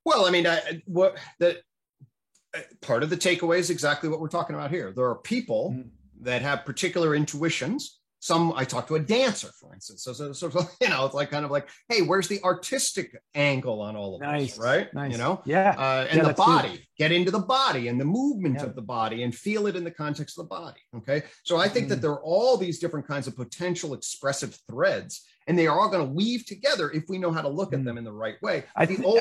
[0.05, 1.59] well, I mean, I, what that
[2.55, 4.93] uh, part of the takeaway is exactly what we're talking about here.
[4.93, 5.89] There are people mm-hmm.
[6.25, 10.03] that have particular intuitions some I talked to a dancer, for instance.
[10.03, 10.49] So, so, so,
[10.81, 14.23] you know, it's like kind of like, hey, where's the artistic angle on all of
[14.23, 14.95] nice, this, right?
[14.95, 15.13] Nice.
[15.13, 18.57] You know, yeah, uh, and yeah, the body, get into the body and the movement
[18.61, 18.65] yeah.
[18.65, 20.81] of the body, and feel it in the context of the body.
[20.97, 21.89] Okay, so I think mm.
[21.91, 25.91] that there are all these different kinds of potential expressive threads, and they are all
[25.91, 27.79] going to weave together if we know how to look mm.
[27.79, 28.65] at them in the right way.
[28.75, 29.05] I think.
[29.05, 29.21] old,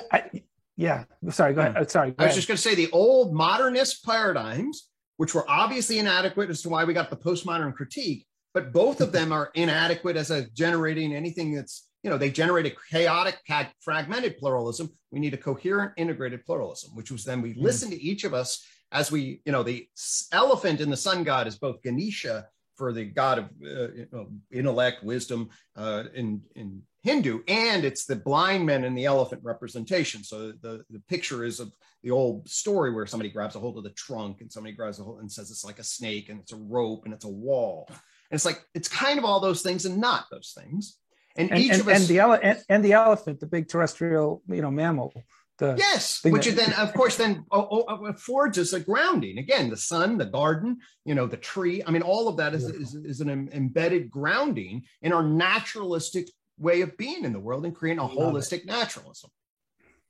[0.77, 1.53] yeah, sorry.
[1.53, 1.75] Go ahead.
[1.75, 1.91] Mm.
[1.91, 2.11] Sorry.
[2.11, 2.35] Go I was ahead.
[2.35, 6.85] just going to say the old modernist paradigms, which were obviously inadequate as to why
[6.85, 11.53] we got the postmodern critique but both of them are inadequate as a generating anything
[11.53, 13.39] that's you know they generate a chaotic
[13.81, 14.89] fragmented pluralism.
[15.11, 17.61] We need a coherent integrated pluralism which was then we mm.
[17.61, 19.87] listen to each of us as we you know the
[20.31, 24.27] elephant in the sun god is both ganesha for the god of uh, you know,
[24.51, 30.23] intellect wisdom uh, in in hindu and it's the blind men and the elephant representation.
[30.23, 31.71] So the the picture is of
[32.01, 35.03] the old story where somebody grabs a hold of the trunk and somebody grabs a
[35.03, 37.89] hold and says it's like a snake and it's a rope and it's a wall
[38.33, 40.97] and it's like it's kind of all those things and not those things.
[41.35, 43.67] And, and each and, of us and the ele- and, and, the elephant, the big
[43.67, 45.13] terrestrial, you know, mammal,
[45.59, 49.37] the yes, which that- then, of course, then oh, oh, oh affords us a grounding.
[49.37, 51.83] Again, the sun, the garden, you know, the tree.
[51.85, 56.27] I mean, all of that is, is, is an embedded grounding in our naturalistic
[56.57, 59.29] way of being in the world and creating a holistic naturalism.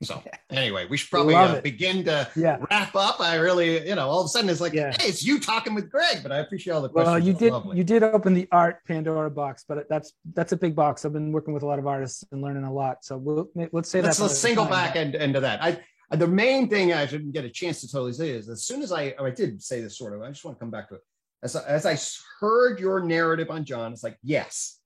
[0.04, 2.58] So, anyway, we should probably uh, begin to yeah.
[2.70, 3.20] wrap up.
[3.20, 4.96] I really, you know, all of a sudden it's like, Yeah.
[5.00, 7.14] hey, it's you talking with Gregg, but I appreciate all the questions.
[7.14, 7.78] Well, you did lovely.
[7.78, 11.06] you did open the art Pandora box, but that's that's a big box.
[11.06, 13.04] I've been working with a lot of artists and learning a lot.
[13.04, 15.64] So we'll let's say Let's, that let's single back end, end of that.
[15.64, 15.80] I
[16.16, 18.92] the main thing I didn't get a chance to totally say is as soon as
[18.92, 21.02] I I did say this sort of, I just want to come back to it.
[21.44, 21.98] As, as I
[22.40, 24.80] heard your narrative on John, it's like, yes.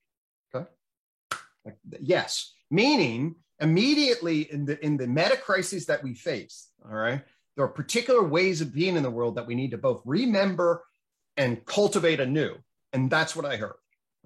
[0.53, 0.65] Okay.
[1.63, 2.53] Like, yes.
[2.71, 7.21] Meaning immediately in the in the meta crises that we face, all right,
[7.55, 10.83] there are particular ways of being in the world that we need to both remember
[11.35, 12.55] and cultivate anew.
[12.93, 13.75] And that's what I heard.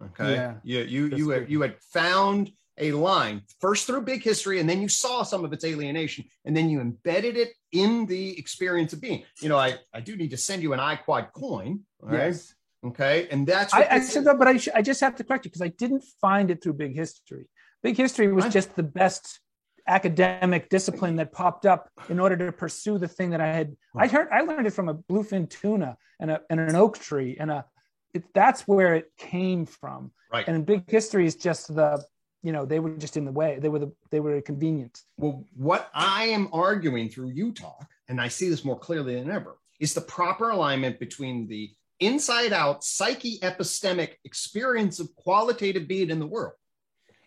[0.03, 0.33] Okay.
[0.33, 0.53] Yeah.
[0.63, 4.81] you you you had, you had found a line first through big history and then
[4.81, 9.01] you saw some of its alienation and then you embedded it in the experience of
[9.01, 12.27] being you know i i do need to send you an iquad coin all right
[12.27, 12.55] Yes.
[12.83, 15.23] okay and that's I, what I said that, but I, sh- I just have to
[15.23, 17.47] correct you because I didn't find it through Big History.
[17.83, 19.39] Big History was just the best
[19.87, 23.75] academic discipline that popped up in order to pursue the thing that I had.
[23.95, 27.37] I heard I learned it from a bluefin tuna and a and an oak tree
[27.39, 27.65] and a.
[28.13, 30.11] It, that's where it came from.
[30.31, 32.03] right And Big History is just the,
[32.43, 33.57] you know, they were just in the way.
[33.57, 35.01] They were the they were convenient.
[35.17, 39.57] well what i am arguing through UTOK and i see this more clearly than ever
[39.79, 41.71] is the proper alignment between the
[42.01, 46.53] inside out psyche epistemic experience of qualitative being in the world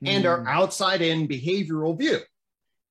[0.06, 0.48] and our Mm.
[0.48, 2.20] outside in behavioral view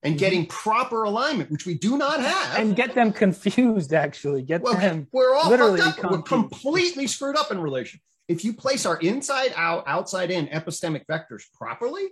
[0.04, 0.20] and Mhm.
[0.20, 3.94] getting proper alignment which we do not have and get them confused.
[3.94, 5.08] Actually, get Well, them.
[5.12, 6.12] we're all literally fucked up.
[6.12, 8.00] We're completely screwed up in relation.
[8.28, 12.10] If you place our inside out, outside in epistemic vectors properly,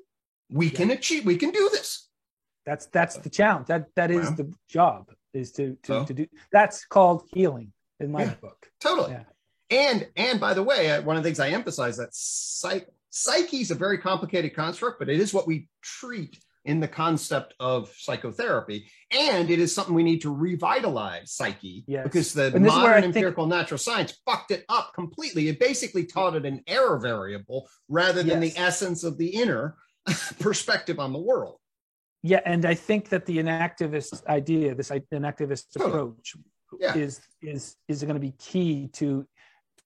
[0.49, 1.25] we can achieve.
[1.25, 2.09] We can do this.
[2.65, 3.67] That's that's the challenge.
[3.67, 4.35] That that is Well.
[4.35, 6.27] the job is to to, to do.
[6.51, 8.33] That's called healing in my Yeah.
[8.35, 8.69] book.
[8.79, 9.11] Totally.
[9.13, 9.23] Yeah.
[9.69, 13.57] And and by the way, uh, one of the things I emphasize that psych, psyche
[13.61, 17.89] is a very complicated construct, but it is what we treat in the concept of
[17.97, 22.03] psychotherapy, and it is something we need to revitalize psyche Yes.
[22.03, 24.93] because the And this is where I modern think- empirical natural science fucked it up
[24.93, 25.49] completely.
[25.49, 28.53] It basically taught it an error variable rather than Yes.
[28.53, 29.75] the essence of the inner
[30.39, 31.57] perspective on the world.
[32.23, 35.91] Yeah, and I think that the enactivist idea, this enactivist Totally.
[35.91, 36.35] approach,
[36.79, 36.95] Yeah.
[36.95, 39.27] is is is going to be key to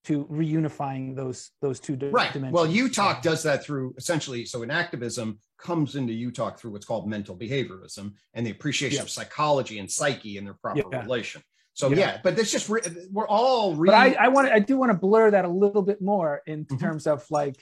[0.05, 2.31] to reunifying those those two Right.
[2.31, 2.53] dimensions.
[2.53, 4.45] Well, UTOK does that through essentially.
[4.45, 9.79] So, enactivism comes into UTOK through what's called mental behaviorism and the appreciation of psychology
[9.79, 11.01] and psyche and their proper Yeah.
[11.01, 11.41] relation.
[11.73, 11.97] So, Yeah.
[11.97, 13.75] yeah, but it's just re- we're all.
[13.75, 16.41] Re- but I, I want I do want to blur that a little bit more
[16.45, 16.79] in Mhm.
[16.79, 17.57] terms of like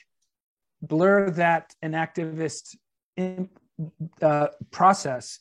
[0.82, 2.76] blur that an activist
[3.15, 3.49] in,
[4.22, 5.40] uh, process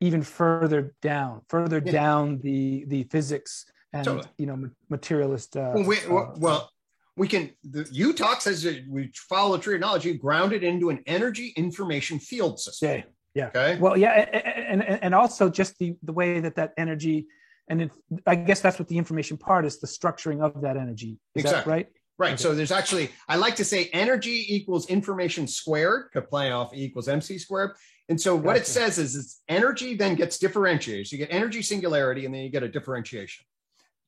[0.00, 1.92] even further down, further Yeah.
[1.92, 4.28] down the the physics and Totally.
[4.38, 5.56] you know materialist.
[5.56, 6.70] Uh, well, we, well,
[7.16, 7.50] we can.
[7.62, 10.04] The UTOK says that we follow the tree of knowledge.
[10.04, 12.88] You ground it into an energy information field system.
[12.90, 13.02] yeah,
[13.34, 13.46] yeah.
[13.46, 13.78] Okay.
[13.78, 17.26] Well, yeah, and and, and also just the the way that that energy,
[17.68, 17.92] and it,
[18.26, 21.16] I guess that's what the information part is, the structuring of that energy.
[21.36, 21.72] Is that Exactly.
[21.72, 21.86] right?
[22.16, 22.32] Right.
[22.34, 22.42] Okay.
[22.42, 26.84] So there's actually, I like to say energy equals information squared, could play off E
[26.84, 27.72] equals MC squared.
[28.08, 31.08] And so what it says is it's energy then gets differentiated.
[31.08, 33.44] So you get energy singularity and then you get a differentiation.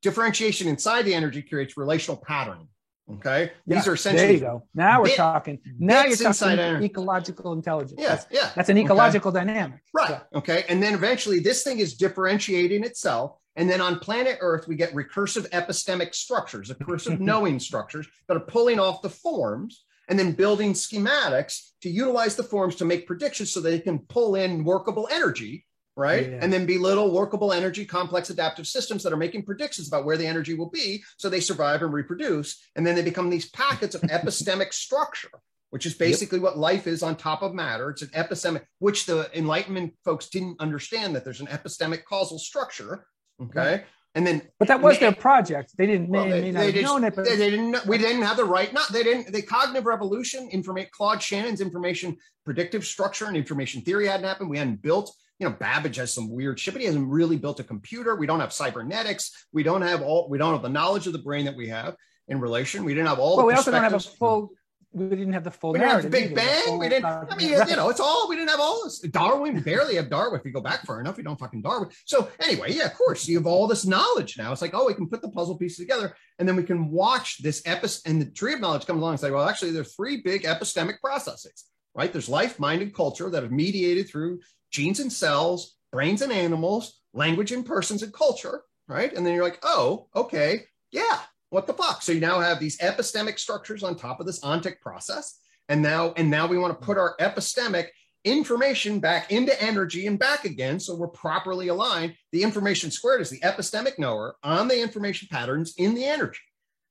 [0.03, 2.69] Differentiation inside the energy creates relational patterning.
[3.15, 3.53] Okay.
[3.67, 4.27] These are essentially.
[4.27, 4.67] There you go.
[4.75, 5.59] Now we're bit- talking.
[5.79, 8.01] Now you're talking ecological intelligence.
[8.01, 8.09] Yeah.
[8.09, 8.51] That's, Yeah.
[8.55, 9.81] that's an ecological dynamic.
[9.95, 10.11] Right.
[10.11, 10.39] Yeah.
[10.39, 10.65] Okay.
[10.69, 13.37] And then eventually this thing is differentiating itself.
[13.55, 18.41] And then on planet Earth, we get recursive epistemic structures, recursive knowing structures that are
[18.41, 23.53] pulling off the forms and then building schematics to utilize the forms to make predictions
[23.53, 25.65] so they can pull in workable energy,
[25.97, 26.31] right?
[26.31, 26.39] Yeah.
[26.41, 30.17] And then be little workable energy, complex adaptive systems that are making predictions about where
[30.17, 32.63] the energy will be so they survive and reproduce.
[32.77, 35.31] And then they become these packets of epistemic structure
[35.71, 37.91] which is basically what life is on top of matter.
[37.91, 43.07] It's an epistemic, which the Enlightenment folks didn't understand that there's an epistemic causal structure.
[43.41, 43.59] Mm-hmm.
[43.59, 43.85] Okay.
[44.15, 45.77] And then But that was Ma- their project.
[45.77, 47.99] They didn't well, they, not they just- known it, but they, they didn't know- we
[47.99, 52.17] didn't have the right not they didn't the cognitive revolution information Claude Shannon's information
[52.47, 56.31] predictive structure and information theory hadn't happened we hadn't built you know Babbage has some
[56.31, 59.83] weird shit but he hasn't really built a computer we don't have cybernetics we don't
[59.83, 61.97] have all we don't have the knowledge of the brain that we have
[62.29, 64.51] in relation we didn't have all well, the we also don't have a full.
[64.97, 65.73] We didn't have the full.
[65.73, 66.63] We didn't have the Big Bang.
[66.65, 67.05] full, We didn't.
[67.05, 67.69] uh, I mean, right.
[67.69, 68.31] you know, it's all.
[68.31, 69.01] We didn't have all this.
[69.01, 70.41] Darwin barely have Darwin.
[70.41, 71.91] If you go back far enough, we don't fucking Darwin.
[72.07, 74.53] So anyway, yeah, of course, you have all this knowledge now.
[74.53, 77.43] It's like, oh, we can put the puzzle pieces together, and then we can watch
[77.43, 78.07] this epis.
[78.07, 80.45] And the tree of knowledge comes along and say, well, actually, there are three big
[80.45, 81.65] epistemic processes.
[81.95, 82.11] Right?
[82.11, 84.41] There's life, mind, and culture that have mediated through
[84.71, 89.13] genes and cells, brains and animals, language and persons and culture, right?
[89.13, 91.21] And then you're like, oh, okay, yeah,
[91.51, 92.03] what the fuck?
[92.03, 95.39] So you now have these epistemic structures on top of this ontic process.
[95.69, 97.89] And now, and now we want to put our epistemic
[98.25, 100.81] information back into energy and back again.
[100.81, 102.15] So we're properly aligned.
[102.33, 106.41] The information squared is the epistemic knower on the information patterns in the energy.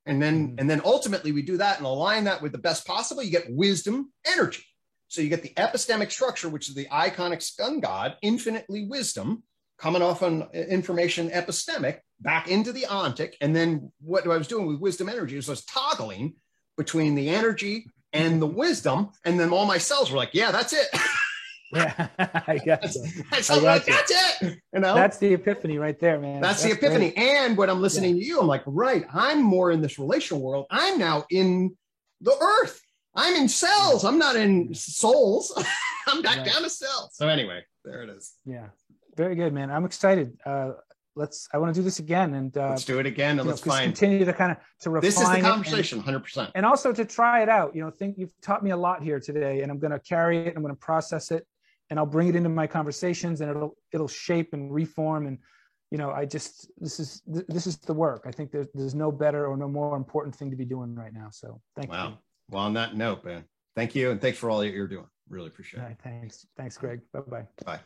[0.06, 0.60] And then, mm-hmm.
[0.60, 3.24] and then ultimately we do that and align that with the best possible.
[3.24, 4.64] You get wisdom energy.
[5.08, 9.44] So you get the epistemic structure, which is the iconic sun god, infinitely wisdom,
[9.78, 13.34] coming off on information epistemic back into the ontic.
[13.42, 16.36] And then what I was doing with wisdom energy is I was toggling
[16.78, 19.10] between the energy and the wisdom.
[19.26, 20.88] And then all my cells were like, yeah, that's it.
[21.74, 24.12] Yeah, I got that's, that's, I got like, that's
[24.42, 24.60] it.
[24.74, 26.42] You know, that's the epiphany right there, man.
[26.42, 27.12] That's, that's the epiphany.
[27.12, 27.26] Great.
[27.26, 28.22] And when I'm listening yeah.
[28.22, 30.68] to you, I'm like, right, I'm more in this relational world.
[30.70, 31.76] I'm now in
[32.22, 32.80] the earth.
[33.16, 34.04] I'm in cells.
[34.04, 35.54] I'm not in souls.
[36.08, 36.46] I'm back right.
[36.46, 37.12] down to cells.
[37.14, 38.34] So anyway, there it is.
[38.46, 38.68] Yeah,
[39.16, 39.72] very good, man.
[39.72, 40.38] I'm excited.
[40.46, 40.72] Uh,
[41.16, 41.48] let's.
[41.54, 43.72] I want to do this again, and uh, let's do it again, and let's know,
[43.72, 45.08] find continue to kind of to refine.
[45.08, 47.76] This is the conversation, hundred percent, and also to try it out.
[47.76, 50.48] You know, think you've taught me a lot here today, and I'm going to carry
[50.48, 50.54] it.
[50.56, 51.48] I'm going to process it,
[51.90, 55.40] and I'll bring it into my conversations, and it'll it'll shape and reform and
[55.92, 58.24] you know, I just this is this is the work.
[58.26, 61.14] I think there's there's no better or no more important thing to be doing right
[61.14, 61.30] now.
[61.32, 62.10] So thank wow.
[62.10, 62.18] you.
[62.50, 63.46] Well, on that note, man,
[63.76, 65.08] thank you and thanks for all that you're doing.
[65.30, 65.84] Really appreciate it.
[65.84, 66.46] Right, thanks.
[66.56, 67.02] Thanks, Gregg.
[67.12, 67.48] Bye-bye.
[67.66, 67.80] Bye.